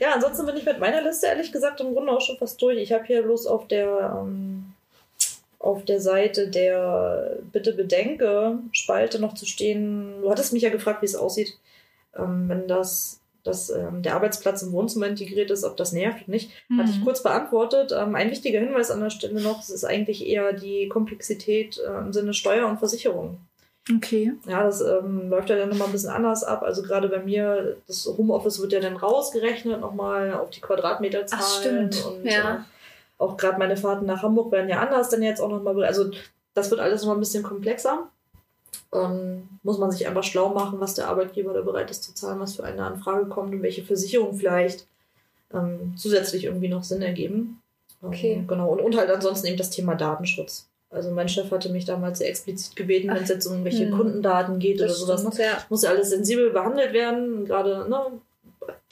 Ja, 0.00 0.12
ansonsten 0.12 0.46
bin 0.46 0.56
ich 0.56 0.64
mit 0.64 0.78
meiner 0.78 1.02
Liste 1.02 1.26
ehrlich 1.26 1.52
gesagt 1.52 1.80
im 1.80 1.94
Grunde 1.94 2.12
auch 2.12 2.20
schon 2.20 2.36
fast 2.36 2.60
durch. 2.60 2.78
Ich 2.78 2.92
habe 2.92 3.04
hier 3.04 3.22
bloß 3.22 3.46
auf 3.46 3.68
der 3.68 4.18
ähm, 4.20 4.72
auf 5.58 5.84
der 5.84 6.00
Seite 6.00 6.48
der 6.48 7.38
Bitte 7.52 7.72
bedenke 7.72 8.58
Spalte 8.72 9.18
noch 9.18 9.34
zu 9.34 9.46
stehen. 9.46 10.20
Du 10.20 10.30
hattest 10.30 10.52
mich 10.52 10.62
ja 10.62 10.70
gefragt, 10.70 11.00
wie 11.00 11.06
es 11.06 11.16
aussieht, 11.16 11.58
ähm, 12.16 12.48
wenn 12.48 12.68
das 12.68 13.20
dass 13.44 13.68
ähm, 13.68 14.02
der 14.02 14.14
Arbeitsplatz 14.14 14.62
im 14.62 14.72
Wohnzimmer 14.72 15.06
integriert 15.06 15.50
ist, 15.50 15.64
ob 15.64 15.76
das 15.76 15.92
nervt 15.92 16.22
oder 16.22 16.30
nicht, 16.32 16.50
mhm. 16.68 16.78
hatte 16.78 16.90
ich 16.90 17.00
mhm. 17.00 17.04
kurz 17.04 17.22
beantwortet. 17.22 17.92
Ähm, 17.92 18.14
ein 18.14 18.30
wichtiger 18.30 18.58
Hinweis 18.58 18.90
an 18.90 19.00
der 19.00 19.10
Stelle 19.10 19.40
noch, 19.40 19.60
es 19.60 19.68
ist 19.68 19.84
eigentlich 19.84 20.26
eher 20.26 20.54
die 20.54 20.88
Komplexität 20.88 21.78
äh, 21.78 21.98
im 21.98 22.12
Sinne 22.14 22.32
Steuer 22.32 22.66
und 22.66 22.78
Versicherung. 22.78 23.38
Okay. 23.90 24.32
Ja, 24.46 24.62
das 24.62 24.80
ähm, 24.80 25.28
läuft 25.28 25.50
ja 25.50 25.56
dann 25.56 25.68
nochmal 25.68 25.88
ein 25.88 25.92
bisschen 25.92 26.10
anders 26.10 26.42
ab. 26.42 26.62
Also 26.62 26.82
gerade 26.82 27.08
bei 27.08 27.18
mir, 27.18 27.76
das 27.86 28.06
Homeoffice 28.06 28.60
wird 28.60 28.72
ja 28.72 28.80
dann 28.80 28.96
rausgerechnet, 28.96 29.80
nochmal 29.80 30.32
auf 30.34 30.50
die 30.50 30.60
Quadratmeterzahl. 30.60 31.40
Ach, 31.42 31.60
stimmt. 31.60 32.04
Und 32.06 32.24
ja. 32.24 32.54
äh, 32.54 32.58
auch 33.18 33.36
gerade 33.36 33.58
meine 33.58 33.76
Fahrten 33.76 34.06
nach 34.06 34.22
Hamburg 34.22 34.52
werden 34.52 34.70
ja 34.70 34.80
anders 34.80 35.10
dann 35.10 35.22
jetzt 35.22 35.40
auch 35.40 35.50
nochmal. 35.50 35.84
Also 35.84 36.10
das 36.54 36.70
wird 36.70 36.80
alles 36.80 37.02
nochmal 37.02 37.16
ein 37.16 37.20
bisschen 37.20 37.42
komplexer 37.42 38.08
ähm, 38.94 39.48
muss 39.62 39.78
man 39.78 39.90
sich 39.90 40.06
einfach 40.06 40.22
schlau 40.22 40.50
machen, 40.50 40.80
was 40.80 40.94
der 40.94 41.08
Arbeitgeber 41.08 41.52
da 41.52 41.60
bereit 41.60 41.90
ist 41.90 42.04
zu 42.04 42.14
zahlen, 42.14 42.40
was 42.40 42.56
für 42.56 42.64
eine 42.64 42.84
Anfrage 42.84 43.26
kommt 43.26 43.52
und 43.52 43.62
welche 43.62 43.84
Versicherungen 43.84 44.36
vielleicht 44.36 44.86
ähm, 45.52 45.94
zusätzlich 45.96 46.44
irgendwie 46.44 46.68
noch 46.68 46.84
Sinn 46.84 47.02
ergeben. 47.02 47.60
Ähm, 48.02 48.08
okay. 48.08 48.44
Genau. 48.46 48.70
Und, 48.70 48.80
und 48.80 48.96
halt 48.96 49.10
ansonsten 49.10 49.48
eben 49.48 49.56
das 49.56 49.70
Thema 49.70 49.94
Datenschutz. 49.94 50.68
Also 50.94 51.10
mein 51.10 51.28
Chef 51.28 51.50
hatte 51.50 51.70
mich 51.70 51.84
damals 51.84 52.18
sehr 52.18 52.28
explizit 52.28 52.76
gebeten, 52.76 53.08
wenn 53.08 53.22
es 53.22 53.28
jetzt 53.28 53.46
um 53.46 53.52
irgendwelche 53.52 53.86
hm. 53.86 53.96
Kundendaten 53.96 54.58
geht 54.58 54.80
das 54.80 55.02
oder 55.02 55.18
sowas. 55.18 55.24
Muss 55.24 55.38
ja. 55.38 55.64
muss 55.68 55.82
ja 55.82 55.90
alles 55.90 56.10
sensibel 56.10 56.50
behandelt 56.50 56.92
werden. 56.92 57.44
Gerade, 57.44 57.88
ne, 57.88 58.20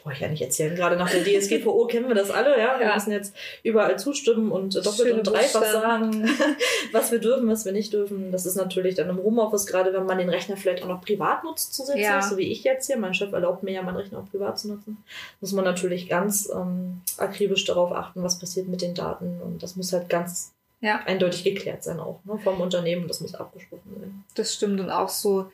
brauche 0.02 0.14
ich 0.14 0.20
ja 0.20 0.28
nicht 0.28 0.42
erzählen. 0.42 0.74
Gerade 0.74 0.96
nach 0.96 1.10
der 1.10 1.22
DSGVO 1.40 1.86
kennen 1.86 2.08
wir 2.08 2.14
das 2.14 2.30
alle, 2.30 2.58
ja. 2.58 2.78
Wir 2.78 2.86
ja. 2.86 2.94
müssen 2.94 3.12
jetzt 3.12 3.34
überall 3.62 3.98
zustimmen 3.98 4.50
und 4.50 4.74
doppelt 4.74 4.96
Schöne 4.96 5.14
und 5.14 5.26
dreifach 5.26 5.64
sagen, 5.64 6.28
was 6.92 7.12
wir 7.12 7.18
dürfen, 7.18 7.48
was 7.48 7.64
wir 7.64 7.72
nicht 7.72 7.92
dürfen. 7.92 8.32
Das 8.32 8.46
ist 8.46 8.56
natürlich 8.56 8.96
dann 8.96 9.08
im 9.08 9.22
Homeoffice, 9.22 9.66
gerade 9.66 9.92
wenn 9.92 10.06
man 10.06 10.18
den 10.18 10.28
Rechner 10.28 10.56
vielleicht 10.56 10.82
auch 10.82 10.88
noch 10.88 11.00
privat 11.00 11.44
nutzt 11.44 11.74
zusätzlich, 11.74 12.04
ja. 12.04 12.22
so 12.22 12.36
wie 12.36 12.50
ich 12.50 12.64
jetzt 12.64 12.86
hier. 12.86 12.98
Mein 12.98 13.14
Chef 13.14 13.32
erlaubt 13.32 13.62
mir 13.62 13.72
ja, 13.72 13.82
meinen 13.82 13.96
Rechner 13.96 14.18
auch 14.18 14.30
privat 14.30 14.58
zu 14.58 14.68
nutzen. 14.68 14.98
Muss 15.40 15.52
man 15.52 15.64
natürlich 15.64 16.08
ganz 16.08 16.50
ähm, 16.52 17.00
akribisch 17.16 17.64
darauf 17.64 17.92
achten, 17.92 18.22
was 18.22 18.38
passiert 18.38 18.68
mit 18.68 18.82
den 18.82 18.94
Daten. 18.94 19.40
Und 19.42 19.62
das 19.62 19.76
muss 19.76 19.92
halt 19.92 20.08
ganz 20.08 20.52
ja. 20.82 21.00
eindeutig 21.06 21.44
geklärt 21.44 21.82
sein 21.82 21.98
auch 22.00 22.20
ne, 22.24 22.38
vom 22.38 22.60
Unternehmen. 22.60 23.08
Das 23.08 23.20
muss 23.20 23.34
abgesprochen 23.34 23.96
sein. 23.98 24.24
Das 24.34 24.52
stimmt 24.52 24.80
und 24.80 24.90
auch 24.90 25.08
so, 25.08 25.50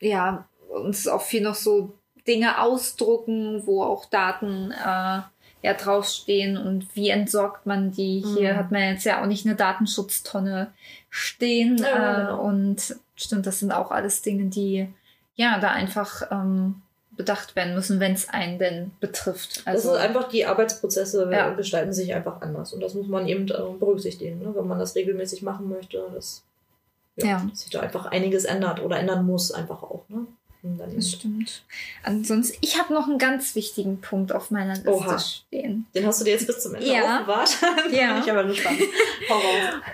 ja, 0.00 0.46
uns 0.68 1.00
ist 1.00 1.08
auch 1.08 1.22
viel 1.22 1.40
noch 1.40 1.56
so 1.56 1.94
Dinge 2.26 2.60
ausdrucken, 2.60 3.66
wo 3.66 3.82
auch 3.82 4.04
Daten 4.04 4.70
äh, 4.70 5.22
ja 5.62 5.74
draufstehen 5.76 6.56
und 6.56 6.94
wie 6.94 7.08
entsorgt 7.08 7.66
man 7.66 7.90
die. 7.90 8.22
Mhm. 8.24 8.36
Hier 8.36 8.56
hat 8.56 8.70
man 8.70 8.82
jetzt 8.82 9.04
ja 9.04 9.22
auch 9.22 9.26
nicht 9.26 9.46
eine 9.46 9.56
Datenschutztonne 9.56 10.72
stehen. 11.08 11.78
Ja, 11.78 11.86
äh, 11.86 12.20
genau. 12.20 12.42
Und 12.42 12.96
stimmt, 13.16 13.46
das 13.46 13.58
sind 13.58 13.72
auch 13.72 13.90
alles 13.90 14.22
Dinge, 14.22 14.44
die 14.44 14.88
ja 15.34 15.58
da 15.58 15.70
einfach 15.70 16.22
ähm, 16.30 16.82
bedacht 17.18 17.56
werden 17.56 17.74
müssen, 17.74 18.00
wenn 18.00 18.12
es 18.12 18.28
einen 18.28 18.58
denn 18.58 18.92
betrifft. 19.00 19.62
Also, 19.66 19.90
das 19.90 19.98
ist 19.98 20.04
einfach, 20.04 20.28
die 20.28 20.46
Arbeitsprozesse 20.46 21.28
ja. 21.30 21.50
gestalten 21.50 21.92
sich 21.92 22.14
einfach 22.14 22.40
anders. 22.40 22.72
Und 22.72 22.80
das 22.80 22.94
muss 22.94 23.08
man 23.08 23.28
eben 23.28 23.46
äh, 23.48 23.78
berücksichtigen, 23.78 24.38
ne? 24.38 24.54
wenn 24.54 24.66
man 24.66 24.78
das 24.78 24.94
regelmäßig 24.94 25.42
machen 25.42 25.68
möchte. 25.68 26.02
Dass, 26.14 26.42
ja, 27.16 27.26
ja. 27.26 27.50
sich 27.52 27.70
da 27.70 27.80
einfach 27.80 28.06
einiges 28.06 28.44
ändert 28.44 28.80
oder 28.80 28.98
ändern 28.98 29.26
muss, 29.26 29.50
einfach 29.50 29.82
auch. 29.82 30.04
Ne? 30.08 30.26
Das 30.62 31.12
stimmt. 31.12 31.62
Ansonsten, 32.02 32.56
ich 32.60 32.78
habe 32.78 32.92
noch 32.92 33.08
einen 33.08 33.18
ganz 33.18 33.54
wichtigen 33.54 34.00
Punkt 34.00 34.32
auf 34.32 34.50
meiner 34.50 34.74
Liste 34.74 34.92
Oha. 34.92 35.18
stehen. 35.18 35.86
Den 35.94 36.06
hast 36.06 36.20
du 36.20 36.24
dir 36.24 36.32
jetzt 36.32 36.46
bis 36.46 36.62
zum 36.62 36.74
Ende 36.74 36.88
ja. 36.88 37.18
aufbewahrt? 37.18 37.58
ja. 37.92 38.14
Bin 38.14 38.22
ich 38.22 38.30
aber 38.30 38.44
gespannt. 38.44 38.80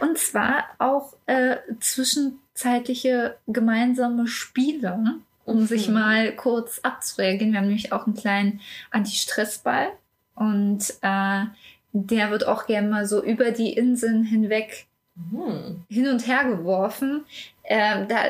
Und 0.00 0.18
zwar 0.18 0.64
auch 0.78 1.14
äh, 1.26 1.56
zwischenzeitliche 1.80 3.36
gemeinsame 3.46 4.26
Spiele, 4.26 4.98
um 5.44 5.60
mhm. 5.60 5.66
sich 5.66 5.88
mal 5.88 6.32
kurz 6.32 6.80
abzureagieren. 6.80 7.52
Wir 7.52 7.60
haben 7.60 7.66
nämlich 7.66 7.92
auch 7.92 8.06
einen 8.06 8.16
kleinen 8.16 8.60
Anti-Stress-Ball 8.90 9.88
und 10.34 10.90
äh, 11.02 11.44
der 11.92 12.30
wird 12.30 12.46
auch 12.46 12.66
gerne 12.66 12.88
mal 12.88 13.06
so 13.06 13.22
über 13.22 13.50
die 13.50 13.72
Inseln 13.72 14.24
hinweg 14.24 14.86
mhm. 15.14 15.84
hin 15.88 16.08
und 16.08 16.26
her 16.26 16.44
geworfen. 16.44 17.24
Äh, 17.62 18.06
da 18.06 18.24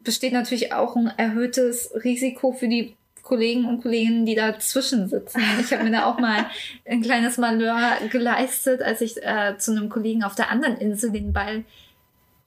besteht 0.00 0.32
natürlich 0.32 0.72
auch 0.72 0.96
ein 0.96 1.12
erhöhtes 1.16 1.92
Risiko 2.04 2.52
für 2.52 2.68
die 2.68 2.94
Kollegen 3.22 3.66
und 3.66 3.82
Kolleginnen, 3.82 4.26
die 4.26 4.34
dazwischen 4.34 5.08
sitzen. 5.08 5.40
Ich 5.60 5.72
habe 5.72 5.84
mir 5.84 5.92
da 5.92 6.06
auch 6.06 6.18
mal 6.18 6.46
ein 6.88 7.02
kleines 7.02 7.38
Malheur 7.38 7.96
geleistet, 8.10 8.82
als 8.82 9.00
ich 9.00 9.22
äh, 9.22 9.56
zu 9.58 9.70
einem 9.70 9.88
Kollegen 9.88 10.24
auf 10.24 10.34
der 10.34 10.50
anderen 10.50 10.76
Insel 10.76 11.12
den 11.12 11.32
Ball 11.32 11.64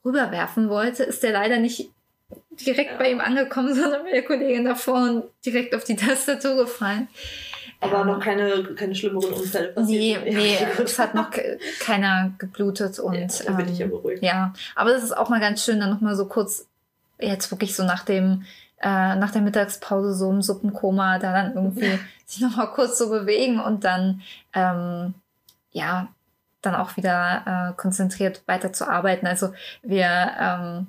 rüberwerfen 0.04 0.68
wollte, 0.68 1.02
ist 1.02 1.22
der 1.22 1.32
leider 1.32 1.58
nicht 1.58 1.90
direkt 2.50 2.92
ja. 2.92 2.98
bei 2.98 3.10
ihm 3.10 3.20
angekommen, 3.20 3.74
sondern 3.80 4.04
bei 4.04 4.12
der 4.12 4.24
Kollegin 4.24 4.64
davor 4.64 5.02
und 5.02 5.24
direkt 5.44 5.74
auf 5.74 5.84
die 5.84 5.96
Tastatur 5.96 6.56
gefallen. 6.56 7.08
Aber 7.80 8.00
ähm, 8.00 8.06
noch 8.06 8.20
keine, 8.20 8.64
keine 8.74 8.94
schlimmeren 8.94 9.32
Unfälle 9.32 9.68
passiert. 9.68 10.24
Nee, 10.24 10.32
nee, 10.32 10.58
es 10.82 10.98
hat 10.98 11.14
noch 11.14 11.30
keiner 11.80 12.32
geblutet 12.38 12.98
und 12.98 13.14
ja, 13.14 13.44
da 13.44 13.52
bin 13.52 13.68
ich 13.68 13.78
ja 13.78 13.84
ähm, 13.84 13.90
beruhigt. 13.90 14.22
Ja, 14.22 14.54
aber 14.74 14.94
es 14.94 15.02
ist 15.02 15.16
auch 15.16 15.28
mal 15.28 15.40
ganz 15.40 15.64
schön, 15.64 15.80
dann 15.80 15.90
nochmal 15.90 16.16
so 16.16 16.26
kurz 16.26 16.66
jetzt 17.18 17.50
wirklich 17.50 17.74
so 17.74 17.84
nach 17.84 18.04
dem 18.04 18.44
äh, 18.82 19.16
nach 19.16 19.30
der 19.30 19.42
Mittagspause 19.42 20.14
so 20.14 20.30
im 20.30 20.42
Suppenkoma 20.42 21.18
da 21.18 21.32
dann 21.32 21.54
irgendwie 21.54 21.98
sich 22.26 22.42
nochmal 22.42 22.70
kurz 22.72 22.98
so 22.98 23.08
bewegen 23.08 23.60
und 23.60 23.84
dann 23.84 24.22
ähm, 24.52 25.14
ja 25.70 26.08
dann 26.62 26.74
auch 26.74 26.96
wieder 26.96 27.72
äh, 27.74 27.80
konzentriert 27.80 28.42
weiter 28.46 28.72
zu 28.72 28.88
arbeiten. 28.88 29.26
Also 29.26 29.52
wir 29.82 30.30
ähm, 30.38 30.86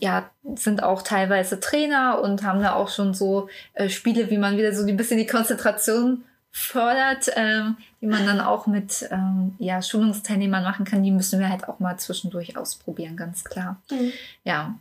ja, 0.00 0.30
sind 0.54 0.82
auch 0.82 1.02
teilweise 1.02 1.60
Trainer 1.60 2.20
und 2.20 2.42
haben 2.42 2.62
da 2.62 2.74
auch 2.74 2.88
schon 2.88 3.14
so 3.14 3.48
äh, 3.74 3.88
Spiele, 3.88 4.30
wie 4.30 4.38
man 4.38 4.56
wieder 4.56 4.74
so 4.74 4.86
ein 4.86 4.96
bisschen 4.96 5.18
die 5.18 5.26
Konzentration 5.26 6.24
fördert, 6.52 7.30
ähm, 7.36 7.76
die 8.00 8.06
man 8.06 8.26
dann 8.26 8.40
auch 8.40 8.66
mit 8.66 9.08
ähm, 9.10 9.54
ja, 9.58 9.82
Schulungsteilnehmern 9.82 10.64
machen 10.64 10.84
kann. 10.84 11.02
Die 11.02 11.12
müssen 11.12 11.38
wir 11.38 11.48
halt 11.48 11.68
auch 11.68 11.78
mal 11.78 11.96
zwischendurch 11.98 12.56
ausprobieren, 12.56 13.16
ganz 13.16 13.44
klar. 13.44 13.80
Mhm. 13.90 14.12
Ja, 14.44 14.74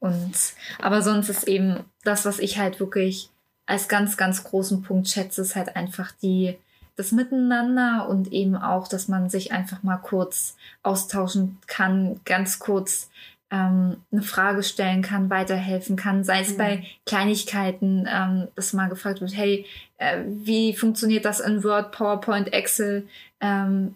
und 0.00 0.34
aber 0.80 1.00
sonst 1.00 1.30
ist 1.30 1.44
eben 1.44 1.80
das, 2.02 2.26
was 2.26 2.38
ich 2.38 2.58
halt 2.58 2.78
wirklich 2.78 3.30
als 3.64 3.88
ganz, 3.88 4.18
ganz 4.18 4.44
großen 4.44 4.82
Punkt 4.82 5.08
schätze, 5.08 5.40
ist 5.40 5.56
halt 5.56 5.76
einfach 5.76 6.12
die, 6.12 6.58
das 6.96 7.12
Miteinander 7.12 8.06
und 8.08 8.30
eben 8.30 8.54
auch, 8.56 8.86
dass 8.86 9.08
man 9.08 9.30
sich 9.30 9.52
einfach 9.52 9.82
mal 9.82 9.96
kurz 9.96 10.56
austauschen 10.82 11.58
kann, 11.66 12.20
ganz 12.26 12.58
kurz 12.58 13.08
ähm, 13.54 13.98
eine 14.10 14.22
Frage 14.22 14.64
stellen 14.64 15.02
kann, 15.02 15.30
weiterhelfen 15.30 15.94
kann, 15.94 16.24
sei 16.24 16.40
es 16.40 16.54
mhm. 16.54 16.56
bei 16.56 16.84
Kleinigkeiten, 17.06 18.08
ähm, 18.12 18.48
dass 18.56 18.72
mal 18.72 18.88
gefragt 18.88 19.20
wird, 19.20 19.36
hey, 19.36 19.64
äh, 19.98 20.22
wie 20.26 20.74
funktioniert 20.74 21.24
das 21.24 21.38
in 21.38 21.62
Word, 21.62 21.92
PowerPoint, 21.92 22.52
Excel? 22.52 23.06
Ähm, 23.40 23.94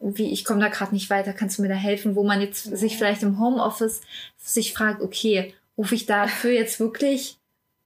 wie 0.00 0.30
ich 0.30 0.44
komme 0.44 0.60
da 0.60 0.68
gerade 0.68 0.92
nicht 0.92 1.08
weiter, 1.08 1.32
kannst 1.32 1.56
du 1.56 1.62
mir 1.62 1.68
da 1.68 1.74
helfen, 1.74 2.14
wo 2.14 2.22
man 2.22 2.42
jetzt 2.42 2.64
sich 2.64 2.98
vielleicht 2.98 3.22
im 3.22 3.40
Homeoffice 3.40 4.02
sich 4.36 4.74
fragt, 4.74 5.00
okay, 5.00 5.54
rufe 5.78 5.94
ich 5.94 6.04
dafür 6.04 6.50
jetzt 6.50 6.78
wirklich 6.78 7.38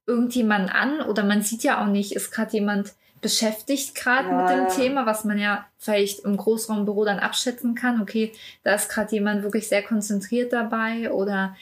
irgendjemanden 0.07 0.71
an 0.71 1.03
oder 1.03 1.23
man 1.23 1.43
sieht 1.43 1.63
ja 1.63 1.81
auch 1.81 1.87
nicht, 1.87 2.13
ist 2.13 2.33
gerade 2.33 2.53
jemand 2.53 2.95
beschäftigt 3.23 3.95
gerade 3.95 4.29
ja, 4.29 4.43
mit 4.43 4.51
dem 4.51 4.77
Thema, 4.77 5.07
was 5.07 5.25
man 5.25 5.39
ja 5.39 5.65
vielleicht 5.79 6.21
im 6.21 6.37
Großraumbüro 6.37 7.05
dann 7.05 7.21
abschätzen 7.21 7.75
kann. 7.75 8.03
Okay, 8.03 8.33
da 8.65 8.75
ist 8.75 8.91
gerade 8.91 9.13
jemand 9.13 9.43
wirklich 9.43 9.69
sehr 9.69 9.83
konzentriert 9.83 10.53
dabei 10.53 11.11
oder 11.11 11.57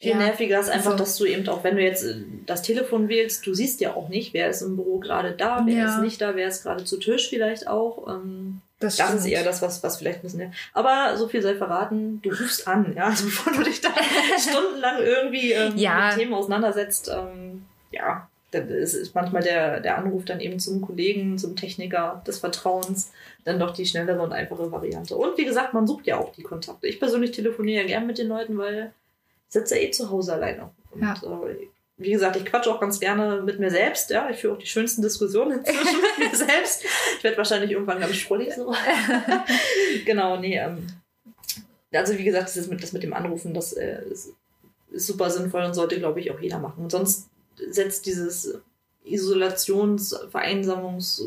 viel 0.00 0.10
ja, 0.10 0.18
nerviger 0.18 0.60
ist 0.60 0.68
einfach, 0.68 0.92
also, 0.92 1.02
dass 1.02 1.16
du 1.16 1.24
eben 1.24 1.48
auch, 1.48 1.64
wenn 1.64 1.76
du 1.76 1.82
jetzt 1.82 2.04
äh, 2.04 2.22
das 2.46 2.62
Telefon 2.62 3.08
wählst, 3.08 3.46
du 3.46 3.54
siehst 3.54 3.80
ja 3.80 3.94
auch 3.94 4.08
nicht, 4.08 4.32
wer 4.32 4.48
ist 4.48 4.62
im 4.62 4.76
Büro 4.76 4.98
gerade 4.98 5.32
da, 5.32 5.62
wer 5.64 5.74
ja. 5.74 5.94
ist 5.94 6.02
nicht 6.02 6.20
da, 6.20 6.36
wer 6.36 6.46
ist 6.46 6.62
gerade 6.62 6.84
zu 6.84 6.98
Tisch 6.98 7.28
vielleicht 7.28 7.66
auch. 7.66 8.06
Ähm, 8.06 8.60
das, 8.78 8.94
das 8.94 9.14
ist 9.14 9.26
eher 9.26 9.42
das, 9.42 9.60
was, 9.60 9.82
was 9.82 9.96
vielleicht 9.96 10.20
ein 10.20 10.22
bisschen. 10.22 10.40
Ja. 10.40 10.50
Aber 10.72 11.16
so 11.16 11.26
viel 11.26 11.42
sei 11.42 11.56
verraten, 11.56 12.22
du 12.22 12.30
rufst 12.30 12.68
an, 12.68 12.94
ja, 12.96 13.04
also 13.06 13.24
bevor 13.24 13.52
du 13.52 13.64
dich 13.64 13.80
da 13.80 13.88
stundenlang 14.38 15.02
irgendwie 15.02 15.52
ähm, 15.52 15.76
ja. 15.76 16.08
mit 16.08 16.18
Themen 16.18 16.34
auseinandersetzt, 16.34 17.10
ähm, 17.12 17.64
ja, 17.90 18.28
dann 18.50 18.68
ist, 18.68 19.14
manchmal 19.14 19.42
der, 19.42 19.80
der 19.80 19.98
Anruf 19.98 20.24
dann 20.24 20.40
eben 20.40 20.58
zum 20.58 20.80
Kollegen, 20.80 21.38
zum 21.38 21.56
Techniker 21.56 22.22
des 22.26 22.38
Vertrauens 22.38 23.12
dann 23.44 23.58
doch 23.58 23.72
die 23.72 23.86
schnellere 23.86 24.22
und 24.22 24.32
einfache 24.32 24.72
Variante. 24.72 25.16
Und 25.16 25.36
wie 25.36 25.44
gesagt, 25.44 25.74
man 25.74 25.86
sucht 25.86 26.06
ja 26.06 26.18
auch 26.18 26.32
die 26.32 26.42
Kontakte. 26.42 26.86
Ich 26.86 26.98
persönlich 26.98 27.32
telefoniere 27.32 27.82
ja 27.82 27.86
gern 27.86 28.06
mit 28.06 28.18
den 28.18 28.28
Leuten, 28.28 28.56
weil 28.56 28.92
ich 29.48 29.52
sitze 29.52 29.76
ja 29.76 29.82
eh 29.82 29.90
zu 29.90 30.10
Hause 30.10 30.34
alleine. 30.34 30.70
Und 30.90 31.02
ja. 31.02 31.14
äh, 31.14 31.68
wie 31.98 32.12
gesagt, 32.12 32.36
ich 32.36 32.44
quatsche 32.44 32.72
auch 32.72 32.80
ganz 32.80 33.00
gerne 33.00 33.42
mit 33.42 33.58
mir 33.58 33.70
selbst. 33.70 34.10
Ja, 34.10 34.30
ich 34.30 34.38
führe 34.38 34.54
auch 34.54 34.58
die 34.58 34.66
schönsten 34.66 35.02
Diskussionen 35.02 35.58
inzwischen 35.58 36.00
mit 36.00 36.30
mir 36.30 36.36
selbst. 36.46 36.84
Ich 37.16 37.24
werde 37.24 37.36
wahrscheinlich 37.36 37.72
irgendwann, 37.72 37.98
glaube 37.98 38.12
ich, 38.12 38.24
vorlesen. 38.24 38.66
genau, 40.04 40.38
nee. 40.38 40.56
Ähm, 40.56 40.86
also 41.92 42.16
wie 42.16 42.24
gesagt, 42.24 42.44
das, 42.44 42.56
ist 42.56 42.70
mit, 42.70 42.82
das 42.82 42.92
mit 42.92 43.02
dem 43.02 43.12
Anrufen, 43.12 43.52
das 43.52 43.72
äh, 43.72 44.02
ist, 44.10 44.32
ist, 44.90 45.06
super 45.06 45.28
sinnvoll 45.28 45.64
und 45.64 45.74
sollte, 45.74 45.98
glaube 45.98 46.20
ich, 46.20 46.30
auch 46.30 46.38
jeder 46.38 46.58
machen. 46.60 46.84
Und 46.84 46.90
sonst 46.90 47.27
setzt 47.70 48.06
dieses 48.06 48.58
Isolations-, 49.04 50.14
Vereinsamungs-, 50.32 51.22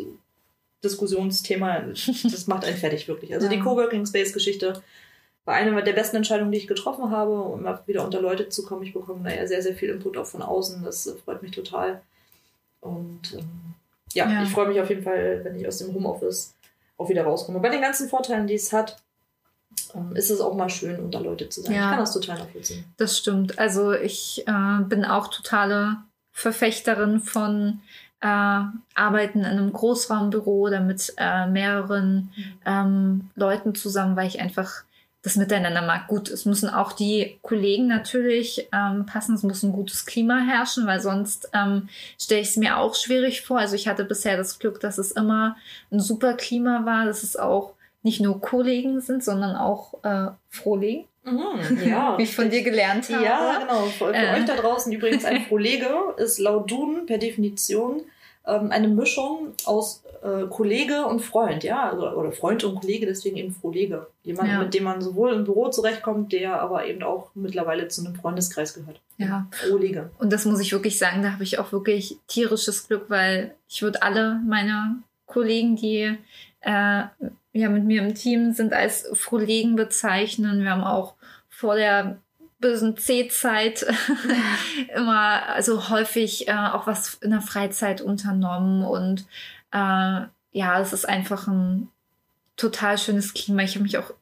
Diskussionsthema, 0.83 1.81
das 2.23 2.47
macht 2.47 2.65
einen 2.65 2.77
fertig, 2.77 3.07
wirklich. 3.07 3.33
Also 3.33 3.47
ja. 3.47 3.53
die 3.53 3.59
Coworking 3.59 4.05
Space-Geschichte 4.05 4.81
war 5.45 5.55
eine 5.55 5.83
der 5.83 5.93
besten 5.93 6.17
Entscheidungen, 6.17 6.51
die 6.51 6.57
ich 6.57 6.67
getroffen 6.67 7.11
habe, 7.11 7.39
um 7.39 7.65
wieder 7.85 8.03
unter 8.03 8.21
Leute 8.21 8.49
zu 8.49 8.63
kommen. 8.63 8.83
Ich 8.83 8.93
bekomme 8.93 9.23
da 9.23 9.35
ja 9.35 9.47
sehr, 9.47 9.61
sehr 9.61 9.75
viel 9.75 9.89
Input 9.89 10.17
auch 10.17 10.25
von 10.25 10.41
außen. 10.41 10.83
Das 10.83 11.07
äh, 11.07 11.15
freut 11.15 11.41
mich 11.41 11.51
total. 11.51 12.01
Und 12.79 13.33
ähm, 13.33 13.75
ja, 14.13 14.29
ja, 14.29 14.43
ich 14.43 14.49
freue 14.49 14.67
mich 14.67 14.79
auf 14.79 14.89
jeden 14.89 15.03
Fall, 15.03 15.41
wenn 15.43 15.55
ich 15.55 15.67
aus 15.67 15.77
dem 15.77 15.93
Homeoffice 15.93 16.53
auch 16.97 17.09
wieder 17.09 17.23
rauskomme. 17.23 17.59
Bei 17.59 17.69
den 17.69 17.81
ganzen 17.81 18.09
Vorteilen, 18.09 18.47
die 18.47 18.55
es 18.55 18.73
hat, 18.73 18.97
ähm, 19.95 20.15
ist 20.15 20.29
es 20.29 20.41
auch 20.41 20.55
mal 20.55 20.69
schön, 20.69 20.99
unter 20.99 21.19
Leute 21.19 21.49
zu 21.49 21.61
sein. 21.61 21.73
Ja, 21.73 21.85
ich 21.85 21.89
kann 21.89 21.99
das 21.99 22.13
total 22.13 22.39
nachvollziehen. 22.39 22.85
Das 22.97 23.17
stimmt. 23.17 23.57
Also 23.57 23.93
ich 23.93 24.43
äh, 24.47 24.83
bin 24.83 25.05
auch 25.05 25.27
totale 25.29 25.97
Verfechterin 26.41 27.19
von 27.19 27.81
äh, 28.21 28.27
Arbeiten 28.95 29.39
in 29.39 29.45
einem 29.45 29.73
Großraumbüro 29.73 30.67
oder 30.67 30.79
mit 30.79 31.13
äh, 31.17 31.47
mehreren 31.47 32.31
mhm. 32.35 32.53
ähm, 32.65 33.29
Leuten 33.35 33.75
zusammen, 33.75 34.15
weil 34.15 34.27
ich 34.27 34.39
einfach 34.39 34.83
das 35.23 35.35
Miteinander 35.35 35.83
mag. 35.83 36.07
Gut, 36.07 36.29
es 36.29 36.45
müssen 36.45 36.69
auch 36.69 36.93
die 36.93 37.37
Kollegen 37.43 37.87
natürlich 37.87 38.67
ähm, 38.73 39.05
passen, 39.05 39.35
es 39.35 39.43
muss 39.43 39.61
ein 39.61 39.71
gutes 39.71 40.05
Klima 40.05 40.39
herrschen, 40.39 40.87
weil 40.87 40.99
sonst 40.99 41.49
ähm, 41.53 41.89
stelle 42.19 42.41
ich 42.41 42.49
es 42.49 42.57
mir 42.57 42.77
auch 42.77 42.95
schwierig 42.95 43.41
vor. 43.41 43.59
Also 43.59 43.75
ich 43.75 43.87
hatte 43.87 44.03
bisher 44.03 44.37
das 44.37 44.57
Glück, 44.57 44.79
dass 44.79 44.97
es 44.97 45.11
immer 45.11 45.55
ein 45.91 45.99
super 45.99 46.33
Klima 46.33 46.85
war, 46.85 47.05
dass 47.05 47.21
es 47.21 47.37
auch 47.37 47.73
nicht 48.03 48.21
nur 48.21 48.41
Kollegen 48.41 49.01
sind, 49.01 49.23
sondern 49.23 49.55
auch 49.55 50.03
äh, 50.03 50.31
Frohlegen. 50.49 51.05
Mhm, 51.23 51.87
ja. 51.87 52.15
Wie 52.17 52.23
ich 52.23 52.35
von 52.35 52.49
dir 52.49 52.63
gelernt 52.63 53.09
habe. 53.09 53.23
Ja, 53.23 53.59
genau. 53.59 53.85
Für, 53.85 54.07
für 54.07 54.13
äh. 54.13 54.39
euch 54.39 54.45
da 54.45 54.55
draußen 54.55 54.91
übrigens 54.91 55.25
ein 55.25 55.41
Frohlege 55.41 55.89
ist 56.17 56.39
laut 56.39 56.69
Duden 56.69 57.05
per 57.05 57.19
Definition 57.19 58.01
ähm, 58.45 58.71
eine 58.71 58.87
Mischung 58.87 59.53
aus 59.65 60.03
äh, 60.23 60.47
Kollege 60.47 61.05
und 61.05 61.19
Freund, 61.19 61.63
ja, 61.63 61.91
also, 61.91 62.09
oder 62.09 62.31
Freund 62.31 62.63
und 62.63 62.79
Kollege, 62.79 63.05
deswegen 63.05 63.37
eben 63.37 63.55
Kollege. 63.61 64.07
Jemand, 64.23 64.49
ja. 64.49 64.59
mit 64.59 64.73
dem 64.73 64.83
man 64.83 65.01
sowohl 65.01 65.33
im 65.33 65.43
Büro 65.43 65.69
zurechtkommt, 65.69 66.31
der 66.31 66.59
aber 66.61 66.85
eben 66.85 67.03
auch 67.03 67.31
mittlerweile 67.35 67.87
zu 67.87 68.03
einem 68.03 68.15
Freundeskreis 68.15 68.73
gehört. 68.73 68.99
Ja. 69.17 69.47
Kollege. 69.69 70.09
Und 70.17 70.33
das 70.33 70.45
muss 70.45 70.59
ich 70.59 70.71
wirklich 70.71 70.97
sagen, 70.97 71.21
da 71.21 71.33
habe 71.33 71.43
ich 71.43 71.59
auch 71.59 71.71
wirklich 71.71 72.17
tierisches 72.27 72.87
Glück, 72.87 73.05
weil 73.09 73.53
ich 73.67 73.81
würde 73.81 74.01
alle 74.01 74.39
meine 74.47 74.97
Kollegen, 75.27 75.75
die 75.75 76.17
äh, 76.61 77.03
ja 77.53 77.69
mit 77.69 77.83
mir 77.83 78.01
im 78.01 78.15
Team 78.15 78.53
sind, 78.53 78.73
als 78.73 79.09
Kollegen 79.27 79.75
bezeichnen. 79.75 80.63
Wir 80.63 80.71
haben 80.71 80.83
auch 80.83 81.15
vor 81.49 81.75
der 81.75 82.19
bösen 82.59 82.95
C-Zeit 82.95 83.85
immer, 84.95 85.47
also 85.47 85.89
häufig 85.89 86.47
äh, 86.47 86.53
auch 86.53 86.87
was 86.87 87.15
in 87.15 87.31
der 87.31 87.41
Freizeit 87.41 88.01
unternommen 88.01 88.83
und 88.83 89.25
äh, 89.71 90.21
ja, 90.53 90.81
es 90.81 90.93
ist 90.93 91.07
einfach 91.07 91.47
ein 91.47 91.89
total 92.57 92.97
schönes 92.97 93.33
Klima. 93.33 93.63
Ich 93.63 93.75
habe 93.75 93.83
mich 93.83 93.97
auch 93.97 94.13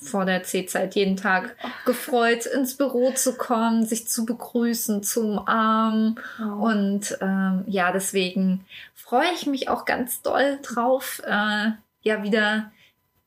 vor 0.00 0.24
der 0.24 0.42
C-Zeit 0.42 0.94
jeden 0.94 1.16
Tag 1.16 1.56
gefreut, 1.84 2.46
ins 2.46 2.76
Büro 2.76 3.12
zu 3.12 3.34
kommen, 3.34 3.84
sich 3.84 4.08
zu 4.08 4.24
begrüßen, 4.24 5.02
zu 5.02 5.20
umarmen. 5.20 6.18
Oh. 6.40 6.66
Und 6.68 7.18
ähm, 7.20 7.64
ja, 7.66 7.92
deswegen 7.92 8.64
freue 8.94 9.30
ich 9.34 9.46
mich 9.46 9.68
auch 9.68 9.84
ganz 9.84 10.22
doll 10.22 10.58
drauf, 10.62 11.20
äh, 11.26 11.72
ja, 12.02 12.22
wieder 12.22 12.70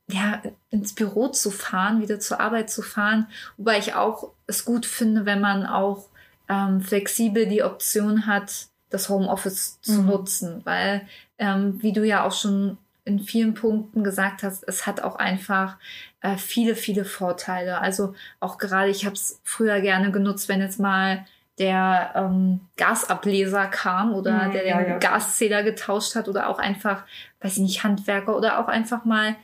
ja, 0.09 0.41
ins 0.69 0.93
Büro 0.93 1.30
zu 1.30 1.49
fahren, 1.49 2.01
wieder 2.01 2.19
zur 2.19 2.39
Arbeit 2.39 2.69
zu 2.69 2.82
fahren. 2.82 3.28
Wobei 3.57 3.80
ich 3.80 3.95
auch 3.95 4.32
es 4.47 4.65
gut 4.65 4.86
finde, 4.86 5.26
wenn 5.26 5.41
man 5.41 5.65
auch 5.65 6.07
ähm, 6.49 6.82
flexibel 6.82 7.47
die 7.47 7.63
Option 7.63 8.28
hat, 8.28 8.67
das 8.89 9.09
Homeoffice 9.09 9.80
zu 9.82 10.01
mhm. 10.01 10.05
nutzen. 10.07 10.61
Weil, 10.65 11.07
ähm, 11.38 11.82
wie 11.82 11.93
du 11.93 12.05
ja 12.05 12.26
auch 12.26 12.34
schon 12.34 12.78
in 13.05 13.19
vielen 13.19 13.53
Punkten 13.53 14.03
gesagt 14.03 14.43
hast, 14.43 14.63
es 14.67 14.86
hat 14.88 15.01
auch 15.01 15.15
einfach 15.15 15.78
äh, 16.21 16.38
viele, 16.38 16.76
viele 16.76 17.05
Vorteile. 17.05 17.80
Also 17.80 18.13
auch 18.39 18.57
gerade, 18.57 18.89
ich 18.89 19.05
habe 19.05 19.15
es 19.15 19.41
früher 19.43 19.82
gerne 19.82 20.11
genutzt, 20.11 20.47
wenn 20.47 20.61
jetzt 20.61 20.80
mal 20.80 21.26
der 21.60 22.14
ähm, 22.16 22.62
Gasableser 22.78 23.68
kam 23.68 24.14
oder 24.14 24.47
mhm, 24.47 24.51
der 24.51 24.64
den 24.64 24.70
ja, 24.70 24.97
Gaszähler 24.97 25.64
getauscht 25.64 26.16
hat 26.16 26.28
oder 26.28 26.49
auch 26.49 26.60
einfach, 26.60 27.04
weiß 27.41 27.54
ich 27.54 27.64
nicht, 27.64 27.84
Handwerker 27.84 28.36
oder 28.36 28.60
auch 28.60 28.68
einfach 28.68 29.06
mal 29.06 29.36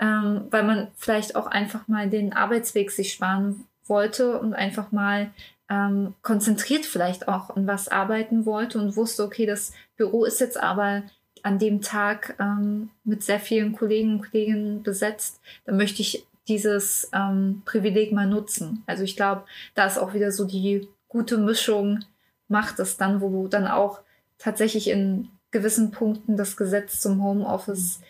ähm, 0.00 0.46
weil 0.50 0.62
man 0.62 0.88
vielleicht 0.96 1.36
auch 1.36 1.46
einfach 1.46 1.88
mal 1.88 2.08
den 2.08 2.32
Arbeitsweg 2.32 2.90
sich 2.90 3.12
sparen 3.12 3.64
wollte 3.86 4.38
und 4.38 4.54
einfach 4.54 4.92
mal 4.92 5.30
ähm, 5.70 6.14
konzentriert 6.22 6.86
vielleicht 6.86 7.28
auch 7.28 7.50
an 7.50 7.66
was 7.66 7.88
arbeiten 7.88 8.46
wollte 8.46 8.78
und 8.78 8.96
wusste, 8.96 9.24
okay, 9.24 9.44
das 9.44 9.72
Büro 9.96 10.24
ist 10.24 10.40
jetzt 10.40 10.58
aber 10.58 11.02
an 11.42 11.58
dem 11.58 11.82
Tag 11.82 12.36
ähm, 12.40 12.90
mit 13.04 13.22
sehr 13.22 13.40
vielen 13.40 13.72
Kollegen 13.72 14.14
und 14.14 14.30
Kolleginnen 14.30 14.82
besetzt, 14.82 15.40
dann 15.64 15.76
möchte 15.76 16.02
ich 16.02 16.26
dieses 16.48 17.10
ähm, 17.12 17.62
Privileg 17.64 18.12
mal 18.12 18.26
nutzen. 18.26 18.82
Also 18.86 19.04
ich 19.04 19.16
glaube, 19.16 19.44
da 19.74 19.86
ist 19.86 19.98
auch 19.98 20.14
wieder 20.14 20.32
so 20.32 20.44
die 20.44 20.88
gute 21.08 21.38
Mischung, 21.38 22.04
macht 22.48 22.78
es 22.78 22.96
dann, 22.96 23.20
wo 23.20 23.28
du 23.28 23.48
dann 23.48 23.66
auch 23.66 24.00
tatsächlich 24.38 24.88
in 24.88 25.28
gewissen 25.50 25.90
Punkten 25.90 26.36
das 26.36 26.56
Gesetz 26.56 27.00
zum 27.00 27.22
Homeoffice 27.22 28.00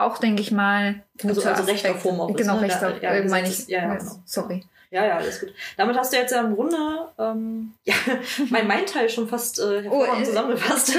auch, 0.00 0.18
denke 0.18 0.40
ich 0.40 0.50
mal, 0.50 1.02
also, 1.22 1.42
also 1.42 1.62
Recht 1.64 1.86
auf 1.86 2.02
Homeoffice. 2.04 2.36
Genau, 2.36 2.56
ne? 2.56 2.62
Recht 2.62 2.82
auf, 2.82 3.02
ja, 3.02 3.10
äh, 3.10 3.28
meine 3.28 3.48
ich. 3.48 3.68
Ja, 3.68 3.80
ja, 3.80 3.94
genau. 3.96 4.12
Sorry. 4.24 4.64
Ja, 4.90 5.04
ja, 5.04 5.18
alles 5.18 5.40
gut. 5.40 5.52
Damit 5.76 5.96
hast 5.96 6.12
du 6.12 6.16
jetzt 6.16 6.32
ja 6.32 6.40
im 6.40 6.54
Grunde 6.54 6.76
ähm, 7.18 7.74
ja, 7.84 7.94
mein, 8.48 8.66
mein 8.66 8.86
Teil 8.86 9.08
schon 9.10 9.28
fast 9.28 9.60
äh, 9.60 9.82
hervorragend 9.82 10.16
oh, 10.16 10.22
äh, 10.22 10.24
zusammengefasst. 10.24 10.96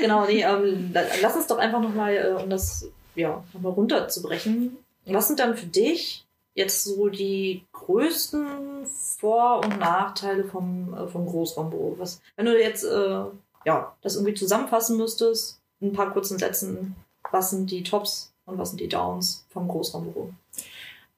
genau, 0.00 0.26
nee, 0.26 0.42
ähm, 0.42 0.94
lass 1.22 1.34
uns 1.34 1.46
doch 1.46 1.58
einfach 1.58 1.80
nochmal, 1.80 2.14
äh, 2.14 2.42
um 2.42 2.50
das 2.50 2.86
ja, 3.14 3.42
nochmal 3.54 3.72
runterzubrechen. 3.72 4.76
Was 5.06 5.26
sind 5.26 5.40
dann 5.40 5.56
für 5.56 5.66
dich 5.66 6.24
jetzt 6.54 6.84
so 6.84 7.08
die 7.08 7.64
größten 7.72 8.86
Vor- 8.86 9.64
und 9.64 9.78
Nachteile 9.78 10.44
vom, 10.44 10.94
äh, 10.94 11.06
vom 11.08 11.26
Großraumbüro? 11.26 11.96
Was, 11.98 12.20
wenn 12.36 12.46
du 12.46 12.60
jetzt 12.60 12.84
äh, 12.84 13.24
ja, 13.64 13.94
das 14.02 14.16
irgendwie 14.16 14.34
zusammenfassen 14.34 14.96
müsstest, 14.96 15.60
in 15.80 15.90
ein 15.90 15.92
paar 15.92 16.12
kurzen 16.12 16.38
Sätzen, 16.38 16.96
was 17.30 17.50
sind 17.50 17.70
die 17.70 17.82
Tops 17.82 18.32
und 18.44 18.58
was 18.58 18.70
sind 18.70 18.80
die 18.80 18.88
Downs 18.88 19.46
vom 19.50 19.68
Großraumbüro? 19.68 20.32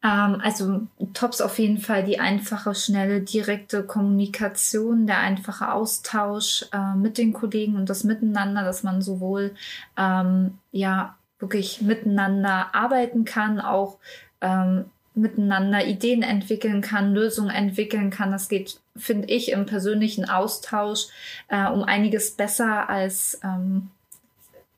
Ähm, 0.03 0.41
also 0.43 0.83
Tops 1.15 1.41
auf 1.41 1.59
jeden 1.59 1.79
Fall 1.79 2.05
die 2.05 2.21
einfache, 2.21 2.75
schnelle, 2.75 3.21
direkte 3.23 3.85
Kommunikation, 3.85 5.07
der 5.07 5.19
einfache 5.19 5.73
Austausch 5.73 6.67
äh, 6.73 6.95
mit 6.95 7.19
den 7.19 7.33
Kollegen 7.33 7.77
und 7.77 7.89
das 7.89 8.05
Miteinander, 8.05 8.65
dass 8.65 8.83
man 8.83 9.03
sowohl 9.03 9.55
ähm, 9.97 10.59
ja 10.73 11.17
wirklich 11.39 11.83
miteinander 11.83 12.75
arbeiten 12.75 13.25
kann, 13.25 13.61
auch 13.61 13.99
ähm, 14.41 14.85
miteinander 15.15 15.85
Ideen 15.87 16.23
entwickeln 16.23 16.81
kann, 16.81 17.15
Lösungen 17.15 17.55
entwickeln 17.55 18.11
kann. 18.11 18.33
Das 18.33 18.49
geht, 18.49 18.81
finde 18.97 19.29
ich, 19.29 19.53
im 19.53 19.67
persönlichen 19.67 20.29
Austausch 20.29 21.07
äh, 21.49 21.69
um 21.69 21.85
einiges 21.85 22.33
besser 22.33 22.89
als 22.89 23.41
ähm, 23.45 23.91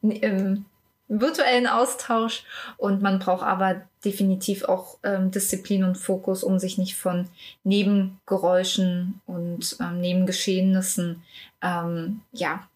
im 0.03 0.67
virtuellen 1.09 1.67
Austausch 1.67 2.45
und 2.77 3.01
man 3.01 3.19
braucht 3.19 3.45
aber 3.45 3.83
definitiv 4.05 4.65
auch 4.65 4.99
ähm, 5.05 5.31
Disziplin 5.31 5.85
und 5.85 5.97
Fokus, 5.97 6.43
um 6.43 6.59
sich 6.59 6.79
nicht 6.79 6.97
von 6.97 7.29
Nebengeräuschen 7.65 9.21
und 9.27 9.77
ähm, 9.81 10.01
Nebengeschehnissen 10.01 11.23
ähm, 11.63 12.23
ja, 12.33 12.67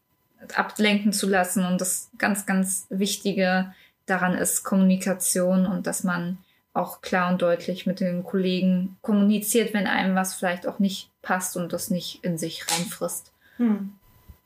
ablenken 0.55 1.13
zu 1.13 1.29
lassen. 1.29 1.65
Und 1.65 1.81
das 1.81 2.11
ganz, 2.19 2.47
ganz 2.47 2.87
Wichtige 2.89 3.73
daran 4.07 4.35
ist 4.35 4.65
Kommunikation 4.65 5.67
und 5.67 5.87
dass 5.87 6.05
man 6.05 6.39
auch 6.73 7.01
klar 7.01 7.33
und 7.33 7.43
deutlich 7.43 7.87
mit 7.87 8.01
den 8.01 8.23
Kollegen 8.23 8.97
kommuniziert, 9.03 9.75
wenn 9.75 9.87
einem 9.87 10.15
was 10.15 10.35
vielleicht 10.35 10.67
auch 10.67 10.79
nicht 10.79 11.11
passt 11.23 11.57
und 11.57 11.73
das 11.73 11.91
nicht 11.91 12.25
in 12.25 12.39
sich 12.39 12.65
reinfrisst. 12.71 13.33
Hm. 13.57 13.95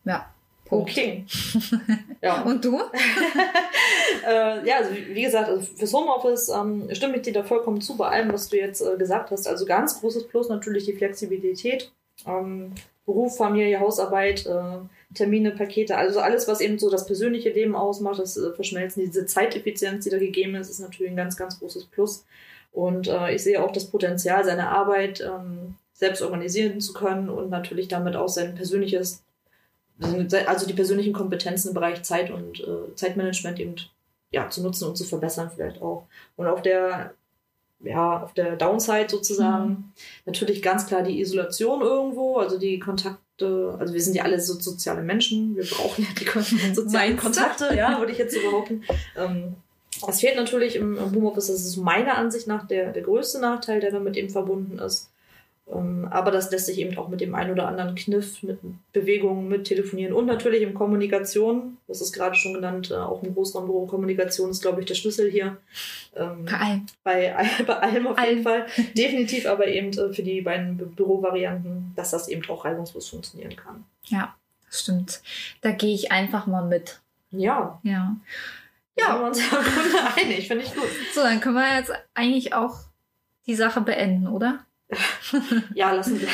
Ja. 0.05 0.27
Okay. 0.71 1.25
ja. 2.23 2.43
Und 2.43 2.65
du? 2.65 2.81
äh, 4.27 4.67
ja, 4.67 4.77
also 4.79 4.91
wie 4.95 5.23
gesagt, 5.23 5.49
also 5.49 5.67
fürs 5.77 5.93
Homeoffice 5.93 6.49
ähm, 6.49 6.89
stimme 6.93 7.17
ich 7.17 7.23
dir 7.23 7.35
da 7.35 7.45
vollkommen 7.45 7.81
zu 7.81 7.97
bei 7.97 8.09
allem, 8.09 8.33
was 8.33 8.49
du 8.49 8.57
jetzt 8.57 8.81
äh, 8.81 8.97
gesagt 8.97 9.31
hast. 9.31 9.47
Also 9.47 9.67
ganz 9.67 10.01
großes 10.01 10.29
Plus 10.29 10.49
natürlich 10.49 10.87
die 10.87 10.95
Flexibilität. 10.95 11.93
Ähm, 12.27 12.73
Beruf, 13.05 13.37
Familie, 13.37 13.81
Hausarbeit, 13.81 14.47
äh, 14.47 14.79
Termine, 15.15 15.53
Pakete, 15.53 15.97
also 15.97 16.21
alles, 16.21 16.49
was 16.49 16.61
eben 16.61 16.79
so 16.79 16.91
das 16.91 17.07
persönliche 17.07 17.51
Leben 17.51 17.75
ausmacht, 17.77 18.19
das 18.19 18.37
äh, 18.37 18.53
Verschmelzen, 18.53 19.05
diese 19.05 19.27
Zeiteffizienz, 19.27 20.05
die 20.05 20.11
da 20.11 20.19
gegeben 20.19 20.55
ist, 20.55 20.71
ist 20.71 20.81
natürlich 20.81 21.13
ein 21.13 21.17
ganz, 21.17 21.37
ganz 21.37 21.59
großes 21.59 21.87
Plus. 21.87 22.25
Und 22.73 23.09
äh, 23.09 23.35
ich 23.35 23.43
sehe 23.43 23.63
auch 23.63 23.71
das 23.71 23.87
Potenzial, 23.87 24.45
seine 24.45 24.69
Arbeit 24.69 25.21
ähm, 25.21 25.77
selbst 25.93 26.23
organisieren 26.23 26.81
zu 26.81 26.93
können 26.93 27.29
und 27.29 27.51
natürlich 27.51 27.89
damit 27.89 28.17
auch 28.17 28.29
sein 28.29 28.55
persönliches 28.55 29.23
also 30.47 30.67
die 30.67 30.75
persönlichen 30.75 31.13
Kompetenzen 31.13 31.69
im 31.69 31.75
Bereich 31.75 32.03
Zeit 32.03 32.31
und 32.31 32.61
äh, 32.61 32.95
Zeitmanagement 32.97 33.61
eben 33.61 33.77
ja, 34.31 34.51
zu 34.51 34.63
nutzen 34.63 34.89
und 34.89 34.97
zu 34.97 35.05
verbessern 35.05 35.51
vielleicht 35.55 35.81
auch. 35.81 36.07
Und 36.37 36.47
auf 36.47 36.63
der, 36.63 37.15
ja, 37.81 38.23
auf 38.23 38.35
der 38.35 38.57
Downside 38.57 39.09
sozusagen 39.09 39.69
mhm. 39.69 39.93
natürlich 40.27 40.63
ganz 40.63 40.87
klar 40.87 41.03
die 41.03 41.21
Isolation 41.21 41.81
irgendwo, 41.81 42.39
also 42.39 42.59
die 42.59 42.79
Kontakte, 42.79 43.21
also 43.41 43.93
wir 43.93 44.01
sind 44.01 44.15
ja 44.15 44.23
alle 44.25 44.41
so 44.41 44.55
soziale 44.55 45.03
Menschen, 45.03 45.57
wir 45.57 45.65
brauchen 45.65 46.05
ja 46.05 46.11
die 46.19 46.75
sozialen 46.75 47.17
Kontakte, 47.17 47.75
ja, 47.75 47.99
würde 47.99 48.13
ich 48.13 48.19
jetzt 48.19 48.35
so 48.35 48.41
behaupten. 48.41 48.85
Ähm, 49.17 49.57
das 50.07 50.21
fehlt 50.21 50.37
natürlich 50.37 50.77
im, 50.77 50.97
im 50.97 51.15
Homeoffice, 51.15 51.49
das 51.49 51.65
ist 51.65 51.77
meiner 51.77 52.17
Ansicht 52.17 52.47
nach 52.47 52.67
der, 52.67 52.93
der 52.93 53.03
größte 53.03 53.41
Nachteil, 53.41 53.81
der 53.81 53.91
damit 53.91 54.17
eben 54.17 54.31
verbunden 54.31 54.79
ist. 54.79 55.11
Ähm, 55.67 56.07
aber 56.11 56.31
das 56.31 56.51
lässt 56.51 56.67
sich 56.67 56.79
eben 56.79 56.99
auch 56.99 57.09
mit 57.09 57.21
dem 57.21 57.35
einen 57.35 57.53
oder 57.53 57.67
anderen 57.67 57.95
Kniff, 57.95 58.43
mit 58.43 58.59
Bewegungen, 58.93 59.49
mit 59.49 59.65
Telefonieren 59.65 60.13
und 60.13 60.27
natürlich 60.27 60.63
in 60.63 60.75
Kommunikation, 60.75 61.79
das 61.89 62.03
ist 62.03 62.13
gerade 62.13 62.35
schon 62.35 62.53
genannt, 62.53 62.91
äh, 62.91 62.97
auch 62.97 63.23
im 63.23 63.35
Großraumbüro 63.35 63.87
Kommunikation 63.87 64.51
ist, 64.51 64.61
glaube 64.61 64.81
ich, 64.81 64.87
der 64.87 64.95
Schlüssel 64.95 65.31
hier. 65.31 65.57
Ähm, 66.15 66.45
bei 66.45 66.59
allem. 66.59 66.87
Bei, 67.03 67.35
bei 67.67 67.77
allem 67.79 68.07
auf 68.07 68.21
jeden 68.23 68.43
Fall. 68.43 68.67
Definitiv 68.95 69.47
aber 69.47 69.67
eben 69.67 69.89
äh, 69.97 70.13
für 70.13 70.23
die 70.23 70.43
beiden 70.43 70.77
Bürovarianten, 70.77 71.93
dass 71.97 72.11
das 72.11 72.29
eben 72.29 72.47
auch 72.51 72.65
reibungslos 72.65 73.09
funktionieren 73.09 73.57
kann. 73.57 73.85
Ja, 74.05 74.35
das 74.67 74.81
stimmt. 74.81 75.23
Da 75.63 75.71
gehe 75.71 75.95
ich 75.95 76.13
einfach 76.13 76.47
mal 76.47 76.67
mit. 76.67 77.01
Ja. 77.31 77.81
Ja. 77.83 78.17
Ja. 78.99 79.07
Sind 79.07 79.21
wir 79.21 79.27
uns 79.27 79.51
Grunde 79.51 80.15
einig, 80.15 80.47
finde 80.47 80.65
ich 80.65 80.75
gut. 80.75 80.89
So, 81.15 81.23
dann 81.23 81.41
können 81.41 81.57
wir 81.57 81.79
jetzt 81.79 81.93
eigentlich 82.13 82.53
auch 82.53 82.81
die 83.47 83.55
Sache 83.55 83.81
beenden, 83.81 84.29
oder? 84.29 84.65
ja, 85.75 85.93
lassen 85.93 86.21
wir. 86.21 86.29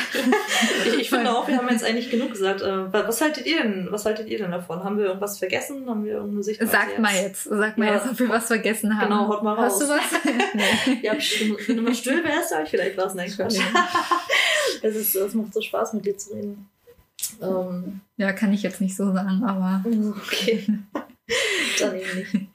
ich, 0.85 0.93
ich 0.99 1.09
finde 1.09 1.31
auch, 1.31 1.47
wir 1.47 1.57
haben 1.57 1.69
jetzt 1.69 1.83
eigentlich 1.83 2.11
genug 2.11 2.31
gesagt. 2.31 2.61
Äh, 2.61 2.91
was 2.91 3.21
haltet 3.21 3.45
ihr 3.45 3.63
denn? 3.63 3.87
Was 3.91 4.05
haltet 4.05 4.27
ihr 4.27 4.37
denn 4.37 4.51
davon? 4.51 4.83
Haben 4.83 4.97
wir 4.97 5.05
irgendwas 5.05 5.39
vergessen? 5.39 5.89
Haben 5.89 6.03
wir 6.03 6.13
irgendeine 6.13 6.43
Sicht? 6.43 6.61
Sagt 6.61 6.99
mal 6.99 7.13
jetzt. 7.13 7.45
Sag 7.45 7.77
mal 7.77 7.87
ja. 7.87 7.93
jetzt, 7.95 8.09
ob 8.09 8.19
wir 8.19 8.29
was 8.29 8.47
vergessen 8.47 8.99
haben. 8.99 9.09
Genau, 9.09 9.27
haut 9.27 9.43
mal 9.43 9.53
raus. 9.53 9.73
Hast 9.73 9.81
du 9.81 9.87
was? 9.87 10.23
nee. 10.53 10.99
Ja, 11.01 11.13
wenn 11.13 11.77
du 11.77 11.81
mal 11.81 11.95
still 11.95 12.23
wärst, 12.23 12.53
habe 12.53 12.63
ich 12.63 12.69
vielleicht 12.69 12.97
was. 12.97 13.15
Nein, 13.15 13.31
Quatsch. 13.31 13.59
es, 14.81 14.95
ist, 14.95 15.15
es 15.15 15.33
macht 15.33 15.53
so 15.53 15.61
Spaß, 15.61 15.93
mit 15.93 16.05
dir 16.05 16.17
zu 16.17 16.33
reden. 16.33 16.69
Ähm, 17.41 18.01
ja, 18.17 18.33
kann 18.33 18.53
ich 18.53 18.63
jetzt 18.63 18.81
nicht 18.81 18.95
so 18.95 19.13
sagen, 19.13 19.43
aber. 19.45 19.83
Okay. 20.25 20.67
Dann 21.79 21.95
eben 21.95 22.17
nicht. 22.17 22.47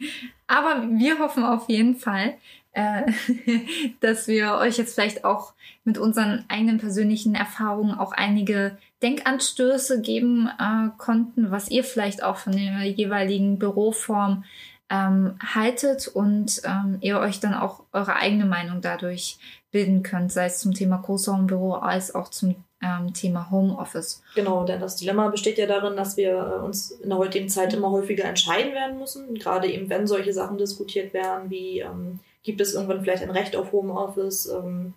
Aber 0.47 0.82
wir 0.88 1.18
hoffen 1.18 1.44
auf 1.44 1.68
jeden 1.68 1.97
Fall, 1.97 2.34
äh, 2.76 3.10
dass 4.00 4.28
wir 4.28 4.54
euch 4.56 4.76
jetzt 4.76 4.94
vielleicht 4.94 5.24
auch 5.24 5.54
mit 5.84 5.96
unseren 5.98 6.44
eigenen 6.48 6.78
persönlichen 6.78 7.34
Erfahrungen 7.34 7.98
auch 7.98 8.12
einige 8.12 8.76
Denkanstöße 9.02 10.02
geben 10.02 10.48
äh, 10.58 10.90
konnten, 10.98 11.50
was 11.50 11.70
ihr 11.70 11.84
vielleicht 11.84 12.22
auch 12.22 12.36
von 12.36 12.52
der 12.52 12.84
jeweiligen 12.84 13.58
Büroform 13.58 14.44
ähm, 14.90 15.38
haltet 15.42 16.06
und 16.06 16.60
ähm, 16.64 16.98
ihr 17.00 17.18
euch 17.18 17.40
dann 17.40 17.54
auch 17.54 17.82
eure 17.92 18.16
eigene 18.16 18.44
Meinung 18.44 18.82
dadurch 18.82 19.38
bilden 19.72 20.02
könnt, 20.02 20.30
sei 20.30 20.46
es 20.46 20.60
zum 20.60 20.74
Thema 20.74 20.98
Großraumbüro 20.98 21.74
als 21.74 22.14
auch 22.14 22.28
zum 22.28 22.56
ähm, 22.82 23.12
Thema 23.14 23.50
Homeoffice. 23.50 24.22
Genau, 24.34 24.64
denn 24.64 24.80
das 24.80 24.96
Dilemma 24.96 25.28
besteht 25.28 25.58
ja 25.58 25.66
darin, 25.66 25.96
dass 25.96 26.16
wir 26.16 26.60
äh, 26.60 26.64
uns 26.64 26.90
in 26.90 27.08
der 27.08 27.18
heutigen 27.18 27.48
Zeit 27.48 27.72
immer 27.72 27.90
häufiger 27.90 28.24
entscheiden 28.24 28.74
werden 28.74 28.98
müssen, 28.98 29.34
gerade 29.34 29.66
eben 29.66 29.88
wenn 29.88 30.06
solche 30.06 30.32
Sachen 30.32 30.58
diskutiert 30.58 31.14
werden, 31.14 31.50
wie 31.50 31.80
ähm, 31.80 32.20
gibt 32.47 32.62
es 32.62 32.72
irgendwann 32.72 33.03
vielleicht 33.03 33.22
ein 33.22 33.30
Recht 33.30 33.57
auf 33.57 33.72
Homeoffice, 33.72 34.47
ähm, 34.47 34.94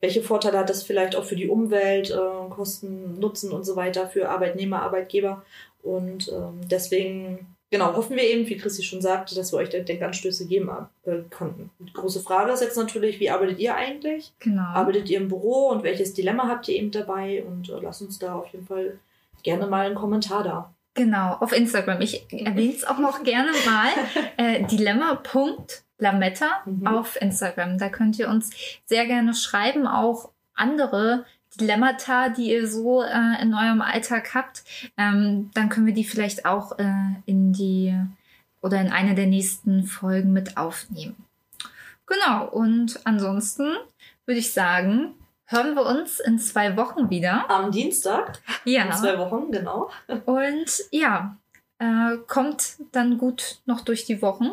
welche 0.00 0.22
Vorteile 0.22 0.58
hat 0.58 0.70
das 0.70 0.84
vielleicht 0.84 1.16
auch 1.16 1.24
für 1.24 1.36
die 1.36 1.48
Umwelt, 1.48 2.10
äh, 2.10 2.50
Kosten, 2.50 3.18
Nutzen 3.18 3.50
und 3.50 3.64
so 3.64 3.74
weiter 3.76 4.06
für 4.06 4.28
Arbeitnehmer, 4.28 4.82
Arbeitgeber. 4.82 5.42
Und 5.82 6.28
ähm, 6.28 6.60
deswegen 6.70 7.56
genau, 7.70 7.94
hoffen 7.94 8.16
wir 8.16 8.24
eben, 8.24 8.48
wie 8.48 8.56
Christi 8.56 8.82
schon 8.82 9.00
sagte, 9.00 9.34
dass 9.34 9.52
wir 9.52 9.58
euch 9.58 9.70
Denkanstöße 9.70 10.46
geben 10.46 10.70
äh, 11.04 11.18
konnten. 11.30 11.70
Die 11.78 11.92
große 11.92 12.20
Frage 12.20 12.52
ist 12.52 12.62
jetzt 12.62 12.76
natürlich, 12.76 13.20
wie 13.20 13.30
arbeitet 13.30 13.58
ihr 13.58 13.74
eigentlich? 13.74 14.32
Genau. 14.38 14.62
Arbeitet 14.62 15.08
ihr 15.08 15.18
im 15.18 15.28
Büro 15.28 15.68
und 15.68 15.82
welches 15.82 16.14
Dilemma 16.14 16.48
habt 16.48 16.68
ihr 16.68 16.76
eben 16.76 16.90
dabei? 16.90 17.44
Und 17.44 17.70
äh, 17.70 17.80
lasst 17.80 18.02
uns 18.02 18.18
da 18.18 18.34
auf 18.34 18.48
jeden 18.52 18.66
Fall 18.66 18.98
gerne 19.42 19.66
mal 19.66 19.86
einen 19.86 19.94
Kommentar 19.94 20.44
da. 20.44 20.74
Genau, 20.94 21.36
auf 21.40 21.52
Instagram. 21.52 22.00
Ich 22.00 22.26
erwähne 22.32 22.74
es 22.74 22.84
auch 22.84 22.98
noch 22.98 23.22
gerne 23.22 23.50
mal. 23.64 23.90
Äh, 24.36 24.64
Dilemma.lametta 26.00 26.62
mhm. 26.64 26.86
auf 26.86 27.20
Instagram. 27.20 27.78
Da 27.78 27.88
könnt 27.88 28.18
ihr 28.18 28.28
uns 28.28 28.50
sehr 28.86 29.06
gerne 29.06 29.34
schreiben, 29.34 29.86
auch 29.86 30.30
andere 30.54 31.24
Dilemmata, 31.58 32.28
die 32.28 32.52
ihr 32.52 32.68
so 32.68 33.02
äh, 33.02 33.42
in 33.42 33.54
eurem 33.54 33.80
Alltag 33.80 34.34
habt, 34.34 34.62
ähm, 34.96 35.50
dann 35.54 35.68
können 35.68 35.86
wir 35.86 35.94
die 35.94 36.04
vielleicht 36.04 36.44
auch 36.44 36.78
äh, 36.78 36.92
in 37.26 37.52
die 37.52 37.94
oder 38.60 38.80
in 38.80 38.92
eine 38.92 39.14
der 39.14 39.26
nächsten 39.26 39.84
Folgen 39.84 40.32
mit 40.32 40.56
aufnehmen. 40.56 41.16
Genau, 42.06 42.46
und 42.48 43.00
ansonsten 43.04 43.72
würde 44.26 44.38
ich 44.38 44.52
sagen, 44.52 45.14
hören 45.46 45.74
wir 45.74 45.86
uns 45.86 46.20
in 46.20 46.38
zwei 46.38 46.76
Wochen 46.76 47.10
wieder. 47.10 47.50
Am 47.50 47.72
Dienstag. 47.72 48.40
Ja. 48.64 48.84
In 48.84 48.92
zwei 48.92 49.18
Wochen, 49.18 49.50
genau. 49.50 49.90
Und 50.26 50.82
ja, 50.90 51.36
äh, 51.78 52.16
kommt 52.26 52.76
dann 52.92 53.18
gut 53.18 53.60
noch 53.64 53.80
durch 53.80 54.04
die 54.04 54.22
Wochen 54.22 54.52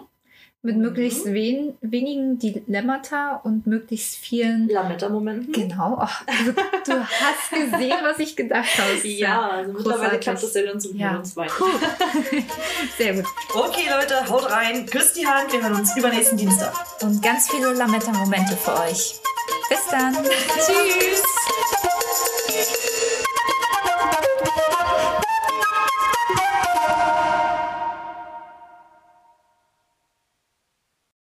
mit 0.68 0.76
mhm. 0.76 0.82
möglichst 0.82 1.26
wen, 1.26 1.78
wenigen 1.82 2.38
Dilemmata 2.39 3.38
und 3.38 3.65
möglichst 3.65 4.18
vielen 4.18 4.68
Lametta-Momenten. 4.68 5.53
Genau. 5.53 5.97
Oh, 6.01 6.34
du, 6.45 6.51
du, 6.51 6.99
hast 6.99 7.49
gesehen, 7.49 7.97
was 8.03 8.20
ich 8.20 8.36
gedacht 8.36 8.78
habe. 8.78 9.07
Ja, 9.07 9.49
also 9.49 9.72
mittlerweile 9.72 10.20
klappt 10.20 10.43
das 10.43 10.53
ja 10.53 10.63
dann 10.63 10.80
so 10.80 10.91
ja. 10.91 11.15
uns 11.15 11.36
beiden. 11.36 11.53
Sehr 12.97 13.13
gut. 13.13 13.26
Okay, 13.53 13.86
Leute, 13.89 14.30
haut 14.30 14.51
rein, 14.51 14.86
küsst 14.86 15.15
die 15.15 15.26
Hand, 15.26 15.53
wir 15.53 15.63
hören 15.63 15.76
uns 15.76 15.95
übernächsten 15.95 16.38
Dienstag. 16.38 16.74
Und 17.01 17.24
ganz 17.24 17.49
viele 17.49 17.72
Lametta-Momente 17.72 18.57
für 18.57 18.74
euch. 18.74 19.15
Bis 19.70 19.88
dann. 19.89 20.15
Tschüss. 20.15 21.24